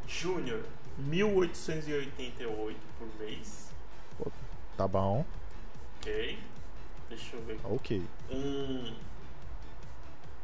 [0.07, 0.63] Júnior,
[0.99, 3.73] 1888 por mês.
[4.77, 5.25] Tá bom.
[6.01, 6.39] Ok.
[7.09, 7.59] Deixa eu ver.
[7.65, 8.03] Ok.
[8.31, 8.95] Um.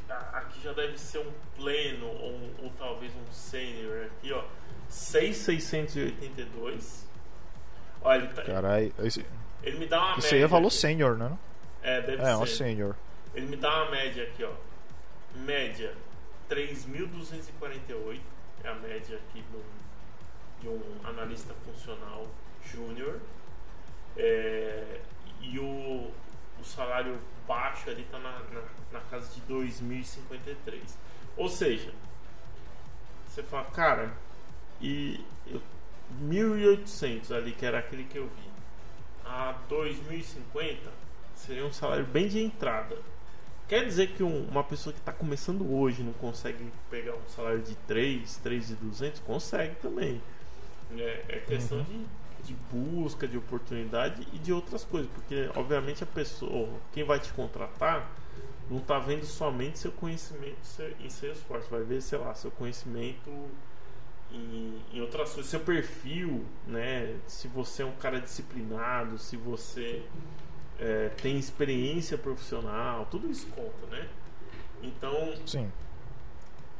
[0.08, 4.42] a- Aqui já deve ser um pleno ou, um- ou talvez um sênior aqui, ó.
[4.88, 7.06] 6,682.
[8.02, 8.92] Olha, ele, tá- Caralho.
[9.00, 9.24] Esse,
[9.62, 10.36] ele me dá uma isso média.
[10.38, 10.76] aí é valor aqui.
[10.76, 11.38] sênior, né?
[11.82, 12.56] É, deve É, um ser.
[12.56, 12.96] sênior.
[13.34, 14.52] Ele me dá uma média aqui, ó.
[15.34, 15.94] Média
[16.48, 18.20] 3.248
[18.64, 19.64] é a média aqui do,
[20.60, 22.26] de um analista funcional
[22.64, 23.20] júnior.
[24.16, 25.00] É,
[25.40, 26.12] e o,
[26.60, 30.96] o salário baixo ali tá na, na, na casa de 2.053.
[31.36, 31.92] Ou seja,
[33.26, 34.12] você fala, cara,
[34.80, 35.60] e eu,
[36.22, 38.50] 1.800 ali, que era aquele que eu vi,
[39.24, 40.78] a 2.050
[41.34, 42.98] seria um salário bem de entrada.
[43.72, 47.62] Quer dizer que um- uma pessoa que está começando hoje não consegue pegar um salário
[47.62, 49.18] de 3, 3 de 200?
[49.20, 50.20] Consegue também.
[50.94, 52.04] É, é questão Uhum.
[52.42, 55.10] de, de busca, de oportunidade e de outras coisas.
[55.14, 58.06] Porque, obviamente, a pessoa, quem vai te contratar,
[58.70, 60.58] não está vendo somente seu conhecimento
[61.00, 61.70] em Salesforce.
[61.70, 63.30] Vai ver, sei lá, seu conhecimento
[64.30, 65.50] em, em outras coisas.
[65.50, 67.16] Seu perfil, né?
[67.26, 70.02] Se você é um cara disciplinado, se você
[70.82, 74.08] é, tem experiência profissional, tudo isso conta, né?
[74.82, 75.70] Então, Sim.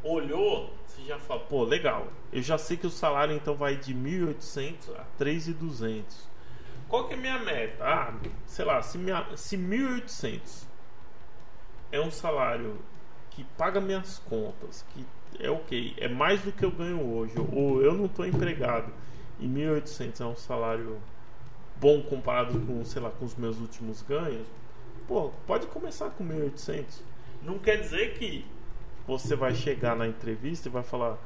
[0.03, 2.09] olhou, você já fala, pô, legal.
[2.33, 6.03] Eu já sei que o salário então vai de 1.800 a 3.200.
[6.89, 7.85] Qual que é a minha meta?
[7.85, 8.15] Ah,
[8.45, 10.65] sei lá, se, minha, se 1.800
[11.93, 12.79] é um salário
[13.31, 15.07] que paga minhas contas, que
[15.39, 18.93] é ok, é mais do que eu ganho hoje, ou eu não estou empregado
[19.39, 21.01] e 1.800 é um salário
[21.83, 24.47] bom comparado com, sei lá, com os meus últimos ganhos,
[25.09, 26.85] pô, pode começar com 1.800.
[27.43, 28.47] Não quer dizer que
[29.05, 31.19] você vai chegar na entrevista e vai falar: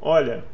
[0.00, 0.44] olha,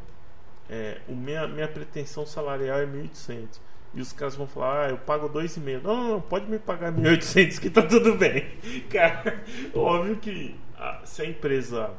[0.70, 3.60] é, o minha, minha pretensão salarial é 1.800.
[3.92, 5.82] E os caras vão falar: ah, eu pago 2,5.
[5.82, 8.48] Não, não, não, pode me pagar 1.800 que tá tudo bem.
[8.88, 11.90] Cara, óbvio que a, se a empresa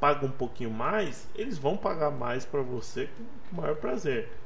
[0.00, 3.10] paga um pouquinho mais, eles vão pagar mais para você
[3.50, 4.39] com o maior prazer.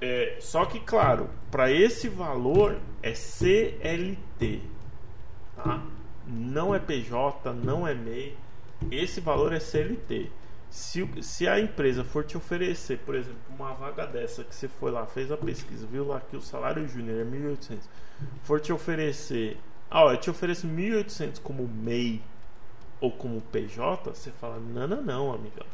[0.00, 4.60] É, só que, claro, para esse valor é CLT,
[5.56, 5.82] tá?
[6.26, 8.36] Não é PJ, não é MEI
[8.90, 10.30] esse valor é CLT.
[10.70, 14.90] Se, se a empresa for te oferecer, por exemplo, uma vaga dessa que você foi
[14.90, 17.78] lá, fez a pesquisa, viu lá que o salário júnior é 1.800,
[18.42, 19.58] for te oferecer,
[19.90, 22.22] ah, ó, eu te ofereço 1.800 como MEI
[23.00, 25.66] ou como PJ, você fala, não, não, não, amigão.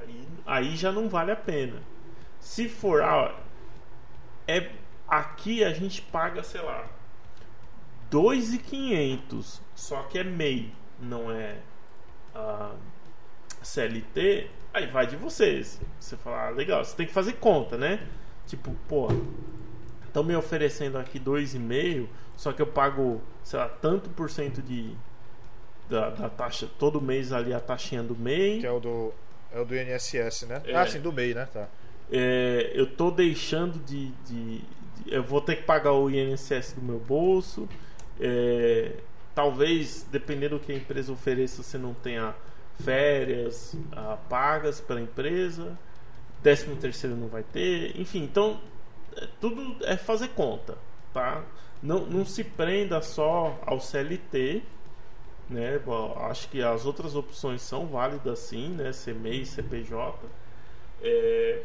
[0.00, 1.82] Aí, aí já não vale a pena.
[2.40, 3.34] Se for, ah,
[4.46, 4.70] é,
[5.06, 6.86] aqui a gente paga, sei lá,
[8.10, 11.58] 2.500, só que é MEI, não é
[12.34, 12.72] a
[13.62, 15.80] CLT, aí vai de vocês.
[15.98, 18.06] Você fala, ah, legal, você tem que fazer conta, né?
[18.46, 19.08] Tipo, pô,
[20.06, 24.96] estão me oferecendo aqui 2,5, só que eu pago, sei lá, tanto por cento de
[25.88, 28.60] da, da, taxa, todo mês ali a taxinha do MEI.
[28.60, 29.12] Que é o do,
[29.52, 30.62] é o do INSS, né?
[30.64, 31.46] É, ah, sim, do MEI, né?
[31.46, 31.68] Tá.
[32.10, 34.64] É, eu tô deixando de, de, de,
[35.06, 37.68] Eu vou ter que pagar o INSS do meu bolso.
[38.20, 38.92] É,
[39.34, 42.34] talvez, dependendo do que a empresa ofereça, você não tenha
[42.82, 45.78] férias ah, pagas pela empresa,
[46.42, 48.60] décimo terceiro não vai ter, enfim, então
[49.16, 50.78] é, tudo é fazer conta,
[51.12, 51.44] tá?
[51.82, 54.62] Não, não se prenda só ao CLT,
[55.48, 55.80] né?
[56.28, 58.90] Acho que as outras opções são válidas sim, né?
[58.92, 60.18] CMEI, CPJ,
[61.02, 61.62] é,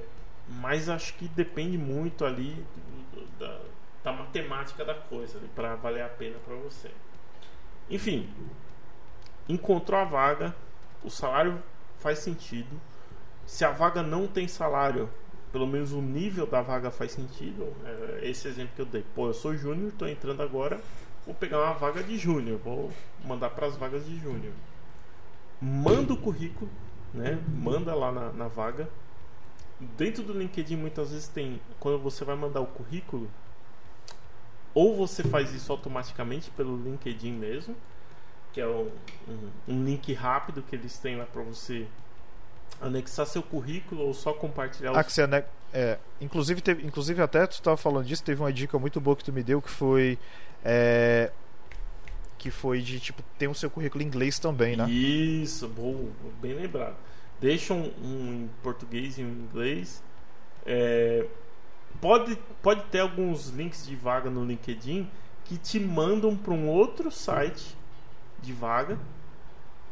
[0.48, 2.66] mas acho que depende muito ali
[3.40, 3.62] da,
[4.04, 6.92] da matemática da coisa para valer a pena para você.
[7.90, 8.30] Enfim,
[9.48, 10.56] encontrou a vaga,
[11.04, 11.62] o salário
[11.98, 12.80] faz sentido.
[13.46, 15.10] Se a vaga não tem salário,
[15.52, 17.74] pelo menos o nível da vaga faz sentido.
[18.22, 19.06] É esse exemplo que eu dei.
[19.14, 20.82] Pô, eu sou júnior, estou entrando agora,
[21.26, 22.92] vou pegar uma vaga de júnior, vou
[23.24, 24.54] mandar para as vagas de júnior.
[25.62, 26.70] Manda o currículo,
[27.14, 27.40] né?
[27.48, 28.90] Manda lá na, na vaga.
[29.80, 33.30] Dentro do LinkedIn muitas vezes tem, quando você vai mandar o currículo,
[34.74, 37.76] ou você faz isso automaticamente pelo LinkedIn mesmo,
[38.52, 38.90] que é um,
[39.28, 41.88] um, um link rápido que eles têm lá para você
[42.82, 45.48] anexar seu currículo ou só compartilhar ah, que você anex...
[45.72, 49.24] é, inclusive teve, inclusive até tu estava falando disso teve uma dica muito boa que
[49.24, 50.18] tu me deu que foi
[50.64, 51.32] é,
[52.38, 54.90] que foi de tipo ter o seu currículo em inglês também né?
[54.90, 56.10] Isso bom
[56.42, 56.96] bem lembrado
[57.44, 60.02] deixa um, um em português e um em inglês
[60.66, 61.28] é,
[62.00, 65.10] pode, pode ter alguns links de vaga no LinkedIn
[65.44, 67.76] que te mandam para um outro site
[68.42, 68.98] de vaga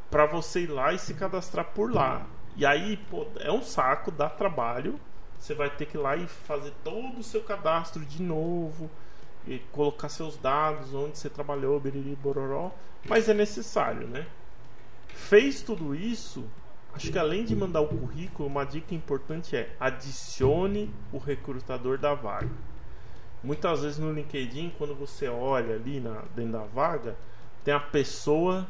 [0.09, 2.25] para você ir lá e se cadastrar por lá.
[2.55, 4.97] E aí, pô, é um saco, dá trabalho.
[5.37, 8.89] Você vai ter que ir lá e fazer todo o seu cadastro de novo,
[9.45, 12.71] e colocar seus dados, onde você trabalhou, biriri, bororó.
[13.05, 14.25] Mas é necessário, né?
[15.07, 16.45] Fez tudo isso,
[16.93, 22.13] Acho que além de mandar o currículo, uma dica importante é adicione o recrutador da
[22.13, 22.49] vaga.
[23.43, 27.15] Muitas vezes no LinkedIn, quando você olha ali na, dentro da vaga,
[27.63, 28.67] tem a pessoa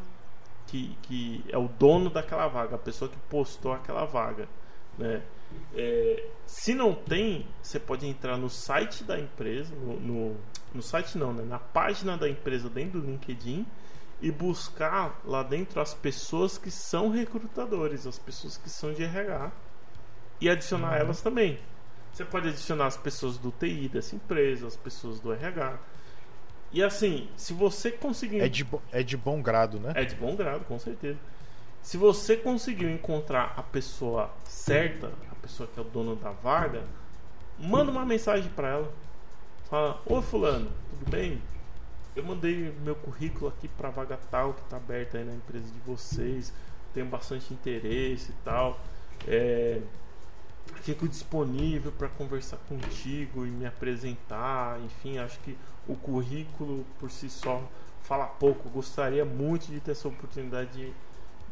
[0.67, 4.47] que, que é o dono daquela vaga, a pessoa que postou aquela vaga.
[4.97, 5.21] Né?
[5.75, 10.37] É, se não tem, você pode entrar no site da empresa, no, no,
[10.73, 11.43] no site não, né?
[11.43, 13.65] na página da empresa dentro do LinkedIn
[14.21, 19.51] e buscar lá dentro as pessoas que são recrutadores, as pessoas que são de RH
[20.39, 20.99] e adicionar uhum.
[20.99, 21.59] elas também.
[22.13, 25.79] Você pode adicionar as pessoas do TI dessa empresa, as pessoas do RH.
[26.71, 28.41] E assim, se você conseguir.
[28.41, 29.93] É de, é de bom grado, né?
[29.95, 31.17] É de bom grado, com certeza.
[31.81, 36.83] Se você conseguiu encontrar a pessoa certa, a pessoa que é o dono da vaga,
[37.57, 38.93] manda uma mensagem para ela.
[39.69, 41.41] Fala: Ô Fulano, tudo bem?
[42.15, 45.79] Eu mandei meu currículo aqui para vaga tal que está aberta aí na empresa de
[45.79, 46.53] vocês,
[46.93, 48.79] tenho bastante interesse e tal.
[49.27, 49.81] É,
[50.81, 54.79] fico disponível para conversar contigo e me apresentar.
[54.81, 55.57] Enfim, acho que
[55.87, 57.63] o currículo por si só
[58.03, 58.69] fala pouco.
[58.69, 60.93] Gostaria muito de ter essa oportunidade de,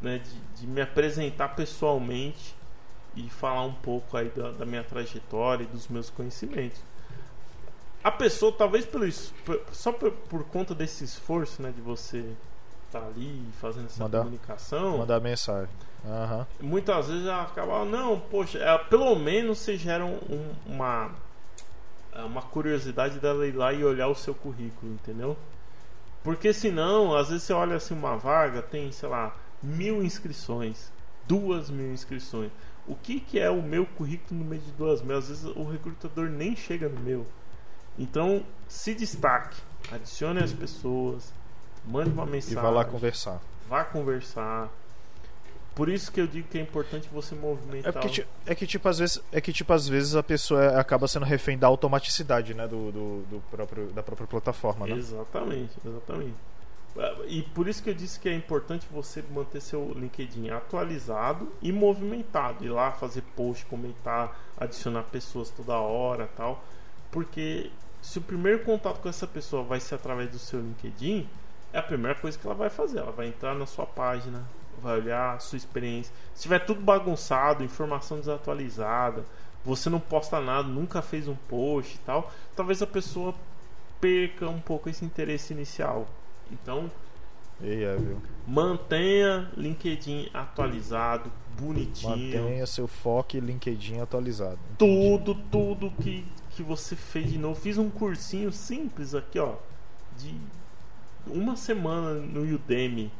[0.02, 2.54] né, de, de me apresentar pessoalmente
[3.16, 6.80] e falar um pouco aí da, da, minha trajetória e dos meus conhecimentos.
[8.02, 9.10] A pessoa, talvez pelo
[9.72, 12.24] só por, por conta desse esforço, né, de você
[12.86, 15.74] estar tá ali fazendo essa mandar, comunicação, mandar mensagem.
[16.04, 16.46] Uhum.
[16.60, 20.18] Muitas vezes ela acaba, não, poxa, ela, pelo menos você gera um,
[20.66, 21.10] uma
[22.24, 25.36] uma curiosidade dela ir lá e olhar o seu currículo, entendeu?
[26.22, 30.92] Porque senão, às vezes você olha assim uma vaga, tem, sei lá, mil inscrições,
[31.26, 32.50] duas mil inscrições.
[32.86, 35.16] O que, que é o meu currículo no meio de duas mil?
[35.16, 37.26] Às vezes o recrutador nem chega no meu.
[38.00, 39.60] Então, se destaque,
[39.92, 41.32] adicione as pessoas,
[41.84, 42.58] mande uma mensagem.
[42.58, 43.40] E vá lá conversar.
[43.68, 44.68] Vá conversar
[45.74, 47.96] por isso que eu digo que é importante você movimentar.
[47.96, 51.06] É, porque, é que tipo às vezes é que tipo às vezes a pessoa acaba
[51.06, 54.94] sendo refém da automaticidade, né, do, do, do próprio da própria plataforma, né?
[54.94, 56.34] Exatamente, exatamente.
[57.28, 61.72] E por isso que eu disse que é importante você manter seu LinkedIn atualizado e
[61.72, 66.62] movimentado, ir lá fazer post, comentar, adicionar pessoas toda hora, tal,
[67.12, 67.70] porque
[68.02, 71.28] se o primeiro contato com essa pessoa vai ser através do seu LinkedIn,
[71.72, 74.42] é a primeira coisa que ela vai fazer, ela vai entrar na sua página,
[74.82, 76.12] vai olhar a sua experiência.
[76.34, 79.24] Se tiver tudo bagunçado, informação desatualizada,
[79.64, 83.34] você não posta nada, nunca fez um post e tal, talvez a pessoa
[84.00, 86.08] perca um pouco esse interesse inicial.
[86.50, 86.90] Então,
[87.62, 87.96] é,
[88.46, 92.42] mantenha LinkedIn atualizado, bonitinho.
[92.42, 94.58] Mantenha seu foco e LinkedIn atualizado.
[94.78, 96.24] Tudo, tudo que,
[96.60, 97.58] que você fez de novo.
[97.58, 99.54] Fiz um cursinho simples aqui, ó,
[100.18, 100.36] de
[101.26, 103.10] uma semana no Udemy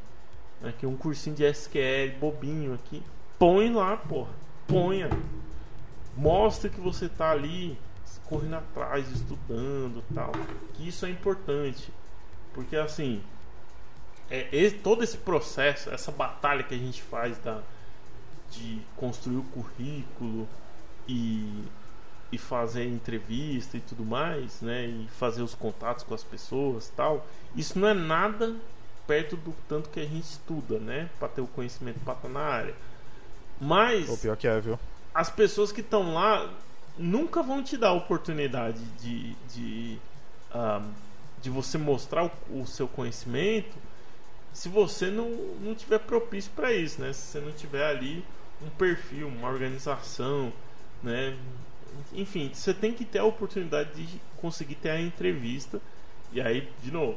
[0.62, 3.02] Aqui um cursinho de SQL bobinho aqui.
[3.38, 4.30] Põe lá, porra.
[4.66, 5.08] Ponha.
[6.14, 7.78] Mostra que você tá ali
[8.26, 10.32] correndo atrás, estudando tal.
[10.74, 11.90] Que isso é importante.
[12.52, 13.22] Porque assim,
[14.30, 17.62] é, esse, todo esse processo, essa batalha que a gente faz da,
[18.50, 20.46] de construir o currículo
[21.08, 21.64] e,
[22.32, 24.86] e fazer entrevista e tudo mais, né?
[24.86, 27.27] E fazer os contatos com as pessoas tal.
[27.57, 28.55] Isso não é nada
[29.07, 31.11] perto do tanto que a gente estuda, né?
[31.19, 32.74] Para ter o conhecimento para estar na área.
[33.61, 34.09] Mas.
[34.09, 34.78] O pior que é, viu?
[35.12, 36.48] As pessoas que estão lá
[36.97, 39.98] nunca vão te dar a oportunidade de, de,
[40.55, 40.93] um,
[41.43, 43.77] de você mostrar o, o, seu conhecimento
[44.52, 45.31] se você não,
[45.61, 47.12] não tiver propício para isso, né?
[47.12, 48.24] Se você não tiver ali
[48.62, 50.52] um perfil, uma organização,
[51.02, 51.36] né?
[52.12, 55.80] Enfim, você tem que ter a oportunidade de conseguir ter a entrevista.
[56.32, 57.16] E aí, de novo,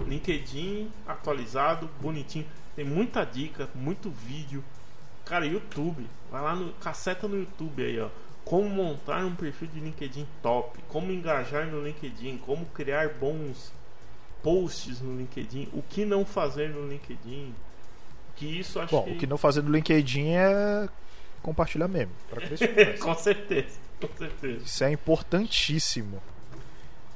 [0.00, 2.46] LinkedIn atualizado, bonitinho.
[2.74, 4.62] Tem muita dica, muito vídeo.
[5.24, 6.06] Cara, YouTube.
[6.30, 6.72] Vai lá no.
[6.74, 8.08] Caceta no YouTube aí, ó.
[8.44, 10.78] Como montar um perfil de LinkedIn top.
[10.88, 12.38] Como engajar no LinkedIn.
[12.38, 13.72] Como criar bons
[14.42, 15.68] posts no LinkedIn.
[15.72, 17.54] O que não fazer no LinkedIn.
[18.36, 19.10] Que isso acho Bom, que...
[19.12, 20.88] o que não fazer no LinkedIn é
[21.46, 22.12] compartilhar mesmo.
[23.00, 24.64] com certeza, com certeza.
[24.64, 26.20] Isso é importantíssimo.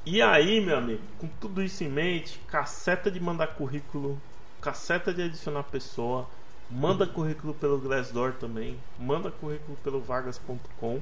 [0.05, 4.19] E aí, meu amigo, com tudo isso em mente, caceta de mandar currículo,
[4.61, 6.27] caceta de adicionar pessoa,
[6.69, 11.01] manda currículo pelo Glassdoor também, manda currículo pelo vagas.com.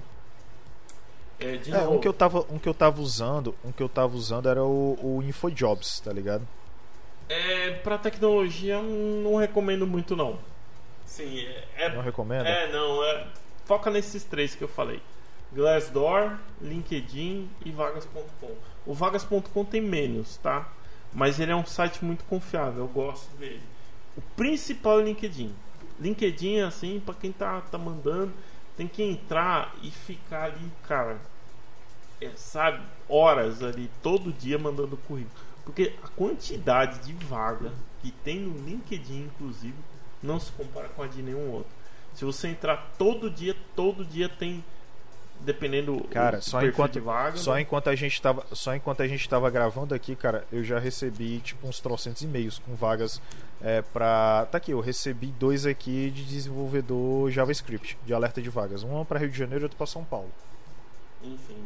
[1.39, 4.17] É, é um que eu tava, um que eu tava usando, um que eu tava
[4.17, 6.45] usando era o, o InfoJobs, tá ligado?
[7.29, 10.39] É, para tecnologia não recomendo muito não.
[11.09, 12.47] Sim, é, é não recomenda?
[12.47, 13.27] É, não, é,
[13.65, 15.01] foca nesses três que eu falei.
[15.51, 18.55] Glassdoor, LinkedIn e vagas.com.
[18.85, 20.69] O vagas.com tem menos, tá?
[21.11, 23.63] Mas ele é um site muito confiável, eu gosto dele.
[24.15, 25.51] O principal é o LinkedIn.
[25.99, 28.31] LinkedIn, assim, para quem tá, tá mandando,
[28.77, 31.19] tem que entrar e ficar ali, cara,
[32.21, 35.35] é, sabe, horas ali, todo dia mandando currículo.
[35.65, 39.75] Porque a quantidade de vaga que tem no LinkedIn, inclusive,
[40.21, 41.71] não se compara com a de nenhum outro.
[42.13, 44.63] Se você entrar todo dia, todo dia tem
[45.41, 47.61] dependendo cara só enquanto vaga, só né?
[47.61, 51.39] enquanto a gente tava só enquanto a gente tava gravando aqui cara eu já recebi
[51.39, 53.21] tipo uns trocentos e-mails com vagas
[53.61, 58.83] é, para tá aqui eu recebi dois aqui de desenvolvedor JavaScript de alerta de vagas
[58.83, 60.29] uma para Rio de Janeiro e outra para São Paulo
[61.23, 61.57] enfim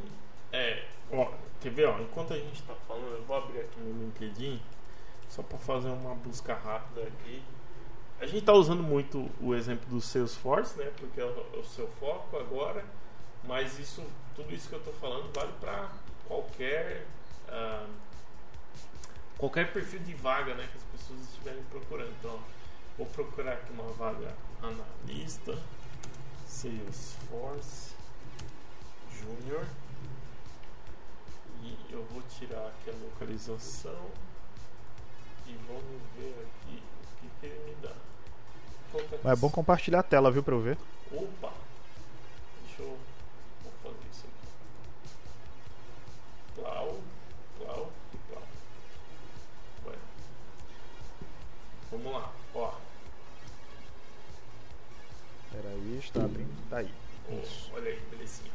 [0.51, 4.05] é ó quer ver ó enquanto a gente tá falando eu vou abrir aqui no
[4.05, 4.61] LinkedIn
[5.29, 7.41] só para fazer uma busca rápida aqui
[8.23, 11.63] a gente tá usando muito o exemplo do Salesforce né porque é o, é o
[11.63, 12.83] seu foco agora
[13.45, 14.03] mas isso,
[14.35, 15.91] tudo isso que eu estou falando vale para
[16.27, 17.05] qualquer
[17.49, 17.89] uh,
[19.37, 22.11] qualquer perfil de vaga, né, que as pessoas estiverem procurando.
[22.19, 22.39] Então,
[22.97, 25.57] vou procurar aqui uma vaga analista
[26.47, 27.93] Salesforce
[29.11, 29.65] Júnior
[31.61, 34.09] e eu vou tirar aqui a localização
[35.45, 38.12] e vamos ver aqui o que, que ele me dá.
[39.23, 40.77] Mas é bom compartilhar a tela, viu, pra eu ver.
[41.11, 41.51] Opa!
[42.65, 42.97] Deixa eu.
[43.63, 44.47] Vou fazer isso aqui.
[46.55, 46.99] Plau,
[47.57, 47.91] plau
[48.29, 48.43] plau.
[51.91, 52.73] Vamos lá, ó.
[55.51, 56.69] Peraí, está abrindo.
[56.69, 56.93] Tá aí.
[57.43, 57.71] Isso.
[57.73, 58.51] Olha aí, belezinha.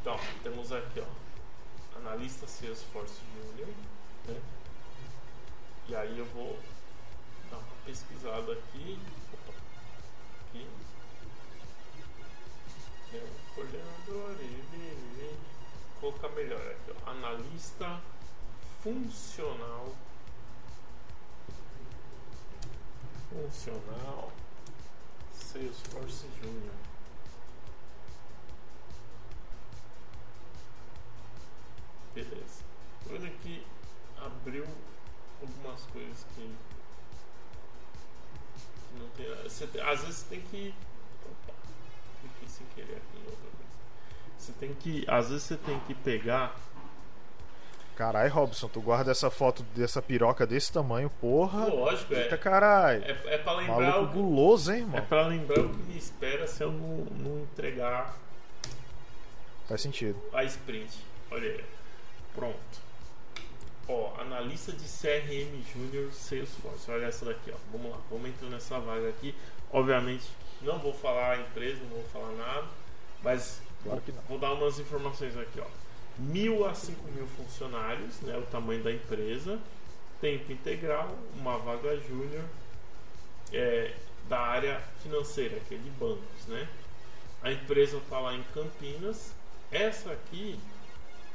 [0.00, 1.98] Então, temos aqui, ó.
[1.98, 3.68] Analista Salesforce Junior,
[4.28, 4.40] né?
[5.88, 6.58] E aí eu vou
[7.50, 8.52] dar uma pesquisada.
[8.52, 8.98] Aqui.
[16.00, 17.10] Colocar melhor aqui, ó.
[17.10, 18.00] Analista
[18.82, 19.94] funcional.
[23.30, 24.32] Funcional.
[25.32, 26.74] Salesforce Junior.
[32.14, 32.62] Beleza.
[33.10, 33.66] Olha que
[34.18, 34.66] abriu
[35.40, 36.54] algumas coisas que,
[38.88, 39.80] que não tem.
[39.80, 40.74] Às vezes tem que.
[42.24, 43.72] Cliquei sem querer aqui em outra coisa.
[44.38, 45.04] Você tem que.
[45.08, 46.56] Às vezes você tem que pegar.
[47.96, 51.66] Carai, Robson, tu guarda essa foto dessa piroca desse tamanho, porra.
[51.66, 53.04] Lógico, é, Eita caralho.
[53.04, 53.76] é, é pra lembrar.
[53.78, 55.06] Maluco O que, guloso, hein, é irmão?
[55.06, 58.16] pra lembrar o que me espera se eu não, não entregar
[59.68, 60.20] Faz sentido.
[60.32, 60.92] a sprint.
[61.30, 61.64] Olha aí.
[62.34, 62.84] Pronto.
[63.86, 66.90] Ó, analista de CRM Júnior Salesforce.
[66.90, 67.56] Olha essa daqui, ó.
[67.70, 69.32] Vamos lá, vamos entrar nessa vaga aqui.
[69.72, 70.24] Obviamente,
[70.64, 72.66] não vou falar a empresa, não vou falar nada,
[73.22, 75.66] mas Claro vou dar umas informações aqui, ó.
[76.18, 78.36] Mil a cinco mil funcionários, né?
[78.38, 79.60] O tamanho da empresa.
[80.20, 82.44] Tempo integral, uma vaga júnior
[83.52, 83.94] é,
[84.26, 86.66] da área financeira, que é de bancos, né?
[87.42, 89.34] A empresa está lá em Campinas.
[89.70, 90.58] Essa aqui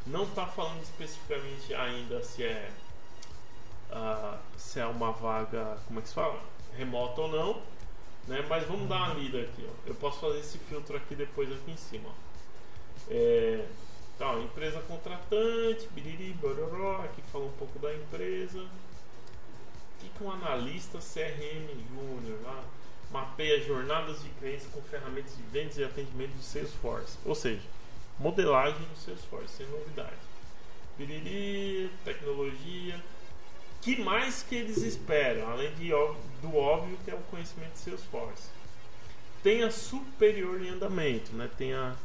[0.08, 2.72] não está falando especificamente ainda se é
[3.92, 6.40] ah, se é uma vaga, como é que se fala?
[6.78, 7.62] Remota ou não,
[8.30, 8.46] né?
[8.48, 9.90] Mas vamos dar uma lida aqui, ó.
[9.90, 12.30] Eu posso fazer esse filtro aqui depois aqui em cima, ó.
[13.10, 13.66] É,
[14.16, 18.60] então, empresa contratante, biriri, bororó, aqui fala um pouco da empresa.
[18.60, 22.64] O que, que um analista CRM Júnior lá
[23.12, 27.18] mapeia jornadas de clientes com ferramentas de vendas e atendimento do Salesforce?
[27.26, 27.62] Ou seja,
[28.20, 30.30] modelagem no Salesforce, sem novidade.
[30.98, 33.02] Biriri, tecnologia.
[33.82, 35.90] Que mais que eles esperam, além de,
[36.42, 38.50] do óbvio que é o conhecimento de Salesforce?
[39.42, 41.50] Tenha superior em andamento, né?
[41.58, 41.96] Tenha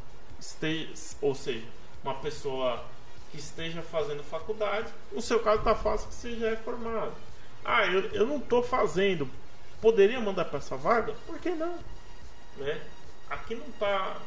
[1.20, 1.64] ou seja,
[2.02, 2.84] uma pessoa
[3.30, 7.12] que esteja fazendo faculdade, no seu caso está fácil que você já é formado.
[7.64, 9.28] Ah, eu, eu não estou fazendo,
[9.80, 11.14] poderia mandar para essa vaga?
[11.26, 11.78] Por que não?
[12.59, 12.80] Né?
[13.30, 14.18] Aqui não está.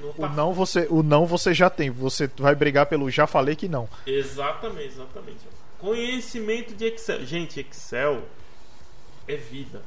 [0.00, 1.90] não O tá não você, o não você já tem.
[1.90, 3.88] Você vai brigar pelo já falei que não.
[4.06, 5.40] Exatamente, exatamente.
[5.80, 7.24] Conhecimento de Excel.
[7.24, 8.22] Gente, Excel
[9.26, 9.82] é vida.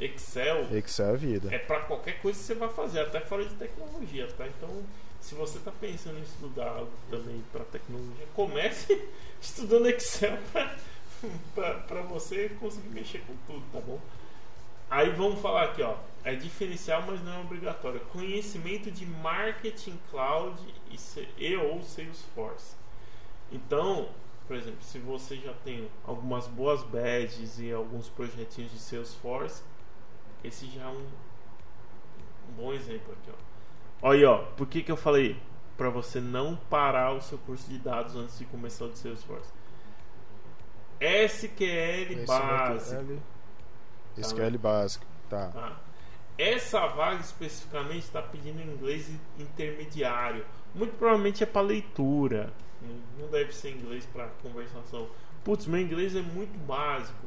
[0.00, 1.54] Excel Excel é vida.
[1.54, 4.46] é para qualquer coisa que você vai fazer, até fora de tecnologia, tá?
[4.46, 4.82] Então,
[5.20, 9.08] se você está pensando em estudar algo também para tecnologia, comece
[9.40, 10.38] estudando Excel
[11.54, 14.00] para você conseguir mexer com tudo, tá bom?
[14.90, 15.96] Aí vamos falar aqui, ó.
[16.24, 18.00] É diferencial, mas não é obrigatório.
[18.12, 20.56] Conhecimento de marketing cloud
[20.90, 22.76] e, e ou Salesforce.
[23.50, 24.08] Então,
[24.52, 29.62] por exemplo, se você já tem algumas boas badges e alguns projetinhos de Salesforce,
[30.44, 31.06] esse já é um,
[32.50, 34.06] um bom exemplo aqui, ó.
[34.06, 34.38] Olha aí, ó.
[34.54, 35.40] Por que, que eu falei?
[35.74, 39.50] Para você não parar o seu curso de dados antes de começar o de Salesforce.
[41.00, 43.22] SQL básico.
[44.18, 45.06] SQL básico.
[45.30, 45.48] Tá.
[45.48, 45.80] Tá?
[46.36, 50.44] Essa vaga especificamente está pedindo inglês intermediário.
[50.74, 52.52] Muito provavelmente é para leitura.
[53.18, 55.08] Não deve ser inglês para conversação.
[55.44, 57.26] Putz, meu inglês é muito básico.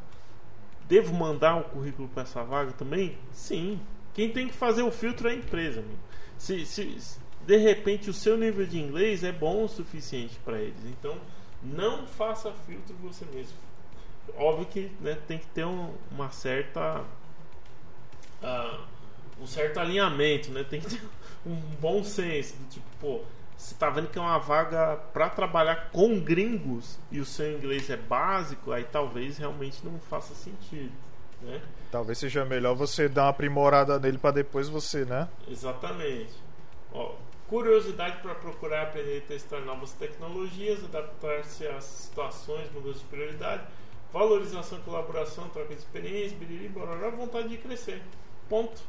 [0.87, 3.17] Devo mandar o currículo para essa vaga também?
[3.31, 3.79] Sim.
[4.13, 5.79] Quem tem que fazer o filtro é a empresa.
[5.79, 5.97] amigo.
[6.37, 6.97] Se, se,
[7.45, 11.17] de repente o seu nível de inglês é bom o suficiente para eles, então
[11.63, 13.57] não faça filtro você mesmo.
[14.37, 17.03] Óbvio que né, tem que ter um- uma certa
[18.41, 18.79] ah,
[19.41, 20.63] um certo alinhamento, né?
[20.63, 21.01] Tem que ter
[21.45, 23.21] um bom senso do tipo, pô,
[23.57, 27.89] você tá vendo que é uma vaga para trabalhar com gringos e o seu inglês
[27.89, 30.91] é básico, aí talvez realmente não faça sentido,
[31.41, 31.61] né?
[31.91, 35.29] Talvez seja melhor você dar uma aprimorada nele pra depois você, né?
[35.47, 36.33] Exatamente.
[36.91, 37.15] Ó,
[37.47, 43.63] curiosidade para procurar aprender e testar novas tecnologias, adaptar-se às situações, mudanças de prioridade,
[44.11, 48.01] valorização, colaboração, troca de experiência, biriri, bororó, vontade de crescer.
[48.49, 48.81] Ponto.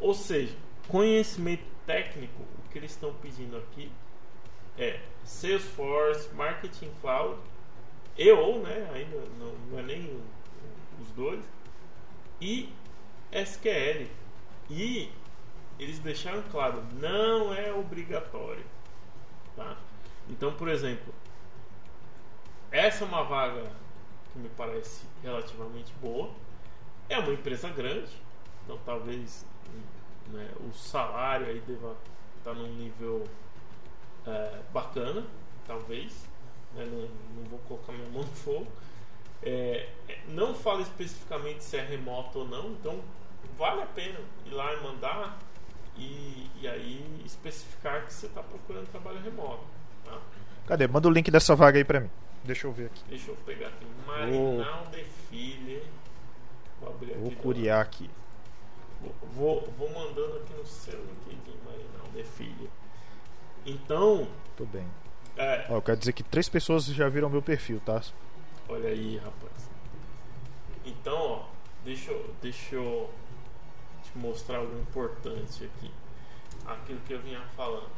[0.00, 0.54] Ou seja,
[0.88, 3.90] conhecimento técnico, que eles estão pedindo aqui
[4.78, 7.40] é Salesforce, Marketing Cloud,
[8.16, 10.20] e ou, né, ainda não, não é nem
[11.00, 11.44] os dois,
[12.40, 12.72] e
[13.32, 14.08] SQL.
[14.70, 15.10] E
[15.78, 18.64] eles deixaram claro, não é obrigatório.
[19.56, 19.76] Tá?
[20.28, 21.12] Então, por exemplo,
[22.70, 23.70] essa é uma vaga
[24.32, 26.30] que me parece relativamente boa.
[27.08, 28.12] É uma empresa grande,
[28.64, 29.46] então talvez
[30.28, 31.96] né, o salário aí deva
[32.48, 33.26] estar num nível
[34.26, 35.24] é, bacana,
[35.66, 36.12] talvez.
[36.74, 37.00] Né, não,
[37.36, 38.66] não, vou colocar minha mão no fogo.
[39.42, 39.88] É,
[40.28, 43.00] não fala especificamente se é remoto ou não, então
[43.56, 45.38] vale a pena ir lá e mandar
[45.96, 49.64] e, e aí especificar que você está procurando trabalho remoto.
[50.04, 50.18] Tá?
[50.66, 50.86] Cadê?
[50.88, 52.10] Manda o link dessa vaga aí pra mim.
[52.44, 53.02] Deixa eu ver aqui.
[53.08, 53.86] Deixa eu pegar aqui.
[54.06, 55.82] Marinal de Filho.
[56.80, 57.20] Vou abrir aqui.
[57.20, 58.10] Vou curiar aqui.
[59.00, 60.98] Vou, vou, vou, mandando aqui no seu
[62.24, 62.70] Filho.
[63.64, 64.28] Então.
[64.56, 64.86] Tudo bem.
[65.36, 68.02] É, Ó, eu quero dizer que três pessoas já viram meu perfil, tá?
[68.68, 69.70] Olha aí, rapaz.
[70.84, 71.44] Então, ó,
[71.84, 73.10] deixa eu, deixa eu
[74.02, 75.90] te mostrar algo importante aqui.
[76.66, 77.90] Aquilo que eu vinha falando.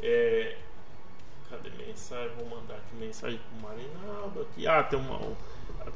[0.00, 0.58] É,
[1.48, 2.36] cadê mensagem?
[2.36, 4.66] Vou mandar aqui mensagem pro Marinaldo aqui.
[4.66, 5.20] Ah, tem uma.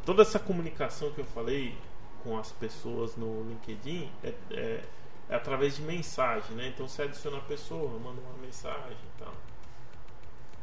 [0.04, 1.76] Toda essa comunicação que eu falei
[2.22, 4.84] com as pessoas no LinkedIn é, é,
[5.28, 6.69] é através de mensagem, né?
[6.69, 9.35] Então você adiciona a pessoa, manda uma mensagem e tal.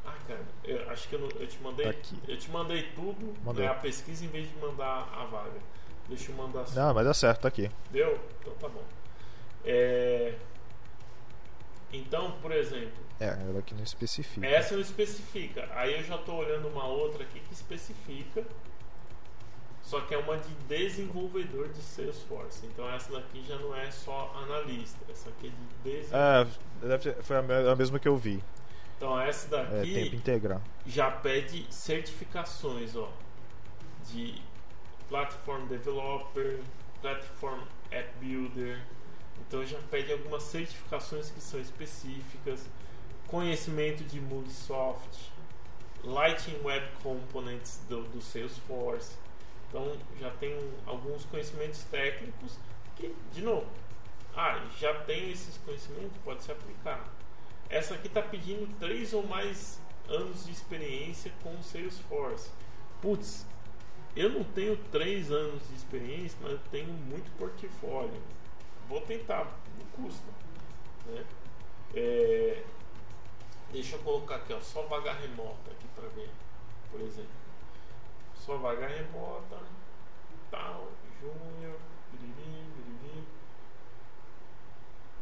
[0.05, 1.87] Ah, cara, eu acho que eu, eu te mandei.
[1.87, 2.19] Aqui.
[2.27, 5.59] Eu te mandei tudo, né, a pesquisa em vez de mandar a vaga.
[6.07, 6.75] Deixa eu mandar assim.
[6.75, 7.69] Não, mas dá certo, tá aqui.
[7.91, 8.19] Deu?
[8.39, 8.83] Então tá bom.
[9.65, 10.35] É...
[11.91, 13.03] Então, por exemplo.
[13.19, 14.45] É, ela aqui não especifica.
[14.45, 15.69] Essa não especifica.
[15.73, 18.43] Aí eu já estou olhando uma outra aqui que especifica.
[19.83, 22.65] Só que é uma de desenvolvedor de Salesforce.
[22.65, 24.99] Então essa daqui já não é só analista.
[25.11, 27.09] Essa aqui é de desenvolvedor.
[27.19, 28.41] É, foi a mesma que eu vi.
[28.97, 30.61] Então essa daqui é, tempo integral.
[30.85, 33.11] já pede certificações, ó,
[34.09, 34.41] de
[35.09, 36.59] Platform Developer,
[37.01, 37.59] Platform
[37.91, 38.81] App Builder.
[39.45, 42.65] Então já pede algumas certificações que são específicas,
[43.27, 45.31] conhecimento de MovieSoft,
[46.03, 49.17] Lightning Web Components do, do Salesforce.
[49.73, 50.55] Então já tem
[50.85, 52.59] alguns conhecimentos técnicos
[52.95, 53.65] que, de novo,
[54.35, 57.11] ah, já tenho esses conhecimentos, pode se aplicar.
[57.71, 62.51] Essa aqui está pedindo três ou mais anos de experiência com o Salesforce.
[63.01, 63.47] Putz,
[64.15, 68.21] eu não tenho três anos de experiência, mas eu tenho muito portfólio.
[68.87, 69.45] Vou tentar,
[69.75, 70.27] não custa.
[71.07, 71.25] Né?
[71.95, 72.63] É,
[73.71, 76.29] deixa eu colocar aqui, ó, só vaga remota aqui para ver,
[76.91, 77.42] por exemplo.
[78.45, 79.57] Só vaga remota,
[80.51, 80.91] tal,
[81.21, 81.79] júnior,
[82.11, 83.23] biriri, biriri.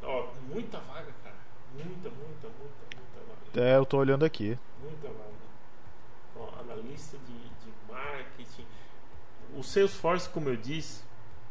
[0.02, 1.35] Ó, muita vaga, cara.
[1.73, 2.48] Muita, muita, muita,
[2.95, 3.61] muita vaga.
[3.61, 4.57] É, eu tô olhando aqui.
[4.81, 5.31] Muita vaga.
[6.35, 8.65] Ó, analista de, de marketing
[9.56, 11.03] o Salesforce, como eu disse,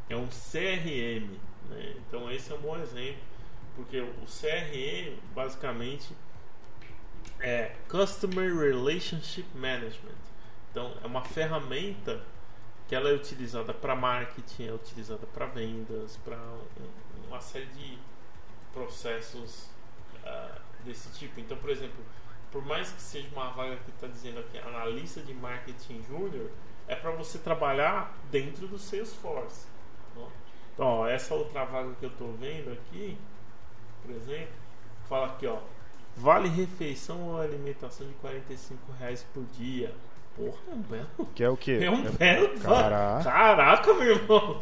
[0.08, 1.38] é um CRM.
[1.68, 1.94] Né?
[1.98, 3.22] Então, esse é um bom exemplo,
[3.76, 6.14] porque o CRM basicamente
[7.38, 10.29] é Customer Relationship Management.
[10.70, 12.22] Então, é uma ferramenta
[12.86, 17.98] que ela é utilizada para marketing, é utilizada para vendas, para um, uma série de
[18.72, 19.70] processos
[20.24, 21.40] uh, desse tipo.
[21.40, 22.04] Então, por exemplo,
[22.50, 26.50] por mais que seja uma vaga que está dizendo aqui analista de marketing júnior,
[26.88, 29.66] é para você trabalhar dentro do Salesforce.
[30.16, 30.26] Né?
[30.74, 33.16] Então, ó, essa outra vaga que eu estou vendo aqui,
[34.02, 34.54] por exemplo,
[35.08, 35.60] fala aqui, ó,
[36.16, 39.94] vale refeição ou alimentação de 45 reais por dia.
[40.40, 41.28] Porra, é um belo.
[41.34, 41.80] Que é o quê?
[41.84, 42.10] É um é...
[42.10, 42.60] belo.
[42.60, 43.24] Caraca.
[43.24, 44.60] Caraca, meu irmão.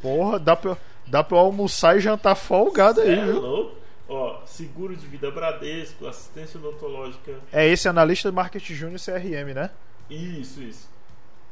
[0.00, 3.40] Porra, dá pra, dá pra almoçar e jantar folgado aí, é viu?
[3.40, 3.76] Louco?
[4.08, 7.34] Ó, seguro de vida Bradesco, assistência odontológica.
[7.52, 9.70] É esse analista de marketing júnior CRM, né?
[10.08, 10.88] Isso, isso.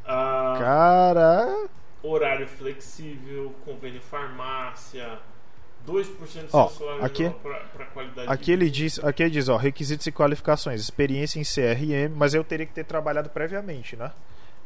[0.07, 1.67] Ah, Cara.
[2.03, 5.19] Horário flexível, convênio farmácia,
[5.87, 6.71] 2% do ó,
[7.03, 7.31] aqui,
[7.73, 12.15] para qualidade aqui ele diz Aqui ele diz, ó, requisitos e qualificações, experiência em CRM,
[12.15, 14.13] mas eu teria que ter trabalhado previamente, né?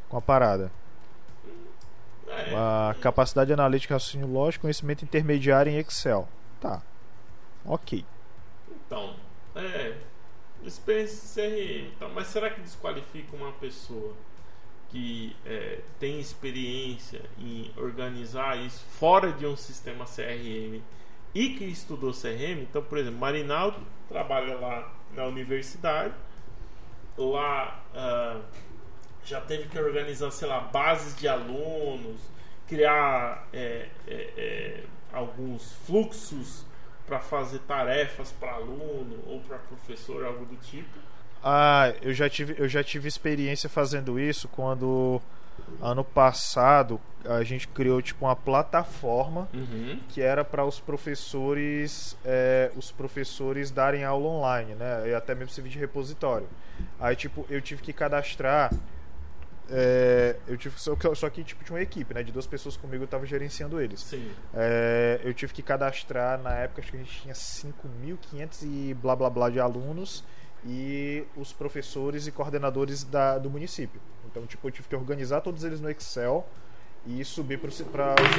[0.07, 0.71] Com a parada.
[2.27, 6.27] É, a capacidade analítica, raciocínio lógico, conhecimento intermediário em Excel.
[6.61, 6.81] Tá.
[7.65, 8.05] Ok.
[8.85, 9.15] Então,
[9.55, 9.95] é.
[10.63, 11.91] Experiência em CRM.
[11.95, 14.13] Então, mas será que desqualifica uma pessoa?
[14.89, 20.81] que é, tem experiência em organizar isso fora de um sistema CRM
[21.33, 26.13] e que estudou CRM, então, por exemplo, Marinaldo trabalha lá na universidade,
[27.17, 28.41] lá uh,
[29.25, 32.19] já teve que organizar, sei lá, bases de alunos,
[32.67, 34.83] criar é, é, é
[35.13, 36.65] alguns fluxos
[37.05, 40.99] para fazer tarefas para aluno ou para professor, algo do tipo.
[41.43, 45.21] Ah, eu já tive, eu já tive experiência fazendo isso quando
[45.81, 49.99] ano passado a gente criou tipo uma plataforma Uhum.
[50.07, 55.09] que era para os professores é, os professores darem aula online, né?
[55.09, 56.47] E até mesmo servir de repositório.
[56.99, 58.71] Aí tipo eu tive que cadastrar
[59.71, 62.23] é, eu tive só que, só que tipo tinha uma equipe, né?
[62.23, 63.99] De duas pessoas comigo eu tava gerenciando eles.
[64.01, 64.31] Sim.
[64.53, 69.15] É, eu tive que cadastrar na época acho que a gente tinha 5.500 e blá
[69.15, 70.23] blá blá de alunos
[70.65, 74.01] e os professores e coordenadores da, do município.
[74.31, 76.45] Então tipo eu tive que organizar todos eles no Excel
[77.05, 77.71] e subir para o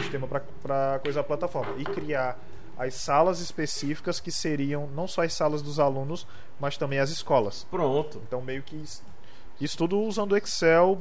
[0.02, 0.26] sistema
[0.62, 2.38] para coisa da plataforma e criar
[2.78, 6.26] as salas específicas que seriam não só as salas dos alunos,
[6.58, 7.66] mas também as escolas.
[7.70, 8.20] Pronto.
[8.26, 9.02] Então meio que isso,
[9.60, 10.98] isso tudo usando o Excel,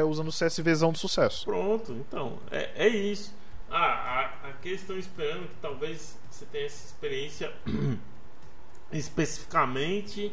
[0.00, 1.44] é, usando o CSVzão do sucesso.
[1.44, 3.34] Pronto, então, é, é isso.
[3.70, 7.52] Ah, a- aqui eles estão esperando que talvez você tenha essa experiência
[8.92, 10.32] especificamente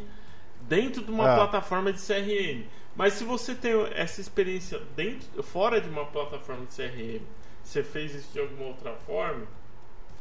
[0.68, 1.36] dentro de uma Ah.
[1.36, 2.66] plataforma de CRM.
[2.96, 7.22] Mas se você tem essa experiência dentro, fora de uma plataforma de CRM,
[7.64, 9.48] você fez isso de alguma outra forma,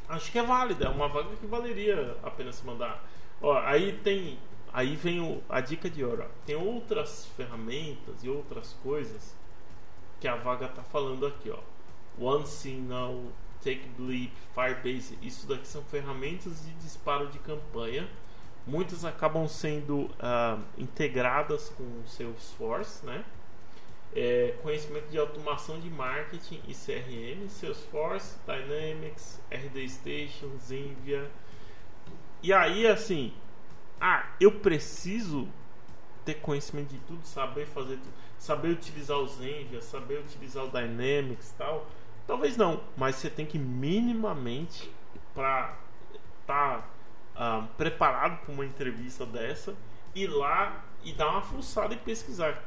[0.08, 3.04] acho que é válida, é uma vaga que valeria a pena se mandar.
[3.42, 4.38] Ó, aí tem,
[4.72, 6.24] aí vem o- a dica de ouro.
[6.46, 9.34] Tem outras ferramentas e outras coisas
[10.20, 11.58] que a vaga tá falando aqui, ó.
[12.18, 13.20] OneSignal,
[13.64, 18.08] TakeBleep, Firebase, isso daqui são ferramentas de disparo de campanha.
[18.66, 23.24] Muitas acabam sendo ah, integradas com o Salesforce, né?
[24.14, 31.30] É, conhecimento de automação de marketing e CRM, Salesforce, Dynamics, RD Station, Zenvia.
[32.42, 33.32] E aí, assim,
[34.00, 35.48] ah, eu preciso
[36.24, 41.54] ter conhecimento de tudo, saber fazer tudo, saber utilizar o Zenvia, saber utilizar o Dynamics
[41.56, 41.86] tal.
[42.26, 44.90] Talvez não, mas você tem que minimamente
[45.34, 45.76] para
[47.40, 49.74] estar preparado para uma entrevista dessa
[50.14, 52.62] ir lá e dar uma fuçada e pesquisar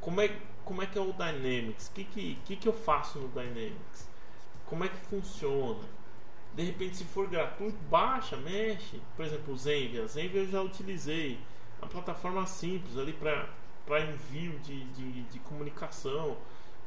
[0.00, 0.34] como é,
[0.64, 4.08] como é que é o Dynamics, o que, que, que, que eu faço no Dynamics,
[4.66, 5.84] como é que funciona.
[6.54, 9.02] De repente, se for gratuito, baixa, mexe.
[9.16, 10.06] Por exemplo, o Zenvia.
[10.06, 11.40] Zenvia eu já utilizei.
[11.82, 16.36] Uma plataforma simples ali para envio de, de, de comunicação.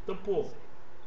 [0.01, 0.49] Então, pô,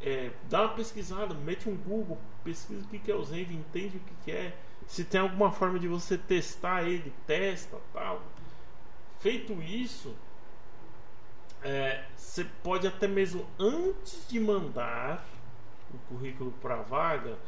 [0.02, 3.96] é, dá uma pesquisada, mete um Google, pesquisa o que, que é o Zenvia, entende
[3.96, 4.54] o que, que é.
[4.90, 8.20] Se tem alguma forma de você testar ele, testa tal.
[9.20, 10.12] Feito isso,
[11.62, 15.24] é, você pode até mesmo antes de mandar
[15.94, 17.38] o currículo para a vaga,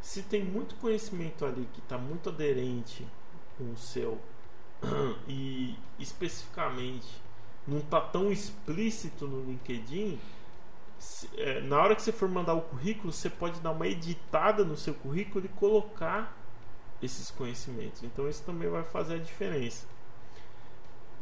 [0.00, 3.06] se tem muito conhecimento ali que está muito aderente
[3.58, 4.18] com o seu
[5.28, 7.08] e especificamente
[7.68, 10.18] não está tão explícito no LinkedIn,
[10.98, 14.64] se- é, na hora que você for mandar o currículo, você pode dar uma editada
[14.64, 16.34] no seu currículo e colocar
[17.02, 18.02] esses conhecimentos.
[18.02, 19.86] Então isso também vai fazer a diferença.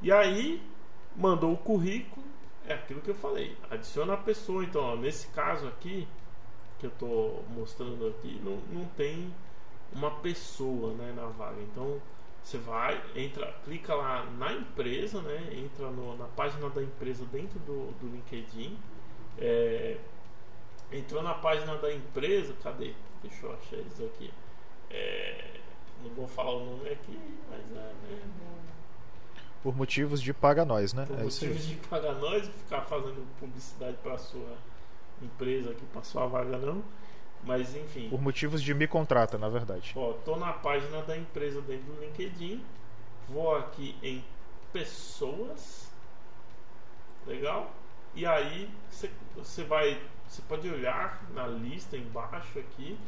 [0.02, 0.62] E aí,
[1.16, 2.24] mandou o currículo,
[2.66, 4.64] é aquilo que eu falei, adiciona a pessoa.
[4.64, 6.06] Então, ó, nesse caso aqui,
[6.78, 9.32] que eu estou mostrando aqui, não, não tem
[9.92, 11.60] uma pessoa né, na vaga.
[11.62, 12.00] Então,
[12.42, 17.58] você vai, entra, clica lá na empresa, né, entra no- na página da empresa dentro
[17.60, 18.76] do, do LinkedIn.
[19.38, 19.98] É,
[20.92, 22.92] entrou na página da empresa, cadê?
[23.22, 24.30] Deixa eu achar eles aqui.
[24.90, 25.60] É,
[26.04, 27.18] não vou falar o nome aqui,
[27.50, 28.54] mas é, né, não-
[29.62, 31.06] Por motivos de paga nós, né?
[31.06, 34.56] por É motivos de pagar nós, ficar fazendo publicidade para sua
[35.22, 36.82] empresa aqui, para sua vaga não.
[37.42, 38.08] Mas enfim.
[38.08, 39.92] Por motivos de me contrata, na verdade.
[39.96, 42.62] Ó, tô na página da empresa dentro do LinkedIn.
[43.28, 44.24] Vou aqui em
[44.72, 45.90] pessoas.
[47.26, 47.70] Legal?
[48.14, 50.00] E aí você- vai.
[50.28, 52.98] Você pode olhar na lista embaixo aqui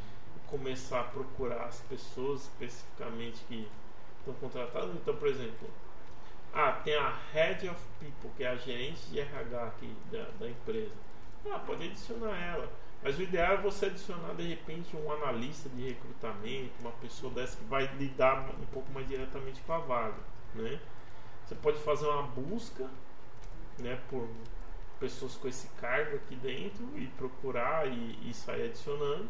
[0.51, 3.69] começar a procurar as pessoas especificamente que
[4.19, 4.95] estão contratadas.
[4.95, 5.69] Então, por exemplo,
[6.53, 10.49] ah, tem a Head of People, que é a gerente de RH aqui da, da
[10.49, 10.93] empresa.
[11.51, 12.71] Ah, pode adicionar ela.
[13.03, 17.57] Mas o ideal é você adicionar de repente um analista de recrutamento, uma pessoa dessa
[17.57, 20.19] que vai lidar um pouco mais diretamente com a vaga,
[20.55, 20.81] né?
[21.45, 22.91] Você pode fazer uma busca,
[23.79, 24.29] né, por
[24.99, 29.29] pessoas com esse cargo aqui dentro e procurar e, e sair adicionando,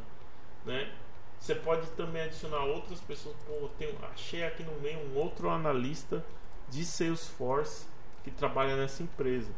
[0.64, 0.94] né?
[1.40, 3.36] Você pode também adicionar outras pessoas.
[3.46, 6.24] Pô, tem, achei aqui no meio um outro analista
[6.68, 7.86] de Salesforce
[8.24, 9.50] que trabalha nessa empresa.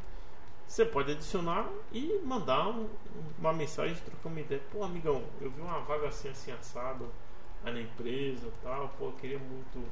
[0.67, 2.89] Você pode adicionar e mandar um-
[3.39, 4.61] uma mensagem, trocar uma ideia.
[4.71, 7.11] Pô, amigão, eu vi uma vaga assim, assim, assado
[7.65, 8.89] aí na empresa tal.
[8.99, 9.83] Pô, eu queria muito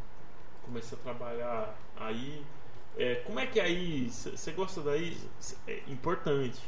[0.65, 2.45] começar a trabalhar aí.
[2.99, 4.11] É, como é que é aí?
[4.11, 5.17] Você gosta daí?
[5.67, 6.61] É importante.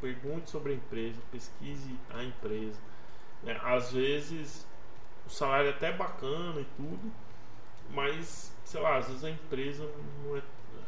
[0.00, 2.78] Pergunte sobre a empresa, pesquise a empresa.
[3.42, 3.58] Né?
[3.62, 4.66] Às vezes
[5.26, 7.12] o salário é até bacana e tudo,
[7.90, 9.88] mas sei lá, às vezes a empresa
[10.24, 10.42] não é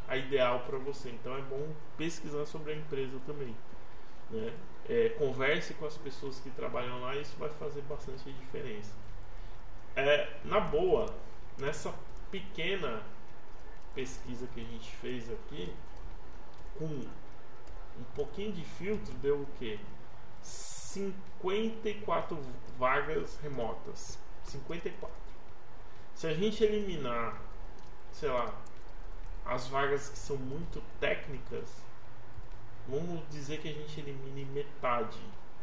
[0.09, 1.11] a ideal para você.
[1.11, 3.57] Então é bom pesquisar sobre a empresa também.
[4.31, 4.53] Né?
[4.89, 8.93] É, converse com as pessoas que trabalham lá isso vai fazer bastante diferença.
[9.95, 11.07] É, na boa,
[11.59, 11.95] nessa
[12.31, 13.03] pequena
[13.95, 15.73] pesquisa que a gente fez aqui,
[16.79, 19.79] com um pouquinho de filtro, deu o quê?
[20.93, 22.39] 54
[22.79, 24.19] vagas remotas.
[24.45, 25.17] 54.
[26.15, 27.41] Se a gente eliminar,
[28.13, 28.55] sei lá,
[29.47, 31.83] as vagas que são muito técnicas,
[32.87, 35.19] vamos dizer que a gente elimine metade,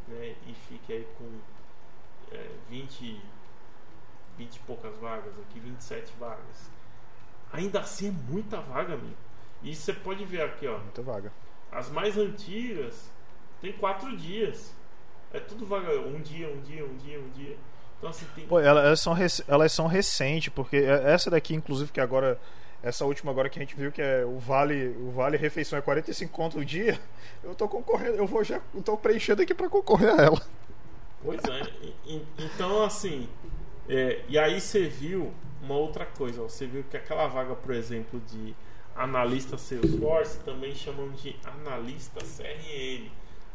[0.07, 0.35] né?
[0.47, 1.39] E fique aí com
[2.31, 3.21] é, 20,
[4.37, 6.71] 20 e poucas vagas, aqui 27 vagas.
[7.53, 9.17] Ainda assim é muita vaga, amigo.
[9.61, 10.79] E você pode ver aqui, ó.
[10.79, 11.31] Muita vaga.
[11.71, 13.11] As mais antigas
[13.61, 14.73] tem quatro dias.
[15.33, 15.99] É tudo vaga.
[15.99, 17.57] Um dia, um dia, um dia, um dia.
[17.97, 18.45] Então assim tem.
[18.45, 19.39] Pô, elas são, rec...
[19.47, 22.39] elas são recentes, porque é, essa daqui, inclusive, que agora.
[22.81, 25.81] Essa última agora que a gente viu que é o Vale, o Vale Refeição é
[25.81, 26.97] 45 conto o dia,
[27.43, 30.41] eu tô concorrendo, eu vou já eu tô preenchendo aqui para concorrer a ela.
[31.21, 31.61] Pois é.
[32.37, 33.27] Então assim,
[33.89, 38.21] é, e aí você viu uma outra coisa, você viu que aquela vaga, por exemplo,
[38.21, 38.55] de
[38.95, 43.09] analista Salesforce também chamam de analista CRM.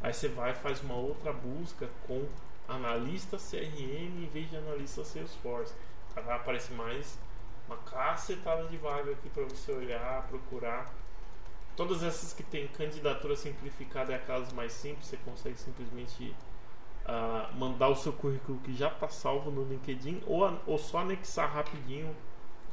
[0.04, 2.28] Aí você vai e faz uma outra busca com
[2.68, 5.72] analista CRM em vez de analista Salesforce.
[6.14, 7.18] Aí vai aparecer mais
[7.66, 10.92] uma cacetada de vaga aqui para você olhar, procurar.
[11.74, 16.36] Todas essas que tem candidatura simplificada é aquelas mais simples, você consegue simplesmente
[17.06, 21.50] uh, mandar o seu currículo que já está salvo no LinkedIn ou, ou só anexar
[21.50, 22.14] rapidinho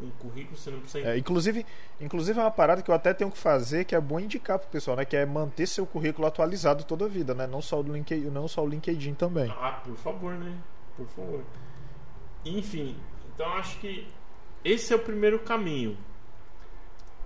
[0.01, 1.07] um currículo, você não precisa.
[1.07, 1.65] É, inclusive,
[1.99, 4.69] inclusive é uma parada que eu até tenho que fazer, que é bom indicar pro
[4.69, 5.05] pessoal, né?
[5.05, 7.47] Que é manter seu currículo atualizado toda a vida, né?
[7.47, 9.53] Não só o LinkedIn, não só o LinkedIn também.
[9.59, 10.57] Ah, por favor, né?
[10.97, 11.43] Por favor.
[12.43, 12.97] Enfim,
[13.33, 14.07] então acho que
[14.63, 15.97] esse é o primeiro caminho.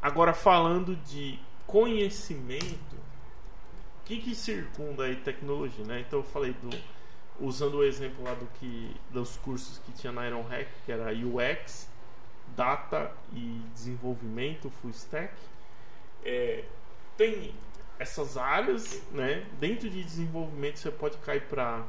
[0.01, 6.01] Agora falando de conhecimento, o que, que circunda aí tecnologia, né?
[6.01, 6.69] Então eu falei do
[7.39, 11.11] usando o exemplo lá do que dos cursos que tinha na Iron Hack, que era
[11.11, 11.89] UX,
[12.55, 15.33] data e desenvolvimento full stack.
[16.23, 16.63] É,
[17.17, 17.53] tem
[17.99, 19.45] essas áreas, né?
[19.59, 21.85] Dentro de desenvolvimento você pode cair para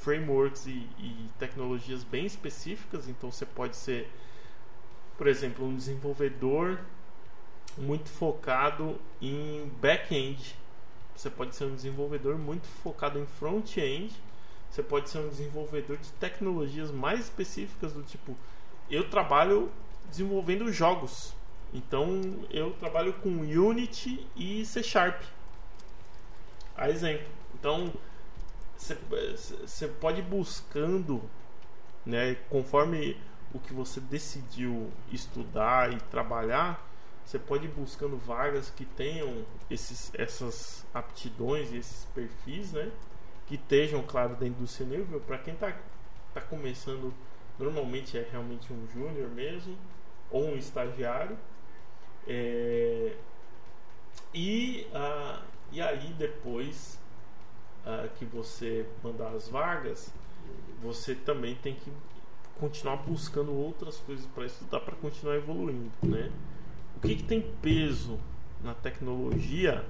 [0.00, 3.08] frameworks e, e, tecnologias bem específicas.
[3.08, 4.10] Então você pode ser,
[5.16, 6.78] por exemplo, um desenvolvedor
[7.76, 10.56] muito focado em back-end.
[11.16, 14.12] Você pode ser um desenvolvedor muito focado em front-end.
[14.70, 18.36] Você pode ser um desenvolvedor de tecnologias mais específicas do tipo
[18.90, 19.70] eu trabalho
[20.08, 21.34] desenvolvendo jogos.
[21.72, 22.20] Então
[22.50, 25.22] eu trabalho com Unity e C Sharp.
[26.76, 27.26] A exemplo.
[27.54, 27.92] Então
[28.76, 31.22] você pode ir buscando,
[32.04, 33.16] né, conforme
[33.52, 36.84] o que você decidiu estudar e trabalhar,
[37.24, 42.90] você pode ir buscando vagas que tenham esses, essas aptidões e esses perfis, né,
[43.46, 45.20] que estejam, claro, dentro do seu nível.
[45.20, 45.74] Para quem está
[46.34, 47.14] tá começando
[47.58, 49.76] Normalmente é realmente um júnior mesmo,
[50.30, 51.36] ou um estagiário.
[52.26, 53.16] É,
[54.32, 56.98] e, ah, e aí depois
[57.86, 60.12] ah, que você mandar as vagas,
[60.80, 61.92] você também tem que
[62.58, 66.32] continuar buscando outras coisas para estudar para continuar evoluindo, né?
[66.96, 68.18] O que, que, tem peso
[68.62, 69.84] na tecnologia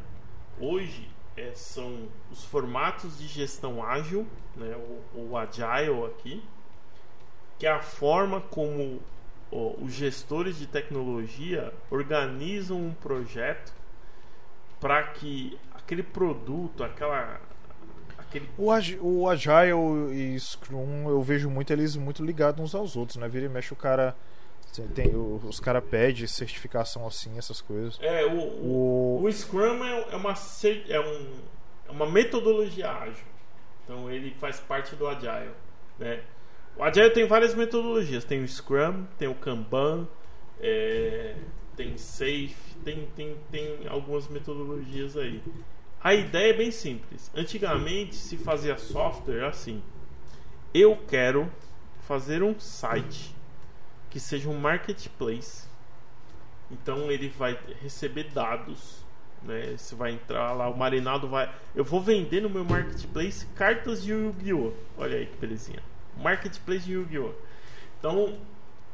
[0.59, 4.27] hoje é, são os formatos de gestão ágil,
[4.57, 4.77] né?
[5.15, 6.43] O, o agile aqui,
[7.59, 9.01] que é a forma como
[9.51, 13.73] ó, os gestores de tecnologia organizam um projeto
[14.81, 17.41] para que aquele produto, aquela
[18.19, 22.97] aquele o, Ag o Agile e Scrum eu vejo muito eles muito ligados uns aos
[22.97, 23.29] outros, né?
[23.29, 24.17] Vira e mexe o cara
[24.95, 27.99] tem, os caras pedem certificação assim, essas coisas.
[28.01, 30.35] É, o, o, o Scrum é, é, uma,
[30.89, 31.33] é, um,
[31.89, 33.25] é uma metodologia ágil.
[33.85, 35.53] Então ele faz parte do Agile.
[35.99, 36.23] Né?
[36.77, 38.25] O Agile tem várias metodologias.
[38.25, 40.09] Tem o Scrum, tem o Kanban,
[40.61, 41.37] é,
[41.77, 45.43] tem Safe, tem, tem, tem algumas metodologias aí.
[46.03, 47.31] A ideia é bem simples.
[47.35, 49.83] Antigamente se fazia software assim.
[50.73, 51.51] Eu quero
[52.01, 53.35] fazer um site
[54.11, 55.67] que seja um marketplace.
[56.71, 59.05] Então ele vai receber dados,
[59.43, 59.75] né?
[59.77, 61.53] Você vai entrar lá, o marinado vai.
[61.75, 64.73] Eu vou vender no meu marketplace cartas de Yu-Gi-Oh!
[64.99, 65.83] Olha aí que belezinha.
[66.17, 67.33] Marketplace de Yu-Gi-Oh!
[67.99, 68.39] Então,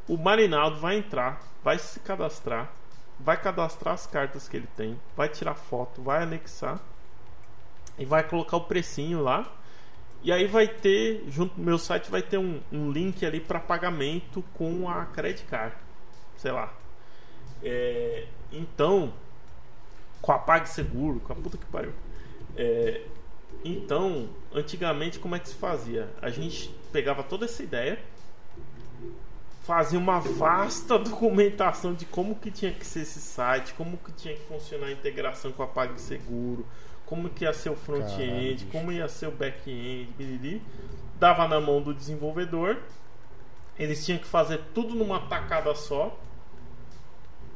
[0.09, 2.71] o Marinaldo vai entrar, vai se cadastrar,
[3.19, 6.81] vai cadastrar as cartas que ele tem, vai tirar foto, vai anexar
[7.99, 9.51] e vai colocar o precinho lá.
[10.23, 13.59] E aí vai ter, junto no meu site, vai ter um, um link ali para
[13.59, 15.75] pagamento com a Credit Card.
[16.37, 16.73] Sei lá.
[17.63, 19.13] É, então,
[20.21, 21.93] com a PagSeguro, com a puta que pariu.
[22.57, 23.03] É,
[23.65, 26.09] Então, antigamente como é que se fazia?
[26.23, 27.99] A gente pegava toda essa ideia,
[29.63, 34.35] fazia uma vasta documentação de como que tinha que ser esse site, como que tinha
[34.35, 36.67] que funcionar a integração com a PagSeguro,
[37.07, 40.63] como que ia ser o front-end, como ia ser o back-end,
[41.19, 42.79] dava na mão do desenvolvedor.
[43.79, 46.17] Eles tinham que fazer tudo numa tacada só.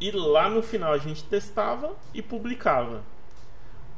[0.01, 3.03] E lá no final a gente testava e publicava.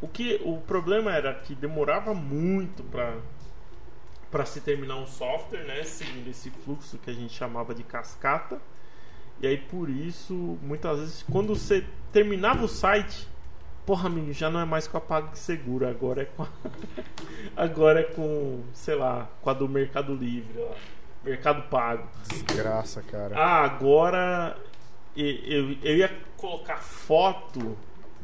[0.00, 3.16] O que o problema era que demorava muito para
[4.30, 8.60] para se terminar um software, né, seguindo esse fluxo que a gente chamava de cascata.
[9.40, 13.28] E aí por isso, muitas vezes quando você terminava o site,
[13.84, 16.48] porra, amigo, já não é mais com a PagSeguro, agora é com a...
[17.56, 20.74] agora é com, sei lá, com a do Mercado Livre, ó,
[21.24, 22.08] Mercado Pago.
[22.28, 23.36] Desgraça, cara.
[23.36, 24.56] Ah, agora
[25.16, 27.76] eu, eu, eu ia colocar foto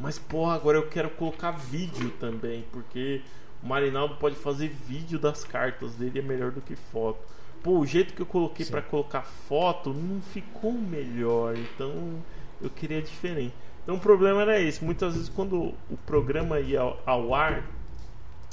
[0.03, 3.23] mas, porra, agora eu quero colocar vídeo também, porque
[3.62, 7.20] o Marinaldo pode fazer vídeo das cartas dele, é melhor do que foto.
[7.62, 12.20] Pô, o jeito que eu coloquei para colocar foto não ficou melhor, então
[12.60, 13.55] eu queria diferente.
[13.82, 14.84] Então o problema era esse.
[14.84, 17.64] Muitas vezes quando o programa ia ao, ao ar,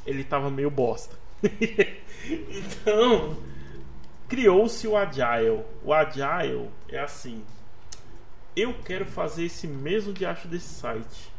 [0.05, 1.15] ele tava meio bosta.
[1.43, 3.37] então
[4.27, 5.63] criou-se o Agile.
[5.83, 7.43] O Agile é assim.
[8.55, 11.31] Eu quero fazer esse mesmo diacho desse site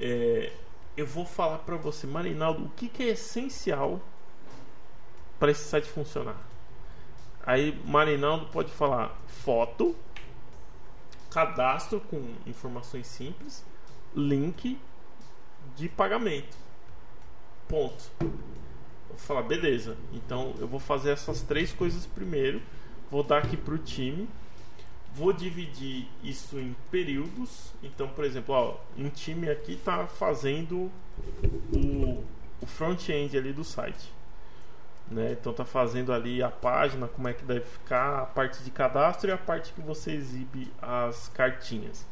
[0.00, 0.50] é,
[0.96, 4.00] eu vou falar para você, Marinaldo, o que, que é essencial
[5.38, 6.36] para esse site funcionar.
[7.44, 9.94] Aí Marinaldo pode falar foto,
[11.30, 13.64] cadastro com informações simples,
[14.14, 14.78] link
[15.76, 16.56] de pagamento.
[17.68, 18.04] Ponto.
[18.20, 19.96] Vou falar, beleza.
[20.12, 22.62] Então eu vou fazer essas três coisas primeiro.
[23.10, 24.28] Vou dar aqui para o time
[25.14, 27.72] Vou dividir isso em períodos.
[27.82, 30.90] Então, por exemplo, ó, um time aqui está fazendo
[31.72, 32.24] o,
[32.60, 34.12] o front-end ali do site.
[35.08, 35.36] Né?
[35.38, 39.28] Então está fazendo ali a página, como é que deve ficar, a parte de cadastro
[39.28, 42.04] e a parte que você exibe as cartinhas.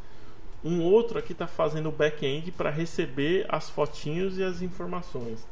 [0.65, 5.45] Um outro aqui está fazendo o back-end para receber as fotinhos e as informações.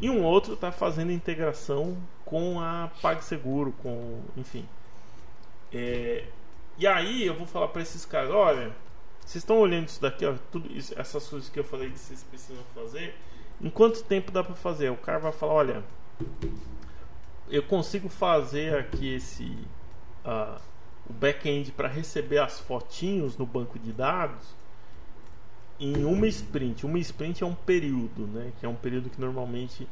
[0.00, 4.66] E um outro está fazendo integração com a PagSeguro, com, enfim.
[5.72, 6.24] É,
[6.78, 8.74] e aí eu vou falar para esses caras, olha,
[9.20, 12.22] vocês estão olhando isso daqui, ó, tudo isso, essas coisas que eu falei que vocês
[12.22, 13.14] precisam fazer.
[13.60, 14.90] Em quanto tempo dá para fazer?
[14.90, 15.84] O cara vai falar, olha,
[17.50, 19.44] eu consigo fazer aqui esse
[20.24, 20.60] uh,
[21.08, 24.56] o back-end para receber as fotinhos no banco de dados
[25.80, 26.84] em uma sprint.
[26.84, 28.52] Uma sprint é um período, né?
[28.58, 29.88] Que é um período que normalmente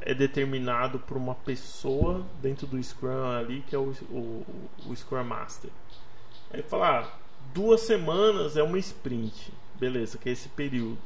[0.00, 4.46] é determinado por uma pessoa dentro do Scrum ali, que é o, o,
[4.86, 5.70] o Scrum Master.
[6.52, 7.18] Aí falar, ah,
[7.54, 9.52] duas semanas é uma sprint.
[9.78, 10.98] Beleza, que é esse período.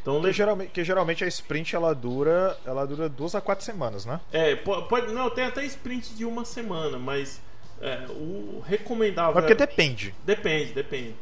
[0.00, 4.06] Então, que, geralmente, que geralmente a sprint ela dura, ela dura duas a quatro semanas,
[4.06, 4.20] né?
[4.32, 7.40] É, pode, não, tem até sprint de uma semana, mas
[7.80, 9.32] é, o recomendável.
[9.32, 10.14] Porque é, depende.
[10.24, 11.16] Depende, depende.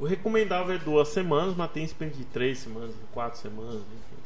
[0.00, 4.22] O recomendável é duas semanas, mas tem sprint de três semanas, de quatro semanas, enfim.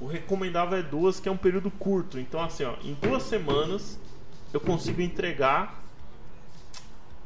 [0.00, 2.20] O recomendável é duas, que é um período curto.
[2.20, 3.98] Então, assim, ó, em duas semanas
[4.54, 5.81] eu consigo entregar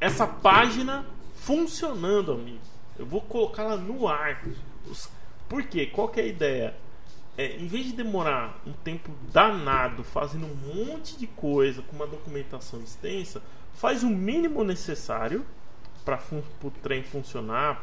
[0.01, 1.05] essa página
[1.36, 2.60] funcionando, amigo.
[2.98, 4.43] Eu vou colocá-la no ar.
[5.48, 5.86] Por quê?
[5.86, 6.74] Qual que é a ideia?
[7.39, 12.06] É, em vez de demorar um tempo danado fazendo um monte de coisa com uma
[12.06, 13.43] documentação extensa,
[13.74, 15.44] faz o mínimo necessário
[16.05, 16.18] para
[16.62, 17.82] o trem funcionar,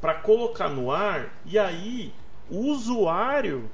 [0.00, 2.12] para colocar no ar, e aí
[2.50, 3.70] o usuário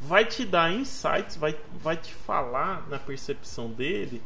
[0.00, 4.20] vai te dar insights, vai, vai te falar na percepção dele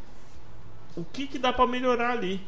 [0.97, 2.41] o que, que dá para melhorar ali.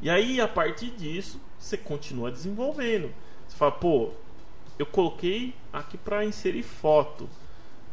[0.00, 3.12] E aí, a partir disso, você continua desenvolvendo.
[3.48, 4.10] Você fala, pô,
[4.78, 7.28] eu coloquei aqui para inserir foto.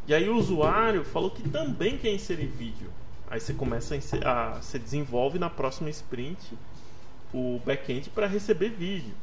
[0.06, 2.90] E aí o usuário falou que também quer inserir vídeo.
[3.28, 6.56] Aí você começa a, inserir, a você desenvolve na próxima sprint
[7.34, 9.14] o back-end para receber vídeo.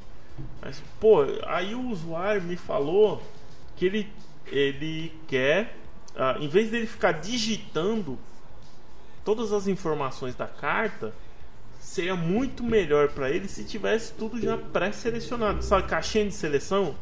[0.61, 3.23] Mas, pô, aí o usuário me falou
[3.77, 4.11] que ele,
[4.47, 5.77] ele quer,
[6.15, 8.17] uh, em vez dele ficar digitando
[9.23, 11.13] todas as informações da carta,
[11.93, 15.61] seria muito melhor para ele se tivesse tudo já pré-selecionado.
[15.61, 16.95] Sabe, caixinha de seleção?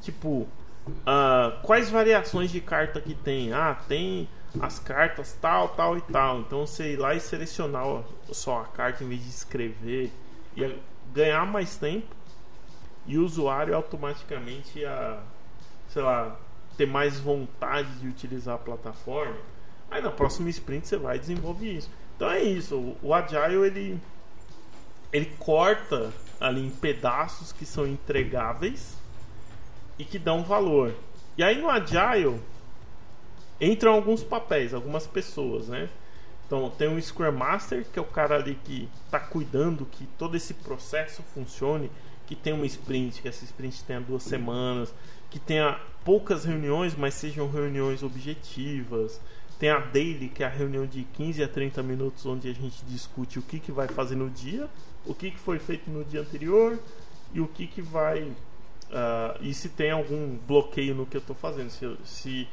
[0.00, 0.46] Tipo,
[0.88, 3.52] uh, quais variações de carta que tem?
[3.52, 4.28] Ah, tem
[4.60, 6.40] as cartas tal, tal e tal.
[6.40, 10.12] Então você ir lá e selecionar só a carta em vez de escrever.
[10.54, 10.78] Ia
[11.12, 12.14] ganhar mais tempo
[13.04, 15.18] e o usuário automaticamente ia,
[15.88, 16.36] sei lá,
[16.76, 19.38] ter mais vontade de utilizar a plataforma.
[19.90, 21.90] Aí na próxima sprint você vai e desenvolve isso.
[22.14, 22.96] Então é isso.
[23.02, 24.00] O Agile ele
[25.16, 28.96] ele corta ali em pedaços que são entregáveis
[29.98, 30.94] e que dão valor.
[31.38, 32.40] E aí no Agile,
[33.60, 35.88] entram alguns papéis, algumas pessoas, né?
[36.46, 40.36] Então tem um Scrum Master, que é o cara ali que está cuidando que todo
[40.36, 41.90] esse processo funcione,
[42.26, 44.94] que tem uma sprint, que essa sprint tenha duas semanas,
[45.30, 49.20] que tenha poucas reuniões, mas sejam reuniões objetivas.
[49.58, 52.84] Tem a daily, que é a reunião de 15 a 30 minutos, onde a gente
[52.84, 54.68] discute o que, que vai fazer no dia,
[55.06, 56.78] o que, que foi feito no dia anterior
[57.32, 58.22] e o que, que vai.
[58.22, 61.70] Uh, e se tem algum bloqueio no que eu estou fazendo.
[61.70, 62.48] Se, se,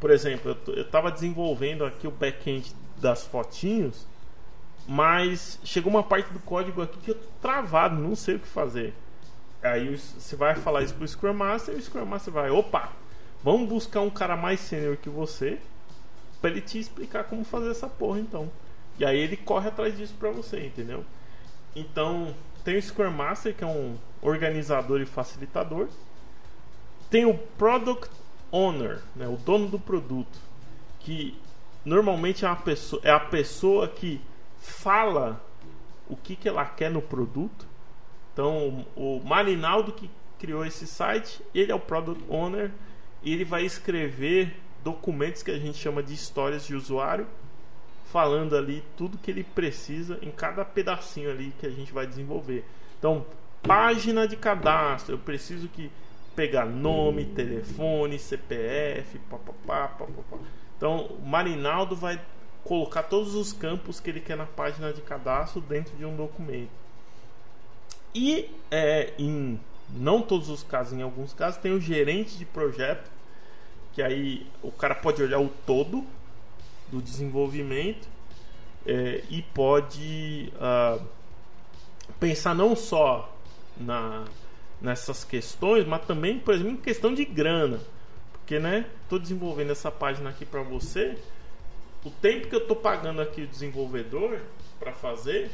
[0.00, 4.06] por exemplo, eu estava desenvolvendo aqui o back-end das fotinhos,
[4.86, 8.48] mas chegou uma parte do código aqui que eu tô travado, não sei o que
[8.48, 8.94] fazer.
[9.62, 12.90] Aí você vai falar isso pro Scrum Master e o Scrum Master vai, opa,
[13.44, 15.58] vamos buscar um cara mais sênior que você
[16.40, 18.50] para ele te explicar como fazer essa porra então.
[18.98, 21.04] E aí ele corre atrás disso para você, entendeu?
[21.74, 22.34] Então,
[22.64, 25.88] tem o Scrum Master, que é um organizador e facilitador.
[27.10, 28.10] Tem o Product
[28.50, 30.38] Owner, né, o dono do produto,
[31.00, 31.38] que
[31.84, 34.20] normalmente é, uma pessoa, é a pessoa que
[34.58, 35.42] fala
[36.08, 37.66] o que, que ela quer no produto.
[38.32, 42.70] Então, o Marinaldo que criou esse site, ele é o Product Owner
[43.22, 47.26] e ele vai escrever documentos que a gente chama de histórias de usuário,
[48.12, 52.62] falando ali tudo que ele precisa em cada pedacinho ali que a gente vai desenvolver.
[52.98, 53.24] Então,
[53.62, 55.90] página de cadastro, eu preciso que
[56.36, 60.36] pegar nome, telefone, CPF, papapá, papapá.
[60.76, 62.20] Então, o Marinaldo vai
[62.62, 66.70] colocar todos os campos que ele quer na página de cadastro dentro de um documento.
[68.14, 69.58] E é, em
[69.88, 73.10] não todos os casos, em alguns casos, tem o gerente de projeto,
[73.94, 76.04] que aí o cara pode olhar o todo
[76.92, 78.06] do desenvolvimento
[78.86, 81.02] é, e pode uh,
[82.20, 83.34] pensar não só
[83.76, 84.24] na,
[84.80, 87.80] nessas questões, mas também, por exemplo, em questão de grana.
[88.32, 91.16] Porque, né, tô desenvolvendo essa página aqui para você,
[92.04, 94.40] o tempo que eu tô pagando aqui o desenvolvedor
[94.78, 95.50] para fazer,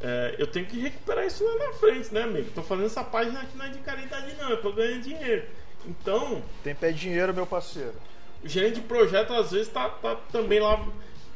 [0.00, 2.50] é, eu tenho que recuperar isso lá na frente, né, amigo?
[2.54, 5.44] Tô fazendo essa página aqui não é de caridade não, eu tô ganhando dinheiro.
[5.86, 7.94] Então, tempo é dinheiro, meu parceiro.
[8.42, 10.84] O gerente de projeto às vezes tá, tá também lá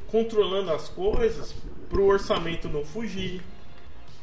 [0.08, 1.54] controlando as coisas
[1.88, 3.42] para o orçamento não fugir,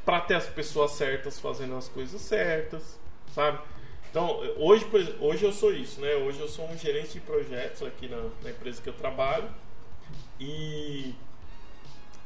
[0.06, 3.00] para ter as pessoas certas fazendo as coisas certas,
[3.34, 3.60] sabe?
[4.10, 4.86] Então, hoje,
[5.20, 6.14] hoje eu sou isso, né?
[6.16, 9.50] Hoje eu sou um gerente de projetos aqui na, na empresa que eu trabalho.
[10.40, 11.16] E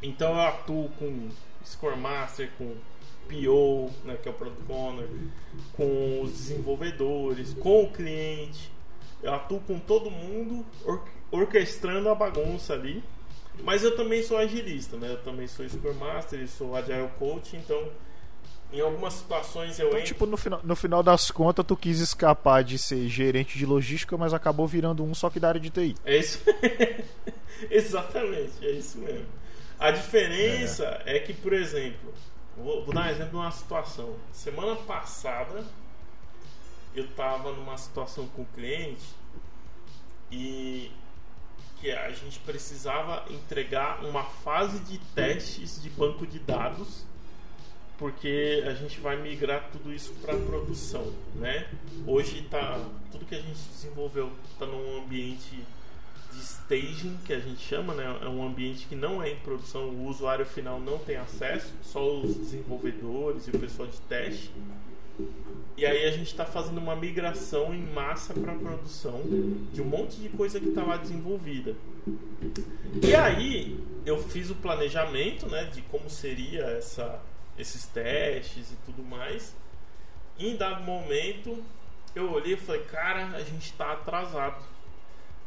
[0.02, 1.30] então eu atuo com
[1.66, 2.76] Scrum Master, com
[3.28, 5.08] PO, né, que é o Product Owner,
[5.74, 8.72] com os desenvolvedores, com o cliente.
[9.28, 13.04] Eu atuo com todo mundo, or orquestrando a bagunça ali.
[13.62, 15.12] Mas eu também sou agilista, né?
[15.12, 17.92] Eu também sou Scrum Master, sou Agile Coach, então
[18.72, 20.08] em algumas situações eu então, entro...
[20.08, 24.16] tipo, no final, no final das contas, tu quis escapar de ser gerente de logística,
[24.16, 25.96] mas acabou virando um só que da área de TI.
[26.06, 26.40] É isso.
[27.70, 29.26] Exatamente, é isso mesmo.
[29.78, 32.14] A diferença é, é que, por exemplo,
[32.56, 34.16] vou, vou, dar um exemplo de uma situação.
[34.32, 35.66] Semana passada
[36.96, 39.17] eu estava numa situação com o cliente
[40.32, 40.92] e
[41.80, 47.06] que a gente precisava entregar uma fase de testes de banco de dados
[47.98, 51.68] porque a gente vai migrar tudo isso para produção, né?
[52.06, 52.80] Hoje tá
[53.12, 55.64] tudo que a gente desenvolveu está num ambiente
[56.32, 58.20] de staging que a gente chama, né?
[58.22, 62.20] É um ambiente que não é em produção, o usuário final não tem acesso, só
[62.20, 64.52] os desenvolvedores e o pessoal de teste.
[65.76, 69.22] E aí a gente está fazendo uma migração em massa para produção
[69.72, 71.76] de um monte de coisa que está lá desenvolvida.
[73.04, 77.22] E aí eu fiz o planejamento, né, de como seria essa
[77.58, 79.56] esses testes e tudo mais.
[80.38, 81.64] E em dado momento,
[82.16, 84.64] eu olhei e falei, cara, a gente está atrasado.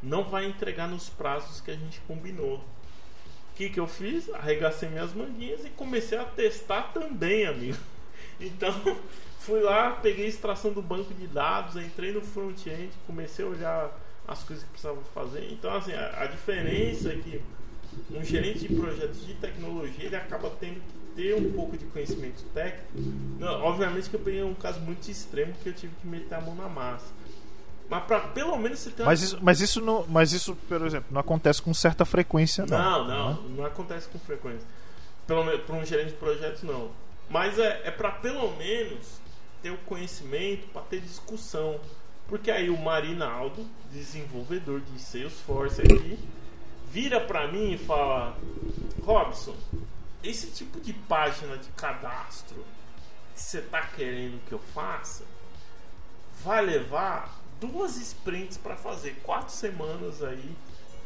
[0.02, 2.56] Não vai entregar nos prazos que a gente combinou.
[2.56, 4.32] O que, que eu fiz?
[4.32, 7.78] Arregacei minhas manguinhas e comecei a testar também, amigo.
[8.42, 8.72] Então,
[9.40, 14.00] fui lá, peguei a extração do banco de dados, entrei no front-end, comecei a olhar
[14.28, 15.50] as coisas que precisava fazer.
[15.50, 17.42] Então, assim, a, a diferença é que
[18.10, 22.44] um gerente de projetos de tecnologia ele acaba tendo que ter um pouco de conhecimento
[22.54, 22.92] técnico.
[23.38, 26.40] Não, obviamente que eu peguei um caso muito extremo que eu tive que meter a
[26.40, 27.06] mão na massa.
[27.88, 31.08] Mas para pelo menos você ter mas, isso, mas isso não, mas isso, por exemplo,
[31.10, 32.78] não acontece com certa frequência, não.
[32.78, 34.66] Não, não, não, não acontece com frequência.
[35.26, 36.90] Pelo menos para um gerente de projetos não.
[37.28, 39.19] Mas é, é para pelo menos
[39.62, 41.80] ter o conhecimento para ter discussão.
[42.28, 46.18] Porque aí o Marinaldo, desenvolvedor de Salesforce aqui,
[46.90, 48.36] vira para mim e fala:
[49.02, 49.56] Robson,
[50.22, 52.64] esse tipo de página de cadastro
[53.34, 55.24] que você está querendo que eu faça
[56.42, 60.56] vai levar duas sprints para fazer, quatro semanas aí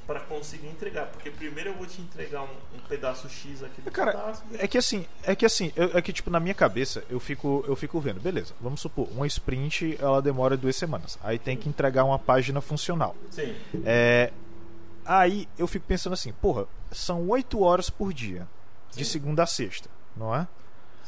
[0.07, 1.07] para conseguir entregar.
[1.07, 4.43] Porque primeiro eu vou te entregar um, um pedaço X aqui do Cara, pedaço.
[4.59, 7.65] é que assim, é que assim, eu- é que tipo na minha cabeça eu fico,
[7.67, 8.55] eu fico vendo, beleza?
[8.61, 13.15] Vamos supor, uma sprint ela demora duas semanas, aí tem que entregar uma página funcional.
[13.31, 13.55] Sim.
[13.85, 14.33] É,
[15.05, 18.47] aí eu fico pensando assim, porra, são oito horas por dia,
[18.93, 19.11] de Sim.
[19.13, 20.47] segunda a sexta, não é?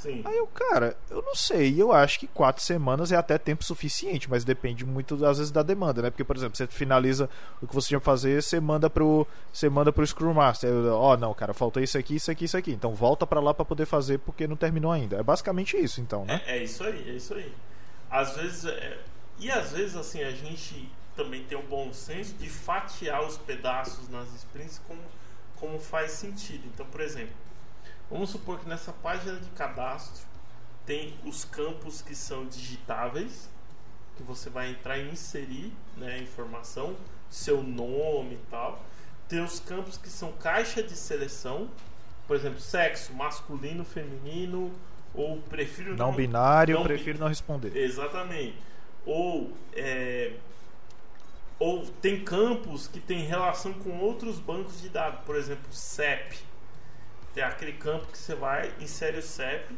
[0.06, 0.22] Sim.
[0.24, 4.30] Aí eu, cara, eu não sei, eu acho que quatro semanas é até tempo suficiente,
[4.30, 6.10] mas depende muito, às vezes, da demanda, né?
[6.10, 7.28] Porque, por exemplo, você finaliza
[7.60, 10.70] o que você tinha que fazer, você manda pro, você manda pro Scrum Master.
[10.92, 12.70] Ó, oh, não, cara, faltou isso aqui, isso aqui, isso aqui.
[12.70, 15.16] Então volta pra lá pra poder fazer porque não terminou ainda.
[15.16, 16.40] É basicamente isso, então, né?
[16.46, 17.52] É, é isso aí, é isso aí.
[18.08, 18.98] Às vezes, é-
[19.38, 24.08] e às vezes assim a gente também tem o bom senso de fatiar os pedaços
[24.08, 25.00] nas sprints como,
[25.56, 26.62] como faz sentido.
[26.72, 27.34] Então, por exemplo,
[28.10, 30.24] vamos supor que nessa página de cadastro
[30.84, 33.50] tem os campos que são digitáveis,
[34.16, 36.96] que você vai entrar e inserir né, a informação,
[37.28, 38.82] seu nome e tal.
[39.28, 41.68] Tem os campos que são caixa de seleção,
[42.26, 44.72] por exemplo, sexo, masculino, feminino,
[45.12, 47.76] ou prefiro Não binário, eu não prefiro não responder.
[47.76, 48.56] Exatamente.
[49.04, 50.34] Ou, é,
[51.58, 56.38] ou tem campos que tem relação com outros bancos de dados, por exemplo, CEP.
[57.36, 59.76] Tem aquele campo que você vai, insere o CEP,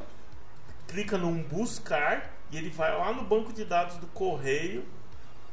[0.86, 4.84] clica num buscar e ele vai lá no banco de dados do correio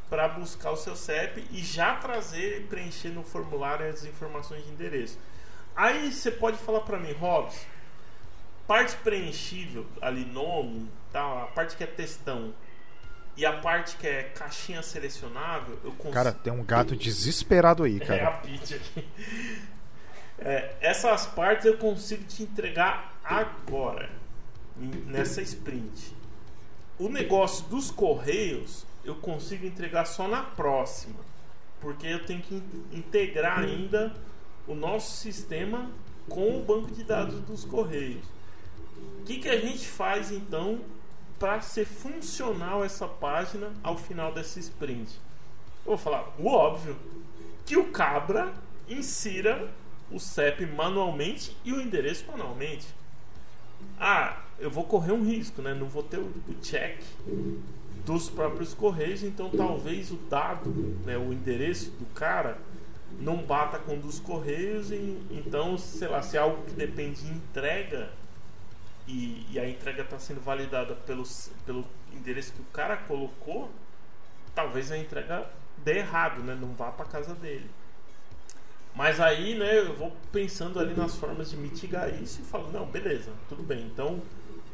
[0.08, 4.72] para buscar o seu CEP e já trazer e preencher no formulário as informações de
[4.72, 5.18] endereço.
[5.76, 7.66] Aí você pode falar para mim, Robson,
[8.68, 12.54] parte preenchível, ali nome, tal, a parte que é textão
[13.36, 16.14] e a parte que é caixinha selecionável, eu consigo.
[16.14, 18.32] Cara, tem um gato desesperado aí, É a cara.
[18.38, 19.10] pitch aqui.
[20.40, 24.10] É, essas partes eu consigo te entregar agora,
[25.06, 26.14] nessa sprint.
[27.00, 31.20] O negócio dos correios eu consigo entregar só na próxima,
[31.80, 34.14] porque eu tenho que in- integrar ainda
[34.68, 35.90] o nosso sistema
[36.28, 38.26] com o banco de dados dos correios.
[39.20, 40.82] O que, que a gente faz então
[41.40, 45.20] para ser funcional essa página ao final dessa sprint?
[45.86, 46.98] Eu vou falar o óbvio,
[47.66, 48.54] que o Cabra
[48.90, 49.70] insira
[50.12, 52.88] o CEP manualmente e o endereço manualmente.
[54.00, 55.74] Ah, eu vou correr um risco, né?
[55.74, 57.02] Não vou ter o, check
[58.06, 60.70] dos próprios correios, então talvez o dado,
[61.04, 62.58] né, o endereço do cara
[63.20, 67.32] não bata com dos correios e então, sei lá, se é algo que depende de
[67.32, 68.12] entrega
[69.08, 71.24] e, e a entrega está sendo validada pelo,
[71.66, 71.84] pelo
[72.14, 73.72] endereço que o cara colocou,
[74.54, 75.50] talvez a entrega
[75.84, 76.56] dê errado, né?
[76.60, 77.70] Não vá para casa dele.
[78.96, 82.86] Mas aí, né, eu vou pensando ali nas formas de mitigar isso e falo, não,
[82.86, 83.86] beleza, tudo bem.
[83.86, 84.22] Então,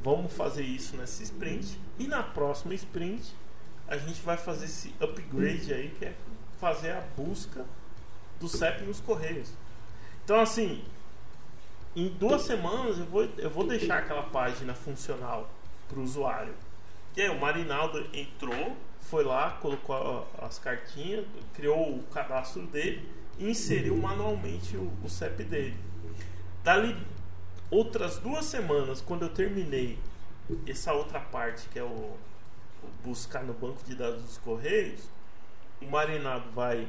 [0.03, 3.34] vamos fazer isso nessa sprint e na próxima sprint
[3.88, 6.14] a gente vai fazer esse upgrade aí que é
[6.60, 7.65] fazer a busca
[8.39, 9.52] do CEP nos correios.
[10.23, 10.84] Então, assim,
[11.95, 15.49] em duas semanas eu vou, eu vou deixar aquela página funcional
[15.89, 16.53] para o usuário.
[17.18, 18.77] E aí o Marinaldo entrou,
[19.12, 23.06] foi lá, colocou as cartinhas, criou o cadastro dele
[23.38, 25.78] e inseriu manualmente o, o CEP dele.
[26.64, 26.96] Dali
[27.70, 30.00] outras duas semanas, quando eu terminei
[30.66, 35.10] essa outra parte que é o, o buscar no banco de dados dos correios,
[35.82, 36.88] o Marinado vai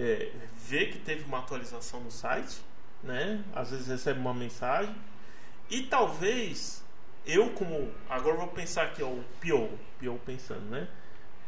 [0.00, 2.62] é, ver que teve uma atualização no site,
[3.00, 3.44] né?
[3.54, 4.92] Às vezes recebe uma mensagem
[5.70, 6.82] e talvez
[7.24, 9.70] eu como agora vou pensar aqui ó, o PO,
[10.00, 10.88] PO pensando, né?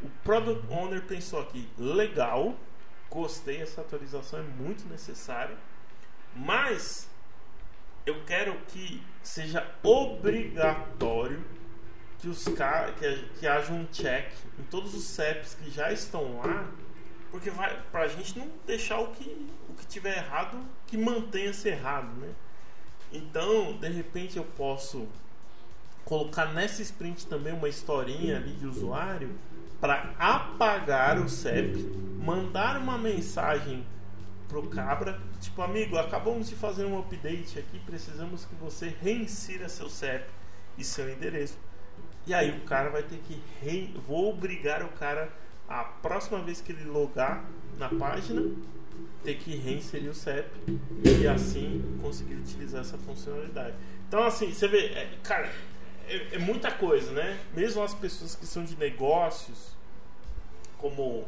[0.03, 2.55] O Product Owner pensou aqui, legal,
[3.11, 5.57] gostei, essa atualização é muito necessária,
[6.35, 7.09] mas
[8.05, 11.43] eu quero que seja obrigatório
[12.19, 16.69] que os que, que haja um check em todos os CEPs que já estão lá,
[17.31, 22.09] porque vai pra gente não deixar o que o que tiver errado que mantenha-se errado,
[22.19, 22.33] né?
[23.13, 25.09] Então, de repente eu posso
[26.05, 29.37] colocar nessa sprint também uma historinha ali de usuário
[29.87, 31.79] para apagar o CEP,
[32.19, 33.87] mandar uma mensagem
[34.49, 39.89] pro cabra, tipo, amigo, acabamos de fazer um update aqui, precisamos que você reinsira seu
[39.89, 40.25] CEP
[40.77, 41.57] e seu endereço.
[42.27, 43.95] E aí o cara vai ter que re...
[44.09, 45.33] vou obrigar o cara
[45.69, 47.45] a próxima vez que ele logar
[47.79, 48.43] na página
[49.23, 50.49] ter que reinserir o CEP
[51.05, 53.77] e assim conseguir utilizar essa funcionalidade.
[54.09, 55.49] Então assim, você vê, é, cara,
[56.09, 57.39] é, é muita coisa, né?
[57.55, 59.76] Mesmo as pessoas que são de negócios,
[60.79, 61.25] como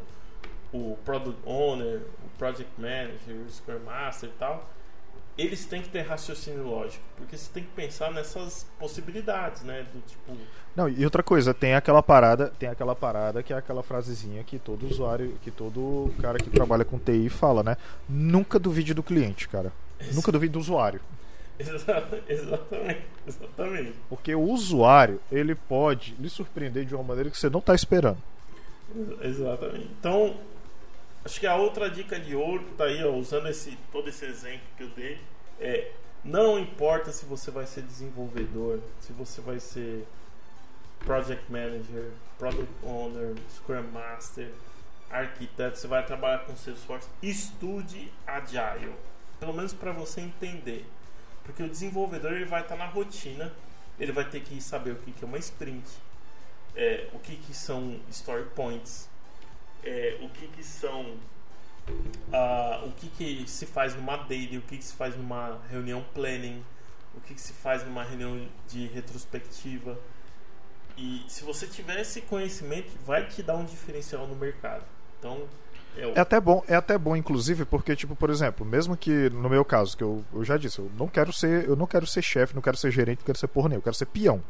[0.73, 4.69] o Product Owner, o Project Manager, o Scrum Master e tal,
[5.39, 9.87] eles têm que ter raciocínio lógico, porque você tem que pensar nessas possibilidades, né?
[9.93, 10.37] Do tipo.
[10.75, 14.59] Não, e outra coisa, tem aquela parada, tem aquela parada que é aquela frasezinha que
[14.59, 17.77] todo usuário, que todo cara que trabalha com TI fala, né?
[18.09, 19.73] Nunca duvide do cliente, cara.
[20.01, 20.15] Isso.
[20.15, 21.01] Nunca duvide do usuário.
[21.59, 23.95] Exatamente, exatamente.
[24.09, 28.19] Porque o usuário, ele pode lhe surpreender de uma maneira que você não está esperando.
[29.23, 29.89] Exatamente.
[29.99, 30.37] Então,
[31.25, 34.67] acho que a outra dica de ouro tá aí, ó, usando esse, todo esse exemplo
[34.77, 35.19] que eu dei,
[35.61, 35.93] é
[36.25, 40.07] não importa se você vai ser desenvolvedor, se você vai ser
[41.01, 44.51] project manager, product owner, scrum master,
[45.11, 48.93] arquiteto, você vai trabalhar com Salesforce, estude Agile,
[49.39, 50.85] pelo menos para você entender,
[51.45, 53.53] porque o desenvolvedor ele vai estar tá na rotina,
[53.99, 55.89] ele vai ter que saber o que, que é uma sprint,
[56.77, 59.09] é, o que, que são story points,
[59.85, 61.17] é, o que, que são
[61.91, 66.05] uh, o que, que se faz numa daily, o que, que se faz numa reunião
[66.15, 66.63] planning,
[67.15, 69.99] o que, que se faz numa reunião de retrospectiva.
[70.97, 74.85] E se você tiver esse conhecimento, vai te dar um diferencial no mercado.
[75.19, 75.47] Então,
[75.97, 79.49] é, é até bom, é até bom, inclusive, porque, tipo, por exemplo, mesmo que no
[79.49, 82.23] meu caso, que eu, eu já disse, eu não quero ser, eu não quero ser
[82.23, 84.43] chefe, não quero ser gerente, não quero ser porra eu quero ser peão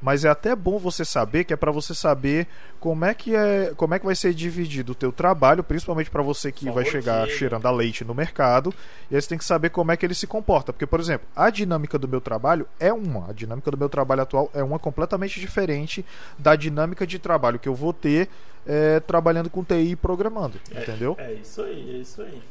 [0.00, 2.46] mas é até bom você saber que é para você saber
[2.78, 6.22] como é que é, como é que vai ser dividido o teu trabalho, principalmente para
[6.22, 8.72] você que vai chegar cheirando a leite no mercado,
[9.10, 11.26] e aí você tem que saber como é que ele se comporta, porque por exemplo,
[11.34, 14.78] a dinâmica do meu trabalho é uma, a dinâmica do meu trabalho atual é uma
[14.78, 16.04] completamente diferente
[16.38, 18.28] da dinâmica de trabalho que eu vou ter
[18.66, 21.16] é, trabalhando com TI e programando, é, entendeu?
[21.18, 22.42] É isso aí, é isso aí.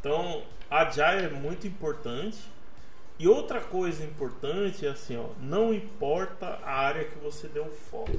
[0.00, 2.38] Então, a Agile é muito importante
[3.22, 8.10] e outra coisa importante é assim, ó, não importa a área que você deu foco.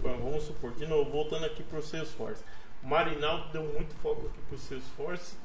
[0.00, 2.44] Vamos supor, de novo, voltando aqui para o Salesforce.
[2.84, 5.36] Marinaldo deu muito foco aqui para o Salesforce,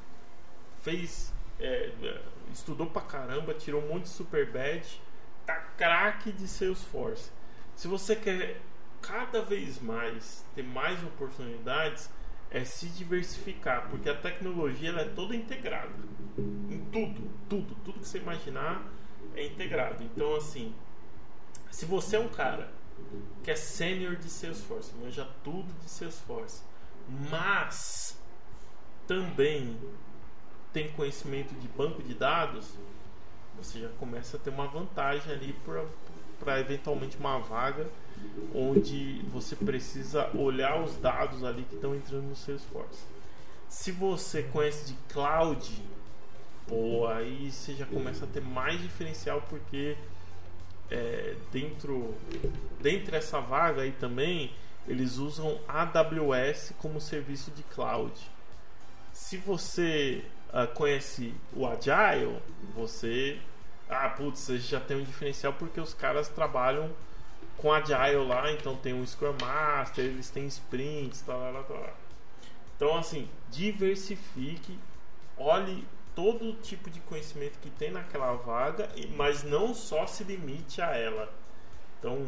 [0.80, 1.90] fez, é,
[2.52, 5.00] estudou pra caramba, tirou um monte de super badge,
[5.44, 7.32] tá craque de Salesforce.
[7.74, 8.60] Se você quer
[9.02, 12.08] cada vez mais ter mais oportunidades,
[12.50, 15.92] é se diversificar, porque a tecnologia ela é toda integrada.
[16.38, 18.86] Em tudo, tudo, tudo que você imaginar
[19.34, 20.02] é integrado.
[20.02, 20.74] Então, assim,
[21.70, 22.70] se você é um cara
[23.42, 26.62] que é sênior de Salesforce, manja tudo de Salesforce,
[27.30, 28.18] mas
[29.06, 29.78] também
[30.72, 32.74] tem conhecimento de banco de dados,
[33.56, 35.56] você já começa a ter uma vantagem ali
[36.38, 37.88] para eventualmente uma vaga
[38.54, 43.02] onde você precisa olhar os dados ali que estão entrando no Salesforce.
[43.68, 45.82] Se você conhece de cloud,
[46.66, 49.96] pô, aí você já começa a ter mais diferencial porque
[50.90, 52.14] é, dentro
[52.80, 54.50] dentro dessa vaga aí também
[54.86, 58.12] eles usam AWS como serviço de cloud.
[59.12, 62.38] Se você uh, conhece o Agile,
[62.74, 63.38] você
[63.88, 66.90] ah, putz, você já tem um diferencial porque os caras trabalham
[67.58, 71.96] com Agile lá, então tem um Scrum Master, eles têm sprints, tal, tal, tal.
[72.76, 74.78] Então, assim, diversifique,
[75.36, 80.96] olhe todo tipo de conhecimento que tem naquela vaga, mas não só se limite a
[80.96, 81.32] ela.
[81.98, 82.26] Então,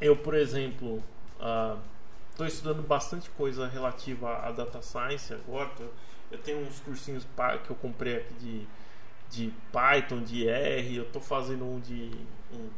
[0.00, 1.02] eu, por exemplo,
[1.32, 5.70] estou uh, estudando bastante coisa relativa a data science agora.
[6.30, 7.26] Eu tenho uns cursinhos
[7.64, 8.68] que eu comprei aqui de,
[9.28, 12.12] de Python, de R, eu estou fazendo um de
[12.52, 12.68] um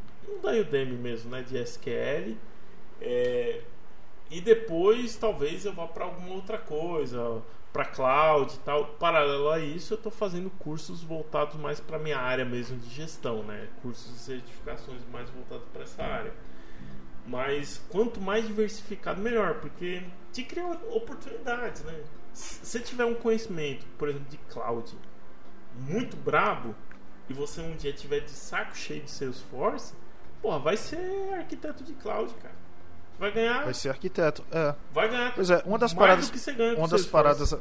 [0.43, 2.37] da Udemy mesmo, né, de SQL.
[3.01, 3.63] É,
[4.31, 7.43] e depois talvez eu vá para alguma outra coisa,
[7.73, 8.87] para cloud e tal.
[8.87, 13.43] Paralelo a isso, eu estou fazendo cursos voltados mais para minha área mesmo de gestão,
[13.43, 13.69] né?
[13.83, 16.33] Cursos e certificações mais voltados para essa área.
[17.27, 22.03] Mas quanto mais diversificado, melhor, porque te cria oportunidades, né?
[22.33, 24.97] Se tiver um conhecimento, por exemplo, de cloud
[25.77, 26.75] muito brabo
[27.29, 29.95] e você um dia tiver de saco cheio de Salesforce,
[30.43, 32.55] Porra, vai ser arquiteto de cloud, cara.
[33.19, 33.65] Vai ganhar.
[33.65, 34.75] Vai ser arquiteto, é.
[34.93, 35.33] Vai ganhar.
[35.35, 36.29] Pois é, uma das paradas.
[36.29, 37.57] que você ganha uma das paradas.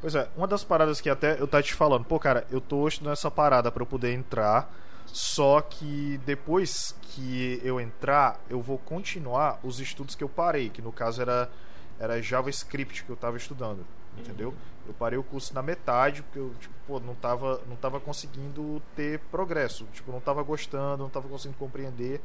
[0.00, 2.88] Pois é, uma das paradas que até eu tava te falando, pô, cara, eu tô
[2.88, 4.72] estudando essa parada para eu poder entrar.
[5.06, 10.82] Só que depois que eu entrar, eu vou continuar os estudos que eu parei, que
[10.82, 11.50] no caso era,
[11.98, 13.86] era JavaScript que eu tava estudando,
[14.18, 14.54] entendeu?
[14.88, 18.82] Eu parei o curso na metade, porque eu, tipo, pô, não tava, não tava conseguindo
[18.96, 19.84] ter progresso.
[19.92, 22.22] Tipo, não tava gostando, não tava conseguindo compreender.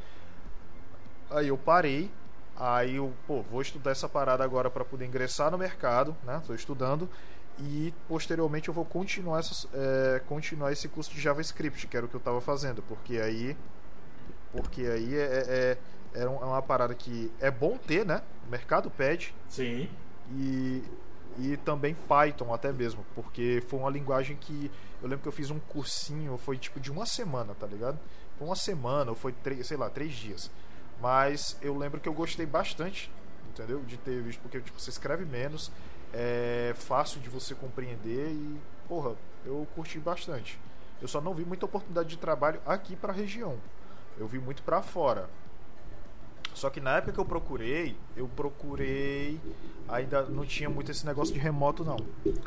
[1.30, 2.10] Aí eu parei.
[2.56, 6.41] Aí eu, pô, vou estudar essa parada agora para poder ingressar no mercado, né?
[6.48, 7.10] Tô estudando.
[7.60, 12.10] E posteriormente eu vou continuar, essas, é, continuar esse curso de JavaScript, que era o
[12.10, 12.81] que eu tava fazendo.
[12.84, 13.57] Porque aí.
[14.53, 15.77] Porque aí é,
[16.14, 18.22] é, é uma parada que é bom ter, né?
[18.48, 19.35] O mercado pede.
[19.49, 19.90] Sim.
[20.31, 20.81] E
[21.38, 25.50] e também Python até mesmo, porque foi uma linguagem que eu lembro que eu fiz
[25.50, 28.00] um cursinho, foi tipo de uma semana, tá ligado?
[28.38, 30.50] Foi uma semana, ou foi três, sei lá, três dias.
[31.02, 33.12] Mas eu lembro que eu gostei bastante,
[33.50, 33.82] entendeu?
[33.82, 35.72] De ter visto, porque tipo, você escreve menos,
[36.14, 39.16] é fácil de você compreender e, porra,
[39.46, 40.60] eu curti bastante.
[41.02, 43.58] Eu só não vi muita oportunidade de trabalho aqui para a região.
[44.18, 45.30] Eu vi muito para fora.
[46.54, 49.40] Só que na época que eu procurei, eu procurei.
[49.88, 51.98] Ainda não tinha muito esse negócio de remoto, não.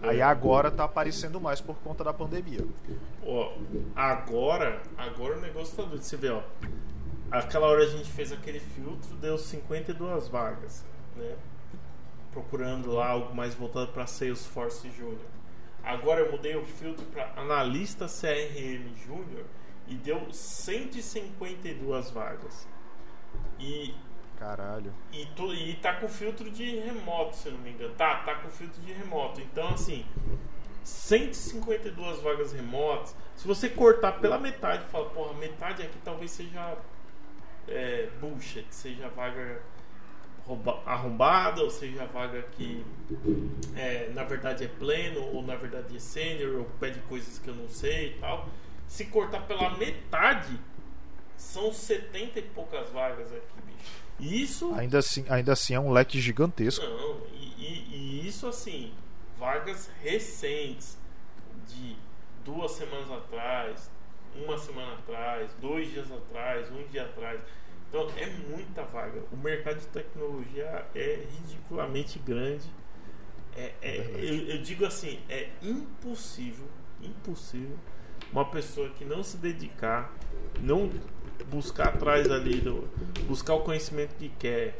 [0.03, 2.65] Aí agora tá aparecendo mais por conta da pandemia.
[3.25, 3.53] Ó,
[3.95, 6.03] agora, agora o negócio tá doido.
[6.03, 6.43] Você vê, ó.
[7.31, 10.85] Aquela hora a gente fez aquele filtro, deu 52 vagas,
[11.17, 11.37] né?
[12.33, 15.27] Procurando lá algo mais voltado para Salesforce Júnior.
[15.83, 19.45] Agora eu mudei o filtro para analista CRM Júnior
[19.87, 22.67] e deu 152 vagas.
[23.59, 23.95] E.
[24.39, 24.93] Caralho.
[25.13, 27.95] E, tu, e tá com filtro de remoto, se não me engano.
[27.95, 29.41] Tá, tá com filtro de remoto.
[29.41, 30.05] Então, assim,
[30.85, 33.17] 152 vagas remotas.
[33.35, 36.77] Se você cortar pela metade, fala, porra, metade aqui talvez seja
[37.67, 39.61] é, bullshit, seja vaga
[40.85, 42.85] arrombada, ou seja vaga que
[43.75, 47.55] é, na verdade é pleno, ou na verdade é sênior, ou pede coisas que eu
[47.55, 48.49] não sei e tal.
[48.87, 50.57] Se cortar pela metade,
[51.37, 53.97] são 70 e poucas vagas aqui, bicho.
[54.19, 54.75] Isso.
[54.75, 56.85] Ainda assim, ainda assim é um leque gigantesco.
[56.85, 58.93] Não, e, e, e isso assim,
[59.39, 60.97] vagas recentes
[61.69, 61.97] de
[62.45, 63.91] duas semanas atrás,
[64.35, 67.41] uma semana atrás, dois dias atrás, um dia atrás.
[67.89, 69.23] Então é muita vaga.
[69.33, 72.67] O mercado de tecnologia é ridiculamente grande.
[73.57, 76.69] É, é, é eu, eu, digo assim, é impossível,
[77.03, 77.79] impossível
[78.33, 80.13] uma pessoa que não se dedicar,
[80.61, 80.91] não
[81.45, 82.89] buscar atrás ali do
[83.27, 84.79] buscar o conhecimento que quer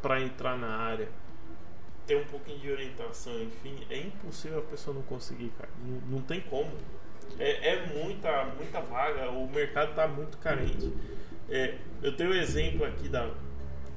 [0.00, 1.08] para entrar na área,
[2.06, 5.70] ter um pouquinho de orientação, enfim, é impossível a pessoa não conseguir, cara.
[5.84, 6.70] Não, não tem como.
[7.38, 10.92] É, é, muita, muita vaga, o mercado está muito carente.
[11.48, 13.30] É, eu tenho um exemplo aqui da,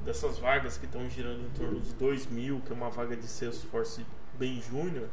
[0.03, 3.27] dessas vagas que estão girando em torno de 2 mil, que é uma vaga de
[3.27, 5.07] Salesforce bem júnior.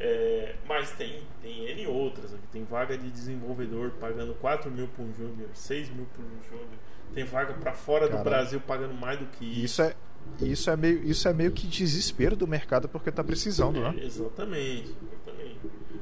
[0.00, 2.34] É, mas tem, tem N outras.
[2.34, 2.46] Aqui.
[2.50, 6.78] Tem vaga de desenvolvedor pagando 4 mil por um júnior, 6 mil por um júnior.
[7.14, 8.24] Tem vaga para fora Caramba.
[8.24, 9.64] do Brasil pagando mais do que isso.
[9.64, 9.94] Isso é,
[10.40, 14.04] isso é, meio, isso é meio que desespero do mercado porque está precisando, é, né?
[14.04, 15.58] Exatamente, exatamente.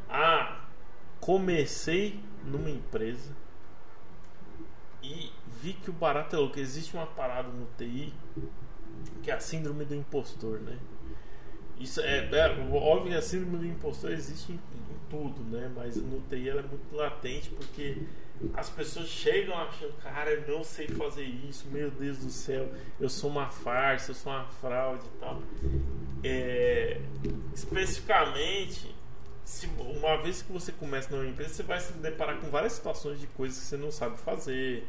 [0.08, 0.64] Ah,
[1.20, 3.36] comecei numa empresa
[5.02, 5.30] e
[5.60, 6.58] vi que o barato é louco.
[6.58, 8.12] Existe uma parada no TI
[9.22, 10.78] que é a síndrome do impostor, né?
[11.80, 14.60] Isso é, é, óbvio que a síndrome do impostor existe em, em,
[15.08, 15.72] tudo, né?
[15.74, 18.02] Mas no TI ela é muito latente porque
[18.54, 22.70] as pessoas chegam achando, cara, eu não sei fazer isso, meu Deus do céu,
[23.00, 25.42] eu sou uma farsa, eu sou uma fraude e tal.
[26.22, 27.00] É,
[27.54, 28.94] especificamente,
[29.42, 33.18] se, uma vez que você começa na empresa, você vai se deparar com várias situações
[33.18, 34.86] de coisas que você não sabe fazer.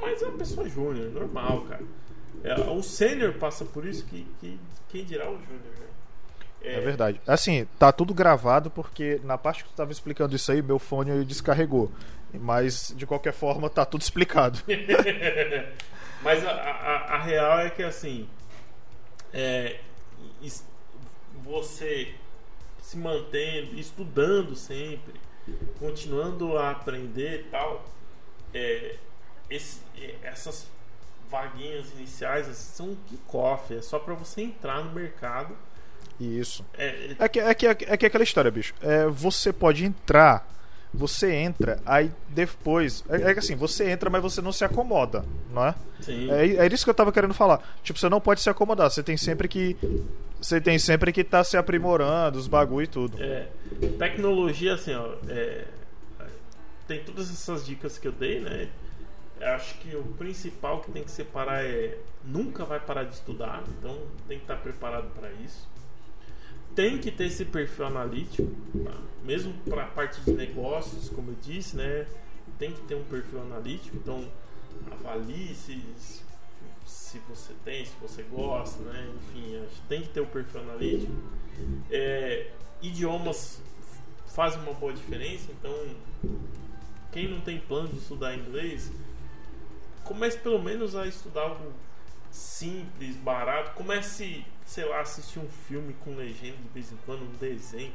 [0.00, 1.84] Mas é uma pessoa júnior, normal, cara.
[2.44, 5.89] É, o sênior passa por isso, que, que quem dirá o júnior, né?
[6.62, 6.74] É...
[6.74, 6.80] é...
[6.80, 7.20] verdade.
[7.26, 11.24] Assim, tá tudo gravado porque na parte que tu tava explicando isso aí, meu fone
[11.24, 11.90] descarregou.
[12.32, 14.60] Mas de qualquer forma tá tudo explicado.
[16.22, 18.28] Mas a, a, a, real é que assim,
[19.32, 19.80] é,
[21.42, 22.14] você
[22.82, 25.14] se mantendo, estudando sempre,
[25.78, 27.84] continuando a aprender e tal,
[28.52, 28.96] é,
[29.48, 29.80] esse,
[30.22, 30.68] essas
[31.30, 35.56] vaguinhas iniciais assim, são um kickoff, é só para você entrar no mercado
[36.24, 36.64] isso.
[36.76, 38.74] É, é, que, é, que, é que aquela história, bicho.
[38.82, 40.46] É, você pode entrar,
[40.92, 43.04] você entra, aí depois.
[43.08, 45.74] É, é que assim, você entra, mas você não se acomoda, não é?
[46.00, 46.30] Sim.
[46.30, 47.62] É, é isso que eu tava querendo falar.
[47.82, 49.76] Tipo, você não pode se acomodar, você tem sempre que.
[50.40, 53.22] Você tem sempre que estar tá se aprimorando, os bagulho e tudo.
[53.22, 53.48] É.
[53.98, 55.14] Tecnologia, assim, ó.
[55.28, 55.64] É,
[56.86, 58.68] tem todas essas dicas que eu dei, né?
[59.42, 63.96] acho que o principal que tem que separar é nunca vai parar de estudar, então
[64.28, 65.66] tem que estar preparado para isso
[66.74, 68.50] tem que ter esse perfil analítico,
[69.24, 72.06] mesmo para a parte de negócios, como eu disse, né?
[72.58, 74.28] Tem que ter um perfil analítico, então
[74.90, 75.82] avalie se,
[76.86, 79.08] se você tem, se você gosta, né?
[79.16, 81.12] Enfim, tem que ter o um perfil analítico.
[81.90, 82.50] É,
[82.82, 83.60] idiomas
[84.26, 85.74] fazem uma boa diferença, então
[87.12, 88.90] quem não tem plano de estudar inglês,
[90.04, 91.72] comece pelo menos a estudar algo
[92.30, 93.74] simples, barato.
[93.74, 97.90] Comece, sei lá, assistir um filme com legenda de vez em quando, um desenho.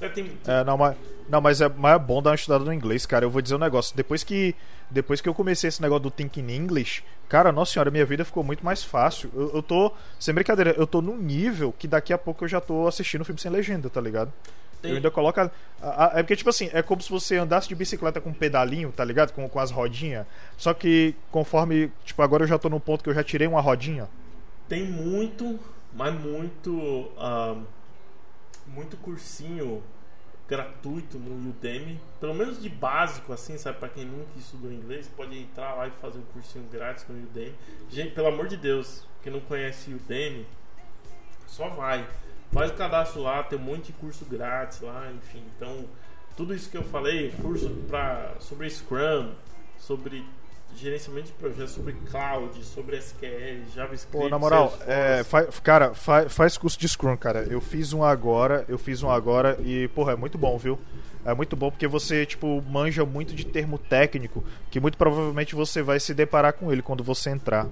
[0.00, 0.96] É, tem- É, não, mas,
[1.28, 3.24] não, mas é, mas é bom dar uma estudada no inglês, cara.
[3.24, 3.94] Eu vou dizer um negócio.
[3.96, 4.54] Depois que,
[4.88, 8.42] depois que eu comecei esse negócio do Thinking English, cara, nossa senhora, minha vida ficou
[8.44, 9.28] muito mais fácil.
[9.34, 12.60] Eu, eu tô, sem brincadeira, eu tô num nível que daqui a pouco eu já
[12.60, 14.32] tô assistindo filme sem legenda, tá ligado?
[14.80, 15.38] tem- Eu ainda coloco.
[15.40, 15.50] A,
[15.82, 18.34] a- a- é porque, tipo assim, é como se você andasse de bicicleta com um
[18.34, 19.32] pedalinho, tá ligado?
[19.32, 20.24] Com, com as rodinhas.
[20.56, 21.92] Só que conforme.
[22.06, 24.08] Tipo, agora eu já tô num ponto que eu já tirei uma rodinha.
[24.66, 25.58] Tem muito,
[25.92, 27.60] mas muito, ah,
[28.66, 29.82] muito cursinho
[30.50, 33.78] gratuito no Udemy, pelo menos de básico, assim, sabe?
[33.78, 37.54] Pra quem nunca estudou inglês, pode entrar lá e fazer um cursinho grátis no Udemy.
[37.88, 40.44] Gente, pelo amor de Deus, quem não conhece Udemy,
[41.46, 42.04] só vai.
[42.52, 45.44] Faz o cadastro lá, tem um monte de curso grátis lá, enfim.
[45.54, 45.88] Então,
[46.36, 49.32] tudo isso que eu falei, curso pra, sobre Scrum,
[49.78, 50.24] sobre
[50.76, 54.06] gerenciamento de projetos, sobre cloud, sobre SQL, JavaScript.
[54.10, 55.22] Pô, na moral, é,
[55.62, 57.42] cara, fa- faz curso de Scrum, cara.
[57.50, 60.78] Eu fiz um agora, eu fiz um agora e, porra, é muito bom, viu?
[61.24, 65.82] É muito bom porque você, tipo, manja muito de termo técnico que muito provavelmente você
[65.82, 67.66] vai se deparar com ele quando você entrar.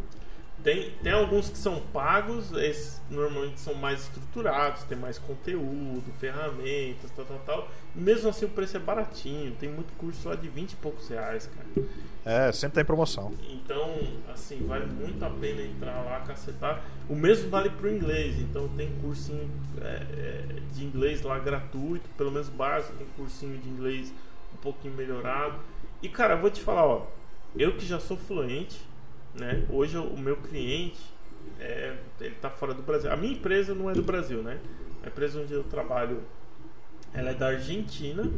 [0.62, 7.10] Tem, tem alguns que são pagos, esses normalmente são mais estruturados, tem mais conteúdo, ferramentas,
[7.14, 7.68] tal, tal, tal.
[7.94, 11.48] Mesmo assim o preço é baratinho, tem muito curso lá de 20 e poucos reais,
[11.55, 11.86] cara.
[12.24, 13.32] É, sempre tá em promoção.
[13.48, 13.97] Então,
[14.32, 16.82] assim, vale muito a pena entrar lá, cacetar.
[17.09, 20.44] O mesmo vale pro inglês, então tem cursinho é, é,
[20.74, 24.12] de inglês lá gratuito, pelo menos básico, tem cursinho de inglês
[24.52, 25.59] um pouquinho melhorado.
[26.02, 27.06] E cara, eu vou te falar, ó,
[27.56, 28.78] eu que já sou fluente,
[29.39, 29.65] né?
[29.70, 31.01] Hoje o meu cliente
[31.60, 33.10] é, ele tá fora do Brasil.
[33.12, 34.59] A minha empresa não é do Brasil, né?
[35.02, 36.23] A empresa onde eu trabalho
[37.15, 38.31] ela é da Argentina,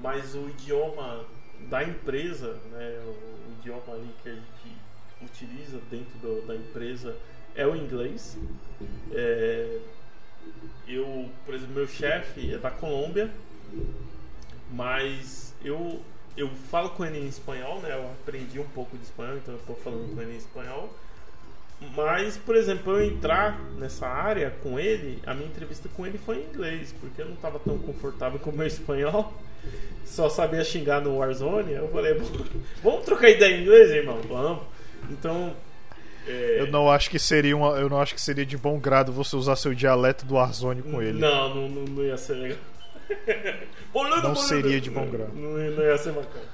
[0.00, 1.24] mas o idioma
[1.68, 4.76] da empresa, né, o, o idioma ali que a gente
[5.20, 7.16] utiliza dentro do- da empresa
[7.54, 8.38] é o inglês.
[9.12, 9.78] É,
[10.86, 13.30] eu, por exemplo, meu chefe é da Colômbia,
[14.70, 16.00] mas eu
[16.38, 17.92] eu falo com ele em espanhol, né?
[17.94, 20.88] Eu aprendi um pouco de espanhol, então eu estou falando com ele em espanhol.
[21.96, 26.38] Mas, por exemplo, eu entrar nessa área com ele, a minha entrevista com ele foi
[26.38, 29.32] em inglês, porque eu não estava tão confortável com o meu espanhol.
[30.04, 31.72] Só sabia xingar no Warzone.
[31.72, 32.26] Eu falei, "Bom,
[32.82, 34.20] vamos trocar ideia em inglês, irmão?
[34.28, 34.62] Vamos.
[35.10, 35.54] Então.
[36.26, 39.12] é, Eu não acho que seria uma, eu não acho que seria de bom grado
[39.12, 41.18] você usar seu dialeto do Warzone com ele.
[41.18, 42.58] Não, não, não, não ia ser legal.
[44.22, 45.32] Não seria de bom grado.
[45.34, 46.48] Não, não ia- ser bacana.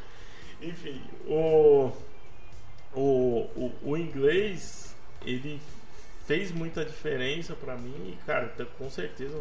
[0.60, 1.90] Enfim, o,
[2.94, 3.01] o,
[3.56, 4.94] o, o inglês,
[5.24, 5.60] ele
[6.26, 9.39] fez muita diferença pra mim e, cara, com certeza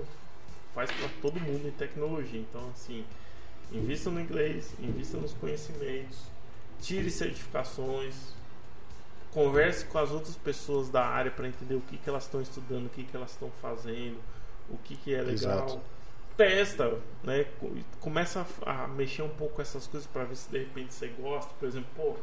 [0.73, 2.39] faz pra todo mundo em tecnologia.
[2.39, 3.05] Então, assim,
[3.71, 6.19] invista no inglês, invista nos conhecimentos,
[6.81, 8.33] tire certificações,
[9.31, 12.87] converse com as outras pessoas da área para entender o que, que elas estão estudando,
[12.87, 14.17] o que, que elas estão fazendo,
[14.69, 15.33] o que, que é legal.
[15.33, 15.81] Exato.
[16.37, 17.45] Testa, né?
[17.59, 21.07] Co- Começa a, a mexer um pouco essas coisas para ver se de repente você
[21.07, 21.51] gosta.
[21.59, 22.15] Por exemplo, pô,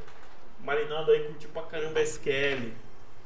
[0.65, 2.73] Marinado aí curtiu pra caramba SQL,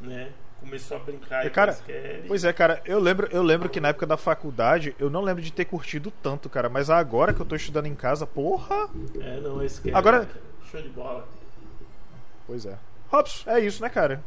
[0.01, 0.31] né?
[0.61, 2.25] Começou a brincar E, cara, SQL.
[2.29, 5.43] Pois é, cara, eu lembro, eu lembro que na época da faculdade, eu não lembro
[5.43, 8.89] de ter curtido tanto, cara, mas agora que eu tô estudando em casa, porra!
[9.21, 9.95] É, não, SQL.
[9.97, 10.29] Agora-
[10.71, 11.27] Show de bola.
[12.47, 12.77] Pois é.
[13.09, 14.23] Robson, é isso, né, cara?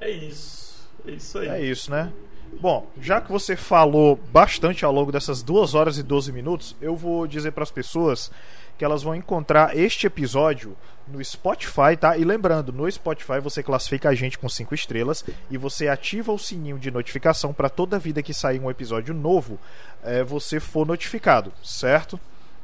[0.00, 0.88] É isso.
[1.06, 1.48] É isso aí.
[1.48, 2.12] É isso, né?
[2.60, 6.96] Bom, já que você falou bastante ao longo dessas 2 horas e 12 minutos, eu
[6.96, 8.30] vou dizer para as pessoas
[8.78, 12.16] que elas vão encontrar este episódio no Spotify, tá?
[12.16, 16.38] E lembrando, no Spotify você classifica a gente com 5 estrelas e você ativa o
[16.38, 19.58] sininho de notificação para toda vida que sair um episódio novo,
[20.02, 22.18] é, você for notificado, certo?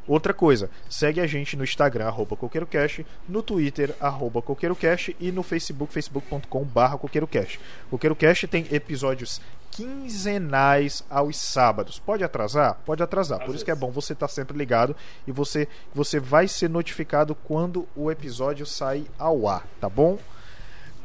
[0.07, 5.45] Outra coisa, segue a gente no Instagram, arroba CoqueiroCast, no Twitter, arroba CoqueiroCast e no
[5.45, 7.61] Facebook, facebook.com barra CoqueiroCast.
[7.89, 9.41] CoqueiroCast tem episódios
[9.73, 11.99] quinzenais aos sábados.
[11.99, 12.79] Pode atrasar?
[12.85, 13.41] Pode atrasar.
[13.41, 13.87] Às Por isso que é vezes.
[13.89, 14.95] bom você estar sempre ligado
[15.27, 20.19] e você, você vai ser notificado quando o episódio sair ao ar, tá bom?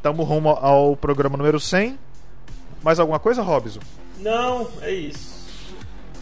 [0.03, 1.98] Tamo rumo ao programa número 100.
[2.84, 3.80] Mais alguma coisa, Robson?
[4.19, 5.38] Não, é isso.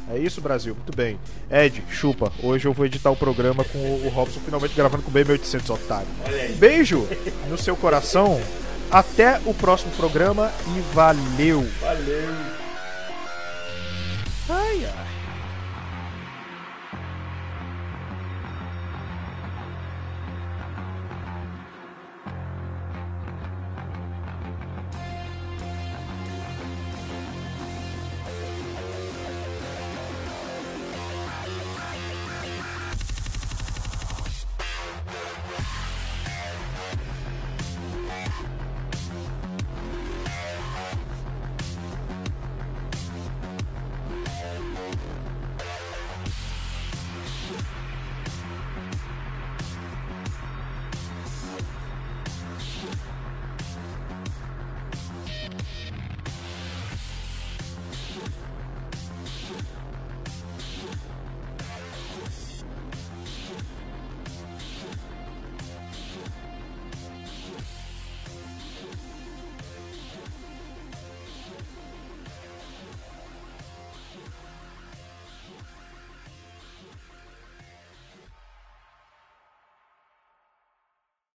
[0.10, 0.76] É isso, Brasil.
[0.76, 1.20] Muito bem.
[1.50, 2.32] Ed, chupa.
[2.44, 6.08] Hoje eu vou editar o programa com o Robson finalmente gravando com o BM800, otário.
[6.58, 7.08] Beijo
[7.50, 8.40] no seu coração.
[8.96, 11.70] Até o próximo programa e valeu.
[11.82, 12.30] Valeu.
[14.48, 15.05] Ai, ai.